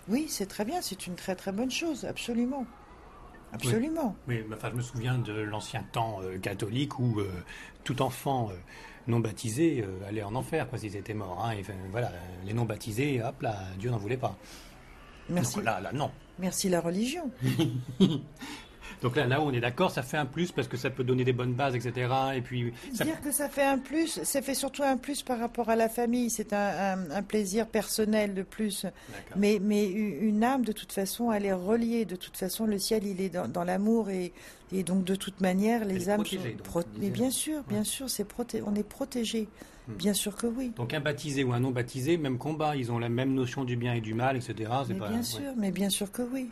Oui, 0.09 0.27
c'est 0.29 0.46
très 0.46 0.64
bien, 0.64 0.83
c'est 0.83 1.07
une 1.07 1.14
très 1.14 1.37
très 1.37 1.53
bonne 1.53 1.70
chose, 1.70 2.05
absolument. 2.05 2.66
Absolument. 3.53 4.16
Oui, 4.27 4.42
enfin, 4.53 4.70
je 4.70 4.77
me 4.77 4.83
souviens 4.83 5.18
de 5.18 5.33
l'ancien 5.33 5.85
temps 5.92 6.20
euh, 6.22 6.38
catholique 6.38 6.98
où 6.98 7.20
euh, 7.20 7.31
tout 7.85 8.03
enfant 8.03 8.48
euh, 8.51 8.55
non 9.07 9.20
baptisé 9.20 9.85
allait 10.09 10.22
en 10.22 10.35
enfer, 10.35 10.68
quoi, 10.68 10.79
s'ils 10.79 10.96
étaient 10.96 11.14
morts. 11.14 11.44
Hein, 11.44 11.53
et, 11.53 11.64
voilà, 11.90 12.11
les 12.44 12.55
non 12.55 12.64
baptisés, 12.64 13.22
hop 13.22 13.40
là, 13.42 13.57
Dieu 13.79 13.90
n'en 13.90 13.98
voulait 13.98 14.16
pas. 14.16 14.37
Merci. 15.29 15.62
là, 15.62 15.81
là, 15.81 15.92
non. 15.92 16.11
Merci 16.38 16.68
la 16.68 16.81
religion. 16.81 17.31
Donc 19.02 19.16
là, 19.16 19.26
là 19.26 19.40
où 19.40 19.44
on 19.44 19.52
est 19.52 19.60
d'accord, 19.60 19.90
ça 19.90 20.02
fait 20.02 20.16
un 20.16 20.26
plus 20.26 20.52
parce 20.52 20.68
que 20.68 20.76
ça 20.76 20.90
peut 20.90 21.04
donner 21.04 21.24
des 21.24 21.32
bonnes 21.32 21.54
bases, 21.54 21.74
etc. 21.74 22.12
Et 22.34 22.40
puis 22.40 22.72
dire 22.92 23.20
que 23.20 23.32
ça 23.32 23.48
fait 23.48 23.64
un 23.64 23.78
plus, 23.78 24.22
ça 24.22 24.42
fait 24.42 24.54
surtout 24.54 24.82
un 24.82 24.96
plus 24.96 25.22
par 25.22 25.38
rapport 25.38 25.68
à 25.68 25.76
la 25.76 25.88
famille. 25.88 26.30
C'est 26.30 26.52
un, 26.52 27.22
plaisir 27.22 27.66
personnel 27.66 28.34
de 28.34 28.42
plus. 28.42 28.86
Mais, 29.36 29.58
mais 29.60 29.88
une 29.88 30.42
âme, 30.44 30.64
de 30.64 30.72
toute 30.72 30.92
façon, 30.92 31.32
elle 31.32 31.46
est 31.46 31.52
reliée. 31.52 32.04
De 32.04 32.16
toute 32.16 32.36
façon, 32.36 32.66
le 32.66 32.78
ciel, 32.78 33.06
il 33.06 33.20
est 33.20 33.30
dans, 33.30 33.64
l'amour 33.64 34.10
et, 34.10 34.32
et, 34.72 34.82
donc 34.82 35.04
de 35.04 35.14
toute 35.14 35.40
manière, 35.40 35.84
les 35.84 36.08
âmes 36.08 36.24
sont. 36.24 36.38
mais 36.98 37.10
bien 37.10 37.30
sûr, 37.30 37.62
bien 37.68 37.84
sûr, 37.84 38.10
c'est 38.10 38.26
on 38.64 38.74
est 38.74 38.82
protégé. 38.82 39.48
Hmm. 39.88 39.94
Bien 39.94 40.14
sûr 40.14 40.36
que 40.36 40.46
oui. 40.46 40.72
Donc 40.76 40.94
un 40.94 41.00
baptisé 41.00 41.42
ou 41.42 41.52
un 41.52 41.60
non 41.60 41.70
baptisé, 41.70 42.16
même 42.16 42.38
combat, 42.38 42.76
ils 42.76 42.92
ont 42.92 42.98
la 42.98 43.08
même 43.08 43.34
notion 43.34 43.64
du 43.64 43.76
bien 43.76 43.94
et 43.94 44.00
du 44.00 44.14
mal, 44.14 44.36
etc. 44.36 44.70
Mais 44.88 44.94
bien 44.94 45.22
sûr, 45.22 45.52
mais 45.56 45.70
bien 45.70 45.90
sûr 45.90 46.10
que 46.12 46.22
oui. 46.22 46.50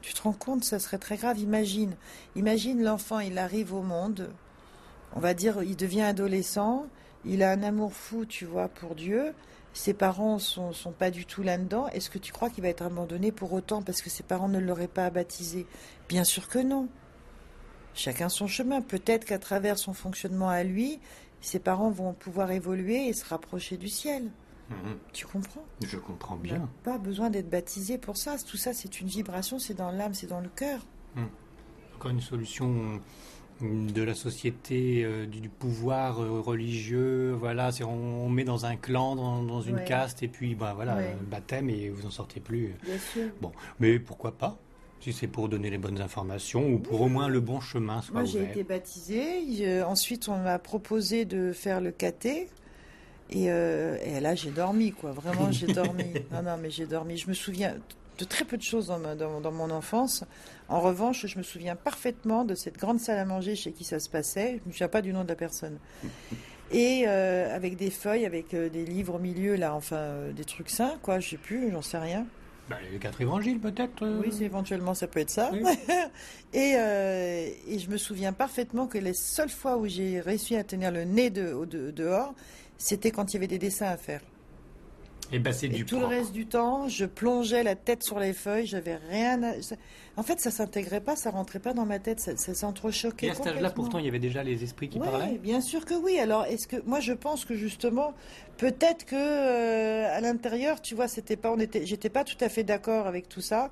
Tu 0.00 0.14
te 0.14 0.22
rends 0.22 0.32
compte, 0.32 0.64
ça 0.64 0.78
serait 0.78 0.98
très 0.98 1.16
grave. 1.16 1.38
Imagine, 1.38 1.96
imagine 2.36 2.82
l'enfant, 2.82 3.18
il 3.20 3.38
arrive 3.38 3.74
au 3.74 3.82
monde, 3.82 4.30
on 5.14 5.20
va 5.20 5.34
dire, 5.34 5.62
il 5.62 5.76
devient 5.76 6.02
adolescent, 6.02 6.86
il 7.24 7.42
a 7.42 7.50
un 7.50 7.62
amour 7.62 7.92
fou, 7.92 8.24
tu 8.24 8.44
vois, 8.44 8.68
pour 8.68 8.94
Dieu. 8.94 9.34
Ses 9.74 9.94
parents 9.94 10.38
sont, 10.38 10.72
sont 10.72 10.92
pas 10.92 11.10
du 11.10 11.24
tout 11.26 11.42
là-dedans. 11.42 11.88
Est-ce 11.88 12.10
que 12.10 12.18
tu 12.18 12.32
crois 12.32 12.50
qu'il 12.50 12.62
va 12.62 12.68
être 12.68 12.82
abandonné 12.82 13.32
pour 13.32 13.52
autant 13.52 13.82
parce 13.82 14.02
que 14.02 14.10
ses 14.10 14.22
parents 14.22 14.48
ne 14.48 14.58
l'auraient 14.58 14.88
pas 14.88 15.10
baptisé? 15.10 15.66
Bien 16.08 16.24
sûr 16.24 16.48
que 16.48 16.58
non. 16.58 16.88
Chacun 17.94 18.28
son 18.28 18.46
chemin. 18.46 18.80
Peut-être 18.80 19.24
qu'à 19.24 19.38
travers 19.38 19.78
son 19.78 19.92
fonctionnement 19.92 20.48
à 20.48 20.62
lui, 20.64 21.00
ses 21.40 21.58
parents 21.58 21.90
vont 21.90 22.12
pouvoir 22.12 22.50
évoluer 22.50 23.08
et 23.08 23.12
se 23.12 23.24
rapprocher 23.24 23.76
du 23.76 23.88
ciel. 23.88 24.30
Mhm. 24.70 24.98
Tu 25.12 25.26
comprends 25.26 25.64
Je 25.82 25.96
comprends 25.96 26.36
bien. 26.36 26.68
Pas 26.84 26.98
besoin 26.98 27.30
d'être 27.30 27.48
baptisé 27.48 27.98
pour 27.98 28.16
ça. 28.16 28.36
Tout 28.38 28.56
ça, 28.56 28.72
c'est 28.72 29.00
une 29.00 29.08
vibration, 29.08 29.58
c'est 29.58 29.74
dans 29.74 29.90
l'âme, 29.90 30.14
c'est 30.14 30.26
dans 30.26 30.40
le 30.40 30.48
cœur. 30.48 30.80
Mhm. 31.16 31.28
Encore 31.96 32.10
une 32.10 32.20
solution 32.20 33.00
de 33.60 34.02
la 34.02 34.14
société, 34.14 35.02
euh, 35.04 35.26
du, 35.26 35.48
pouvoir 35.48 36.22
euh, 36.22 36.40
religieux. 36.40 37.32
Voilà, 37.32 37.72
c'est 37.72 37.84
on, 37.84 38.28
met 38.28 38.44
dans 38.44 38.66
un 38.66 38.76
clan, 38.76 39.16
dans, 39.16 39.60
une 39.60 39.82
caste, 39.84 40.22
et 40.22 40.28
puis 40.28 40.54
bah, 40.54 40.72
voilà, 40.74 40.98
baptême 41.28 41.68
et 41.70 41.88
vous 41.88 42.06
en 42.06 42.10
sortez 42.10 42.40
plus. 42.40 42.74
Bien 42.84 42.98
sûr. 42.98 43.28
Bon, 43.40 43.52
mais 43.80 43.98
pourquoi 43.98 44.32
pas 44.32 44.56
si 45.00 45.12
c'est 45.12 45.28
pour 45.28 45.48
donner 45.48 45.70
les 45.70 45.78
bonnes 45.78 46.00
informations 46.00 46.72
ou 46.72 46.80
pour 46.80 47.00
au 47.02 47.08
moins 47.08 47.28
le 47.28 47.38
bon 47.38 47.60
chemin 47.60 48.00
Moi, 48.12 48.24
j'ai 48.24 48.42
été 48.42 48.64
baptisée. 48.64 49.80
ensuite, 49.84 50.28
on 50.28 50.38
m'a 50.38 50.58
proposé 50.58 51.24
de 51.24 51.52
faire 51.52 51.80
le 51.80 51.92
caté. 51.92 52.48
Euh, 53.36 53.98
et, 54.04 54.20
là, 54.20 54.34
j'ai 54.34 54.50
dormi, 54.50 54.92
quoi. 54.92 55.12
Vraiment, 55.12 55.50
j'ai 55.52 55.66
dormi. 55.66 56.04
Non, 56.32 56.42
non, 56.42 56.56
mais 56.60 56.70
j'ai 56.70 56.86
dormi. 56.86 57.16
Je 57.16 57.28
me 57.28 57.34
souviens 57.34 57.74
de 58.18 58.24
très 58.24 58.44
peu 58.44 58.56
de 58.56 58.62
choses 58.62 58.86
dans, 58.88 59.40
dans, 59.40 59.52
mon 59.52 59.70
enfance. 59.70 60.24
En 60.68 60.80
revanche, 60.80 61.26
je 61.26 61.38
me 61.38 61.42
souviens 61.42 61.76
parfaitement 61.76 62.44
de 62.44 62.54
cette 62.54 62.78
grande 62.78 63.00
salle 63.00 63.18
à 63.18 63.24
manger 63.24 63.54
chez 63.54 63.72
qui 63.72 63.84
ça 63.84 64.00
se 64.00 64.08
passait. 64.08 64.58
Je 64.58 64.62
ne 64.64 64.68
me 64.68 64.72
souviens 64.72 64.88
pas 64.88 65.02
du 65.02 65.12
nom 65.12 65.24
de 65.24 65.28
la 65.28 65.36
personne. 65.36 65.78
Et 66.70 67.04
euh, 67.06 67.54
avec 67.54 67.76
des 67.76 67.90
feuilles, 67.90 68.26
avec 68.26 68.52
euh, 68.54 68.68
des 68.68 68.84
livres 68.84 69.14
au 69.14 69.18
milieu, 69.18 69.56
là, 69.56 69.74
enfin, 69.74 70.30
des 70.34 70.44
trucs 70.44 70.70
sains, 70.70 70.98
quoi. 71.02 71.20
Je 71.20 71.30
sais 71.30 71.36
plus, 71.36 71.70
j'en 71.70 71.82
sais 71.82 71.98
rien. 71.98 72.26
Bah, 72.68 72.76
les 72.92 72.98
quatre 72.98 73.20
évangiles, 73.22 73.58
peut-être 73.58 74.06
Oui, 74.06 74.42
éventuellement, 74.42 74.92
ça 74.92 75.06
peut 75.06 75.20
être 75.20 75.30
ça. 75.30 75.50
et, 76.52 76.72
et, 76.72 77.78
je 77.78 77.88
me 77.88 77.96
souviens 77.96 78.34
parfaitement 78.34 78.86
que 78.86 78.98
les 78.98 79.14
seules 79.14 79.48
fois 79.48 79.78
où 79.78 79.86
j'ai 79.86 80.20
réussi 80.20 80.54
à 80.56 80.64
tenir 80.64 80.90
le 80.90 81.04
nez 81.04 81.30
de, 81.30 81.64
de, 81.64 81.90
dehors, 81.90 82.34
c'était 82.78 83.10
quand 83.10 83.32
il 83.32 83.34
y 83.34 83.36
avait 83.36 83.48
des 83.48 83.58
dessins 83.58 83.88
à 83.88 83.96
faire. 83.96 84.22
Et, 85.30 85.38
ben, 85.38 85.52
c'est 85.52 85.66
et 85.66 85.68
du 85.68 85.84
tout 85.84 85.98
le 85.98 86.06
reste 86.06 86.32
du 86.32 86.46
temps, 86.46 86.88
je 86.88 87.04
plongeais 87.04 87.62
la 87.62 87.74
tête 87.74 88.02
sur 88.02 88.18
les 88.18 88.32
feuilles, 88.32 88.66
j'avais 88.66 88.96
rien. 88.96 89.42
À... 89.42 89.52
En 90.16 90.22
fait, 90.22 90.40
ça 90.40 90.50
s'intégrait 90.50 91.02
pas, 91.02 91.16
ça 91.16 91.30
rentrait 91.30 91.58
pas 91.58 91.74
dans 91.74 91.84
ma 91.84 91.98
tête, 91.98 92.18
ça, 92.18 92.34
ça 92.36 92.54
s'entrechoquait. 92.54 93.26
Et 93.26 93.30
à 93.30 93.34
cet 93.34 93.48
âge-là, 93.48 93.68
pourtant, 93.68 93.98
il 93.98 94.06
y 94.06 94.08
avait 94.08 94.18
déjà 94.18 94.42
les 94.42 94.64
esprits 94.64 94.88
qui 94.88 94.98
parlaient. 94.98 95.36
Bien 95.36 95.60
sûr 95.60 95.84
que 95.84 95.92
oui. 95.92 96.18
Alors, 96.18 96.46
est-ce 96.46 96.66
que 96.66 96.76
moi, 96.86 97.00
je 97.00 97.12
pense 97.12 97.44
que 97.44 97.54
justement, 97.54 98.14
peut-être 98.56 99.04
que 99.04 99.16
euh, 99.16 100.16
à 100.16 100.22
l'intérieur, 100.22 100.80
tu 100.80 100.94
vois, 100.94 101.08
c'était 101.08 101.36
pas, 101.36 101.52
on 101.52 101.58
était, 101.58 101.84
j'étais 101.84 102.08
pas 102.08 102.24
tout 102.24 102.38
à 102.40 102.48
fait 102.48 102.64
d'accord 102.64 103.06
avec 103.06 103.28
tout 103.28 103.42
ça, 103.42 103.70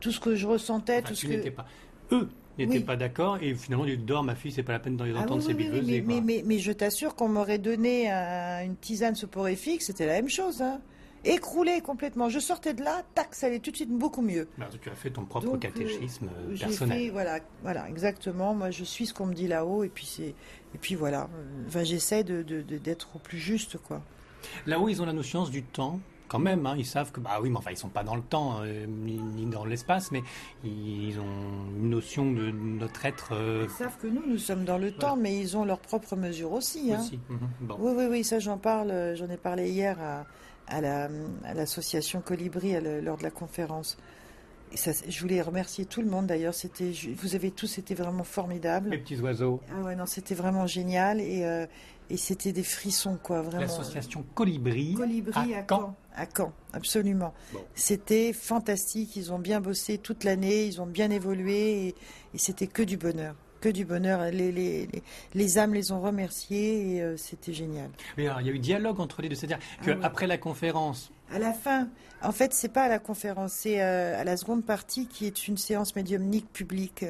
tout 0.00 0.10
ce 0.10 0.20
que 0.20 0.34
je 0.34 0.46
ressentais, 0.46 1.02
tout 1.02 1.14
ce 1.14 1.26
que. 1.26 1.50
Pas. 1.50 1.66
Eux 2.12 2.30
n'était 2.58 2.80
pas 2.80 2.96
d'accord 2.96 3.38
et 3.40 3.54
finalement 3.54 3.84
il 3.84 4.04
dort 4.04 4.22
ma 4.22 4.34
fille 4.34 4.52
c'est 4.52 4.62
pas 4.62 4.72
la 4.72 4.78
peine 4.78 4.96
d'entendre 4.96 5.42
ah, 5.48 5.52
oui, 5.56 5.68
oui, 5.72 6.02
mais, 6.06 6.20
mais, 6.20 6.42
mais, 6.44 6.58
je 6.58 6.72
t'assure 6.72 7.14
qu'on 7.14 7.28
m'aurait 7.28 7.58
donné 7.58 8.10
une 8.10 8.76
tisane 8.76 9.14
soporifique 9.14 9.82
c'était 9.82 10.06
la 10.06 10.14
même 10.14 10.28
chose 10.28 10.62
hein. 10.62 10.80
écroulé 11.24 11.80
complètement. 11.80 12.28
Je 12.28 12.38
sortais 12.38 12.74
de 12.74 12.82
là 12.82 13.02
tac 13.14 13.34
ça 13.34 13.46
allait 13.46 13.58
tout 13.58 13.70
de 13.70 13.76
suite 13.76 13.90
beaucoup 13.90 14.22
mieux. 14.22 14.48
Bah, 14.58 14.68
tu 14.80 14.88
as 14.88 14.94
fait 14.94 15.10
ton 15.10 15.24
propre 15.24 15.56
catéchisme 15.56 16.28
euh, 16.38 16.56
personnel. 16.56 17.10
voilà 17.10 17.40
voilà 17.62 17.88
exactement. 17.88 18.54
Moi 18.54 18.70
je 18.70 18.84
suis 18.84 19.06
ce 19.06 19.14
qu'on 19.14 19.26
me 19.26 19.34
dit 19.34 19.48
là-haut 19.48 19.84
et 19.84 19.88
puis 19.88 20.06
c'est 20.06 20.34
et 20.74 20.78
puis 20.80 20.94
voilà. 20.94 21.28
Enfin 21.66 21.84
j'essaie 21.84 22.24
de, 22.24 22.42
d'être 22.42 23.16
au 23.16 23.18
plus 23.18 23.38
juste 23.38 23.78
quoi. 23.78 24.02
Là-haut 24.66 24.88
ils 24.88 25.00
ont 25.02 25.06
la 25.06 25.12
notion 25.12 25.44
du 25.44 25.62
temps 25.62 26.00
quand 26.28 26.38
même, 26.38 26.66
hein, 26.66 26.74
ils 26.76 26.86
savent 26.86 27.12
que, 27.12 27.20
bah 27.20 27.38
oui, 27.40 27.50
mais 27.50 27.58
enfin, 27.58 27.70
ils 27.70 27.76
sont 27.76 27.88
pas 27.88 28.02
dans 28.02 28.16
le 28.16 28.22
temps 28.22 28.60
euh, 28.62 28.86
ni, 28.86 29.46
dans 29.46 29.64
l'espace, 29.64 30.10
mais 30.10 30.22
ils 30.64 31.18
ont 31.20 31.76
une 31.76 31.90
notion 31.90 32.30
de 32.32 32.50
notre 32.50 33.04
être. 33.04 33.32
Euh, 33.32 33.66
ils 33.68 33.70
savent 33.70 33.98
que 33.98 34.06
nous, 34.06 34.22
nous 34.26 34.38
sommes 34.38 34.64
dans 34.64 34.78
le 34.78 34.92
temps, 34.92 35.16
mais 35.16 35.38
ils 35.38 35.56
ont 35.56 35.64
leurs 35.64 35.80
propres 35.80 36.16
mesures 36.16 36.52
aussi. 36.52 36.92
Hein. 36.92 37.04
Mhm, 37.28 37.76
oui, 37.78 37.92
oui, 37.96 38.06
oui, 38.10 38.24
ça 38.24 38.38
j'en 38.38 38.58
parle, 38.58 38.90
euh, 38.90 39.16
j'en 39.16 39.28
ai 39.28 39.36
parlé 39.36 39.70
hier 39.70 39.98
à, 40.00 40.24
à 40.68 40.80
l'association 41.54 42.20
Colibri 42.20 42.74
lors 43.02 43.18
de 43.18 43.22
la 43.22 43.30
conférence. 43.30 43.98
Et 44.72 44.76
ça, 44.76 44.90
je 45.08 45.20
voulais 45.20 45.40
remercier 45.40 45.84
tout 45.84 46.00
le 46.00 46.08
monde 46.08 46.26
d'ailleurs. 46.26 46.54
C'était, 46.54 46.90
vous 47.16 47.36
avez 47.36 47.52
tous 47.52 47.78
été 47.78 47.94
vraiment 47.94 48.24
formidables. 48.24 48.90
Les 48.90 48.98
petits 48.98 49.20
oiseaux. 49.20 49.60
Ah 49.70 49.82
ouais, 49.82 49.94
non, 49.94 50.04
c'était 50.04 50.34
vraiment 50.34 50.66
génial 50.66 51.20
et, 51.20 51.44
et 52.10 52.16
c'était 52.16 52.52
des 52.52 52.62
frissons 52.62 53.18
quoi, 53.22 53.42
vraiment. 53.42 53.62
L'association 53.62 54.24
Colibri. 54.34 54.94
Colibri 54.94 55.54
à, 55.54 55.64
Caen 55.68 55.96
à 56.14 56.26
Caen, 56.26 56.52
absolument. 56.72 57.34
C'était 57.74 58.32
fantastique, 58.32 59.16
ils 59.16 59.32
ont 59.32 59.38
bien 59.38 59.60
bossé 59.60 59.98
toute 59.98 60.24
l'année, 60.24 60.66
ils 60.66 60.80
ont 60.80 60.86
bien 60.86 61.10
évolué 61.10 61.88
et, 61.88 61.94
c'était 62.38 62.66
que 62.66 62.82
du 62.82 62.96
bonheur, 62.96 63.34
que 63.60 63.68
du 63.68 63.84
bonheur. 63.84 64.30
Les, 64.30 64.52
les, 64.52 64.88
les, 65.34 65.58
âmes 65.58 65.74
les 65.74 65.92
ont 65.92 66.00
remerciés 66.00 66.96
et 66.96 67.16
c'était 67.16 67.52
génial. 67.52 67.90
Mais 68.16 68.26
alors, 68.26 68.40
il 68.40 68.46
y 68.46 68.50
a 68.50 68.52
eu 68.52 68.58
dialogue 68.58 69.00
entre 69.00 69.22
les 69.22 69.28
deux, 69.28 69.34
c'est-à-dire 69.34 69.58
qu'après 69.78 69.98
ah 70.02 70.06
après 70.06 70.26
la 70.26 70.38
conférence, 70.38 71.10
à 71.32 71.38
la 71.38 71.52
fin. 71.52 71.88
En 72.22 72.32
fait, 72.32 72.54
c'est 72.54 72.68
pas 72.68 72.84
à 72.84 72.88
la 72.88 72.98
conférence, 72.98 73.52
c'est 73.52 73.80
à 73.80 74.24
la 74.24 74.36
seconde 74.36 74.64
partie 74.64 75.06
qui 75.06 75.26
est 75.26 75.48
une 75.48 75.56
séance 75.56 75.96
médiumnique 75.96 76.50
publique. 76.52 77.04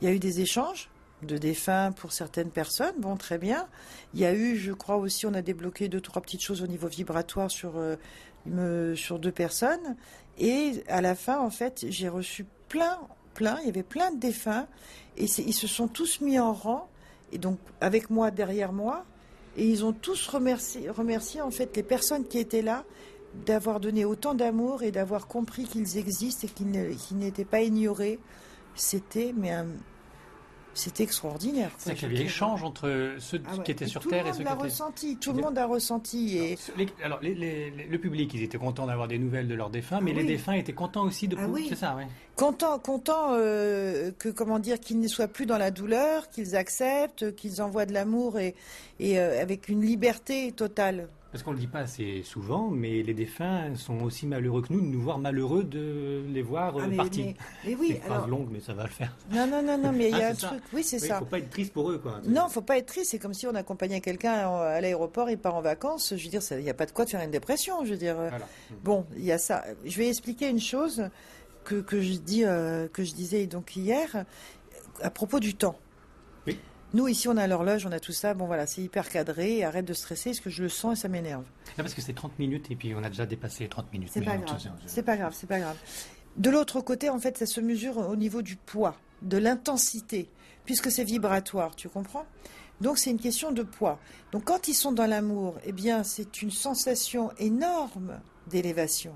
Il 0.00 0.08
y 0.08 0.10
a 0.10 0.14
eu 0.14 0.18
des 0.18 0.40
échanges 0.40 0.90
de 1.22 1.38
défunts 1.38 1.92
pour 1.92 2.12
certaines 2.12 2.50
personnes. 2.50 2.94
Bon, 2.98 3.16
très 3.16 3.38
bien. 3.38 3.66
Il 4.14 4.20
y 4.20 4.26
a 4.26 4.34
eu, 4.34 4.56
je 4.56 4.72
crois 4.72 4.96
aussi, 4.96 5.26
on 5.26 5.34
a 5.34 5.42
débloqué 5.42 5.88
deux, 5.88 6.00
trois 6.00 6.22
petites 6.22 6.42
choses 6.42 6.62
au 6.62 6.66
niveau 6.66 6.88
vibratoire 6.88 7.50
sur, 7.50 7.74
euh, 7.76 8.94
sur 8.94 9.18
deux 9.18 9.32
personnes. 9.32 9.96
Et 10.38 10.84
à 10.88 11.00
la 11.00 11.14
fin, 11.14 11.38
en 11.38 11.50
fait, 11.50 11.86
j'ai 11.88 12.08
reçu 12.08 12.44
plein, 12.68 12.98
plein, 13.34 13.58
il 13.60 13.66
y 13.66 13.70
avait 13.70 13.82
plein 13.82 14.10
de 14.10 14.18
défunts. 14.18 14.66
Et 15.16 15.24
ils 15.24 15.54
se 15.54 15.66
sont 15.66 15.88
tous 15.88 16.20
mis 16.20 16.38
en 16.38 16.52
rang, 16.52 16.88
et 17.32 17.38
donc 17.38 17.58
avec 17.80 18.10
moi, 18.10 18.30
derrière 18.30 18.72
moi. 18.72 19.04
Et 19.56 19.66
ils 19.66 19.84
ont 19.84 19.94
tous 19.94 20.28
remercié, 20.28 20.90
remercié 20.90 21.40
en 21.40 21.50
fait 21.50 21.74
les 21.74 21.82
personnes 21.82 22.26
qui 22.26 22.38
étaient 22.38 22.60
là 22.60 22.84
d'avoir 23.46 23.80
donné 23.80 24.04
autant 24.04 24.34
d'amour 24.34 24.82
et 24.82 24.90
d'avoir 24.90 25.26
compris 25.26 25.64
qu'ils 25.64 25.96
existent 25.96 26.46
et 26.46 26.50
qu'ils 26.50 27.16
n'étaient 27.16 27.46
pas 27.46 27.62
ignorés. 27.62 28.18
C'était 28.74 29.32
mais 29.34 29.52
un, 29.52 29.66
c'était 30.76 31.02
extraordinaire. 31.02 31.70
C'est 31.78 31.94
qu'il 31.94 32.12
y 32.12 32.14
avait 32.14 32.24
échange 32.24 32.62
entre 32.62 33.14
ceux 33.18 33.40
ah 33.46 33.58
qui 33.58 33.70
étaient 33.70 33.86
sur 33.86 34.06
Terre 34.06 34.26
et 34.26 34.32
ceux 34.32 34.44
qui 34.44 34.52
étaient... 34.52 34.52
ressenti, 34.52 35.16
tout 35.16 35.32
le 35.32 35.42
monde 35.42 35.58
a 35.58 35.66
ressenti. 35.66 36.38
Et... 36.38 36.58
Alors, 37.02 37.18
le 37.22 37.96
public, 37.96 38.32
ils 38.34 38.42
étaient 38.42 38.58
contents 38.58 38.86
d'avoir 38.86 39.08
des 39.08 39.18
nouvelles 39.18 39.48
de 39.48 39.54
leurs 39.54 39.70
défunts, 39.70 40.00
mais 40.00 40.12
ah 40.14 40.20
les 40.20 40.24
défunts 40.24 40.52
étaient 40.52 40.72
contents 40.72 41.04
aussi 41.04 41.28
de... 41.28 41.36
Ah 41.38 41.46
oui. 41.48 41.66
C'est 41.68 41.76
ça, 41.76 41.94
oui. 41.96 42.04
Contents, 42.36 42.78
contents 42.78 43.30
euh, 43.32 44.10
que, 44.18 44.28
comment 44.28 44.58
dire, 44.58 44.78
qu'ils 44.78 45.00
ne 45.00 45.08
soient 45.08 45.28
plus 45.28 45.46
dans 45.46 45.56
la 45.56 45.70
douleur, 45.70 46.28
qu'ils 46.28 46.54
acceptent, 46.54 47.34
qu'ils 47.34 47.62
envoient 47.62 47.86
de 47.86 47.94
l'amour 47.94 48.38
et, 48.38 48.54
et 49.00 49.18
euh, 49.18 49.40
avec 49.40 49.70
une 49.70 49.80
liberté 49.80 50.52
totale. 50.52 51.08
Parce 51.36 51.44
qu'on 51.44 51.50
ne 51.50 51.56
le 51.56 51.60
dit 51.60 51.66
pas 51.66 51.80
assez 51.80 52.22
souvent, 52.22 52.70
mais 52.70 53.02
les 53.02 53.12
défunts 53.12 53.74
sont 53.74 54.00
aussi 54.00 54.26
malheureux 54.26 54.62
que 54.62 54.72
nous 54.72 54.80
de 54.80 54.86
nous 54.86 55.02
voir 55.02 55.18
malheureux 55.18 55.64
de 55.64 56.24
les 56.30 56.40
voir 56.40 56.74
ah, 56.80 56.88
partis. 56.96 57.34
Mais, 57.62 57.74
oui, 57.74 58.00
alors... 58.06 58.26
longue, 58.26 58.48
mais 58.50 58.60
ça 58.60 58.72
va 58.72 58.84
le 58.84 58.88
faire. 58.88 59.14
Non, 59.30 59.46
non, 59.46 59.62
non, 59.62 59.76
non 59.76 59.92
mais 59.92 60.08
il 60.08 60.16
y 60.16 60.22
a 60.22 60.28
ah, 60.28 60.30
un 60.30 60.34
truc. 60.34 60.62
Oui, 60.72 60.82
c'est 60.82 60.98
ça. 60.98 61.06
Il 61.06 61.12
ne 61.12 61.18
faut 61.18 61.24
pas 61.26 61.38
être 61.40 61.50
triste 61.50 61.74
pour 61.74 61.90
eux, 61.90 61.98
quoi. 61.98 62.22
Non, 62.26 62.44
il 62.44 62.46
ne 62.46 62.50
faut 62.50 62.62
pas 62.62 62.78
être 62.78 62.86
triste. 62.86 63.10
C'est 63.10 63.18
comme 63.18 63.34
si 63.34 63.46
on 63.46 63.54
accompagnait 63.54 64.00
quelqu'un 64.00 64.32
à 64.32 64.80
l'aéroport, 64.80 65.28
il 65.28 65.36
part 65.36 65.56
en 65.56 65.60
vacances. 65.60 66.14
Je 66.16 66.24
veux 66.24 66.30
dire, 66.30 66.40
il 66.52 66.64
n'y 66.64 66.70
a 66.70 66.74
pas 66.74 66.86
de 66.86 66.92
quoi 66.92 67.04
de 67.04 67.10
faire 67.10 67.20
une 67.20 67.30
dépression. 67.30 67.84
Je 67.84 67.90
veux 67.90 67.98
dire. 67.98 68.16
Bon, 68.82 69.04
il 69.14 69.24
y 69.26 69.32
a 69.32 69.36
ça. 69.36 69.62
Je 69.84 69.98
vais 69.98 70.08
expliquer 70.08 70.48
une 70.48 70.58
chose 70.58 71.10
que, 71.64 71.82
que 71.82 72.00
je 72.00 72.14
dis, 72.14 72.46
euh, 72.46 72.88
que 72.88 73.04
je 73.04 73.12
disais 73.12 73.46
donc 73.46 73.76
hier 73.76 74.24
à 75.02 75.10
propos 75.10 75.38
du 75.38 75.54
temps. 75.54 75.76
Nous, 76.96 77.08
ici, 77.08 77.28
on 77.28 77.36
a 77.36 77.46
l'horloge, 77.46 77.84
on 77.84 77.92
a 77.92 78.00
tout 78.00 78.12
ça. 78.12 78.32
Bon, 78.32 78.46
voilà, 78.46 78.66
c'est 78.66 78.80
hyper 78.80 79.10
cadré. 79.10 79.62
Arrête 79.62 79.84
de 79.84 79.92
stresser, 79.92 80.30
parce 80.30 80.40
que 80.40 80.48
je 80.48 80.62
le 80.62 80.70
sens 80.70 80.98
et 80.98 81.02
ça 81.02 81.08
m'énerve. 81.08 81.42
Non, 81.42 81.84
parce 81.84 81.92
que 81.92 82.00
c'est 82.00 82.14
30 82.14 82.38
minutes 82.38 82.70
et 82.70 82.74
puis 82.74 82.94
on 82.94 83.04
a 83.04 83.10
déjà 83.10 83.26
dépassé 83.26 83.64
les 83.64 83.68
30 83.68 83.92
minutes. 83.92 84.08
C'est 84.10 84.22
pas, 84.22 84.38
grave. 84.38 84.58
C'est 84.86 85.02
pas 85.02 85.18
grave, 85.18 85.34
c'est 85.36 85.46
pas 85.46 85.60
grave. 85.60 85.76
De 86.38 86.48
l'autre 86.48 86.80
côté, 86.80 87.10
en 87.10 87.18
fait, 87.18 87.36
ça 87.36 87.44
se 87.44 87.60
mesure 87.60 87.98
au 87.98 88.16
niveau 88.16 88.40
du 88.40 88.56
poids, 88.56 88.96
de 89.20 89.36
l'intensité, 89.36 90.30
puisque 90.64 90.90
c'est 90.90 91.04
vibratoire, 91.04 91.76
tu 91.76 91.90
comprends? 91.90 92.24
Donc 92.80 92.96
c'est 92.96 93.10
une 93.10 93.20
question 93.20 93.52
de 93.52 93.62
poids. 93.62 93.98
Donc 94.32 94.44
quand 94.44 94.66
ils 94.66 94.74
sont 94.74 94.92
dans 94.92 95.06
l'amour, 95.06 95.58
eh 95.64 95.72
bien 95.72 96.02
c'est 96.02 96.40
une 96.40 96.50
sensation 96.50 97.30
énorme 97.38 98.20
d'élévation. 98.46 99.14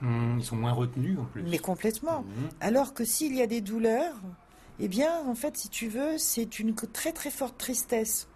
Mmh, 0.00 0.38
ils 0.40 0.44
sont 0.44 0.56
moins 0.56 0.72
retenus 0.72 1.18
en 1.20 1.24
plus. 1.24 1.42
Mais 1.42 1.58
complètement. 1.58 2.22
Mmh. 2.22 2.48
Alors 2.60 2.94
que 2.94 3.04
s'il 3.04 3.34
y 3.34 3.42
a 3.42 3.46
des 3.46 3.60
douleurs, 3.60 4.16
eh 4.80 4.88
bien, 4.88 5.22
en 5.26 5.34
fait, 5.34 5.56
si 5.56 5.68
tu 5.68 5.88
veux, 5.88 6.18
c'est 6.18 6.58
une 6.58 6.74
très 6.74 7.12
très 7.12 7.30
forte 7.30 7.58
tristesse. 7.58 8.28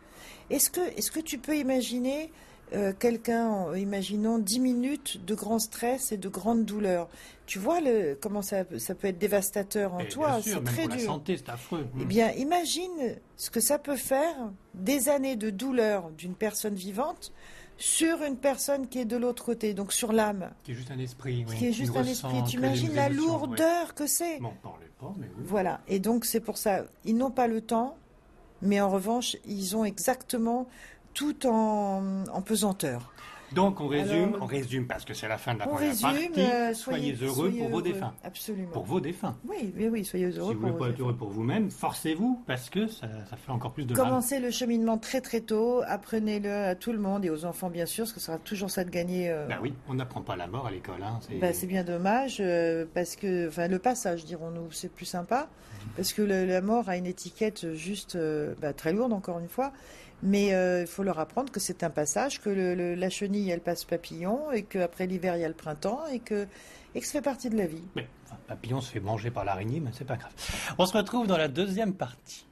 Est-ce 0.50 0.70
que, 0.70 0.80
est 0.80 1.10
que 1.10 1.20
tu 1.20 1.38
peux 1.38 1.56
imaginer 1.56 2.30
euh, 2.74 2.92
quelqu'un, 2.98 3.74
imaginons 3.74 4.38
10 4.38 4.60
minutes 4.60 5.24
de 5.24 5.34
grand 5.34 5.58
stress 5.58 6.12
et 6.12 6.16
de 6.16 6.28
grande 6.28 6.64
douleur? 6.64 7.08
Tu 7.46 7.58
vois 7.58 7.80
le, 7.80 8.16
comment 8.20 8.42
ça, 8.42 8.64
ça 8.78 8.94
peut 8.94 9.08
être 9.08 9.18
dévastateur 9.18 9.94
en 9.94 10.04
toi, 10.04 10.40
c'est 10.42 10.62
très 10.64 10.86
dur. 10.86 10.96
la 10.96 11.04
santé, 11.04 11.36
c'est 11.36 11.48
affreux. 11.48 11.86
Eh 12.00 12.04
bien, 12.04 12.30
imagine 12.32 13.16
ce 13.36 13.50
que 13.50 13.60
ça 13.60 13.78
peut 13.78 13.96
faire 13.96 14.34
des 14.74 15.08
années 15.08 15.36
de 15.36 15.50
douleur 15.50 16.10
d'une 16.10 16.34
personne 16.34 16.74
vivante 16.74 17.32
sur 17.76 18.22
une 18.22 18.36
personne 18.36 18.88
qui 18.88 19.00
est 19.00 19.04
de 19.04 19.16
l'autre 19.16 19.44
côté, 19.44 19.74
donc 19.74 19.92
sur 19.92 20.12
l'âme. 20.12 20.50
Qui 20.62 20.72
est 20.72 20.74
juste 20.74 20.90
un 20.90 20.98
esprit. 20.98 21.44
Qui 21.58 21.66
est 21.66 21.72
juste 21.72 21.96
un 21.96 22.04
esprit. 22.04 22.42
Tu 22.48 22.56
imagines 22.56 22.94
la 22.94 23.08
lourdeur 23.08 23.94
que 23.94 24.06
c'est. 24.06 24.38
Bon, 24.40 24.52
pas, 24.62 24.78
mais 25.18 25.26
oui. 25.36 25.44
Voilà. 25.46 25.80
Et 25.88 25.98
donc 25.98 26.24
c'est 26.24 26.40
pour 26.40 26.58
ça, 26.58 26.84
ils 27.04 27.16
n'ont 27.16 27.30
pas 27.30 27.46
le 27.46 27.60
temps, 27.60 27.96
mais 28.62 28.80
en 28.80 28.90
revanche, 28.90 29.36
ils 29.46 29.76
ont 29.76 29.84
exactement 29.84 30.68
tout 31.12 31.46
en, 31.46 32.24
en 32.32 32.42
pesanteur. 32.42 33.12
Donc 33.54 33.80
on 33.80 33.88
résume, 33.88 34.36
on 34.40 34.46
résume 34.46 34.86
parce 34.86 35.04
que 35.04 35.14
c'est 35.14 35.28
la 35.28 35.38
fin 35.38 35.54
de 35.54 35.60
la 35.60 35.66
première 35.66 35.96
partie. 35.96 36.30
Euh, 36.38 36.74
soyez, 36.74 37.16
heureux 37.22 37.50
pour 37.50 37.68
vos 37.68 37.82
défunts. 37.82 38.12
Absolument. 38.24 38.70
Pour 38.70 38.84
vos 38.84 39.00
défunts. 39.00 39.36
Oui, 39.48 39.72
oui, 39.76 39.88
oui 39.88 40.04
soyez 40.04 40.26
heureux. 40.26 40.52
Si 40.52 40.54
vous 40.54 40.66
voulez 40.66 40.78
pas 40.78 40.88
être 40.88 41.00
heureux 41.00 41.16
pour 41.16 41.30
vous-même, 41.30 41.70
forcez-vous 41.70 42.42
parce 42.46 42.70
que 42.70 42.86
ça, 42.86 43.08
fait 43.36 43.52
encore 43.52 43.72
plus 43.72 43.84
de 43.84 43.94
Commencez 43.94 44.40
le 44.40 44.50
cheminement 44.50 44.98
très 44.98 45.20
très 45.20 45.40
tôt, 45.40 45.82
apprenez-le 45.86 46.50
à 46.50 46.74
tout 46.74 46.92
le 46.92 46.98
monde 46.98 47.24
et 47.24 47.30
aux 47.30 47.44
enfants 47.44 47.70
bien 47.70 47.86
sûr, 47.86 48.04
parce 48.04 48.12
que 48.12 48.20
ce 48.20 48.26
sera 48.26 48.38
toujours 48.38 48.70
ça 48.70 48.84
de 48.84 48.90
gagner. 48.90 49.30
Euh... 49.30 49.46
Ben 49.46 49.58
oui, 49.62 49.74
on 49.88 49.94
n'apprend 49.94 50.22
pas 50.22 50.36
la 50.36 50.46
mort 50.46 50.66
à 50.66 50.70
l'école. 50.70 51.02
Hein, 51.02 51.20
ben, 51.40 51.54
c'est 51.54 51.66
bien 51.66 51.84
dommage 51.84 52.38
euh, 52.40 52.84
parce 52.92 53.16
que, 53.16 53.48
enfin 53.48 53.68
le 53.68 53.78
passage 53.78 54.24
dirons-nous, 54.24 54.70
c'est 54.72 54.92
plus 54.92 55.06
sympa 55.06 55.48
parce 55.96 56.12
que 56.12 56.22
la 56.22 56.60
mort 56.62 56.88
a 56.88 56.96
une 56.96 57.06
étiquette 57.06 57.74
juste 57.74 58.16
ben, 58.16 58.72
très 58.72 58.92
lourde 58.92 59.12
encore 59.12 59.38
une 59.38 59.48
fois. 59.48 59.72
Mais 60.22 60.54
euh, 60.54 60.82
il 60.82 60.86
faut 60.86 61.02
leur 61.02 61.18
apprendre 61.18 61.52
que 61.52 61.60
c'est 61.60 61.82
un 61.82 61.90
passage, 61.90 62.40
que 62.40 62.50
la 62.96 63.10
chenille, 63.10 63.50
elle 63.50 63.60
passe 63.60 63.84
papillon, 63.84 64.52
et 64.52 64.62
qu'après 64.62 65.06
l'hiver, 65.06 65.36
il 65.36 65.42
y 65.42 65.44
a 65.44 65.48
le 65.48 65.54
printemps, 65.54 66.06
et 66.10 66.18
que, 66.18 66.46
et 66.94 67.00
que 67.00 67.06
ça 67.06 67.12
fait 67.12 67.22
partie 67.22 67.50
de 67.50 67.56
la 67.56 67.66
vie. 67.66 67.84
Mais, 67.94 68.06
papillon 68.46 68.80
se 68.80 68.90
fait 68.90 69.00
manger 69.00 69.30
par 69.30 69.44
l'araignée, 69.44 69.80
mais 69.80 69.90
c'est 69.92 70.06
pas 70.06 70.16
grave. 70.16 70.32
On 70.78 70.86
se 70.86 70.96
retrouve 70.96 71.26
dans 71.26 71.36
la 71.36 71.48
deuxième 71.48 71.94
partie. 71.94 72.46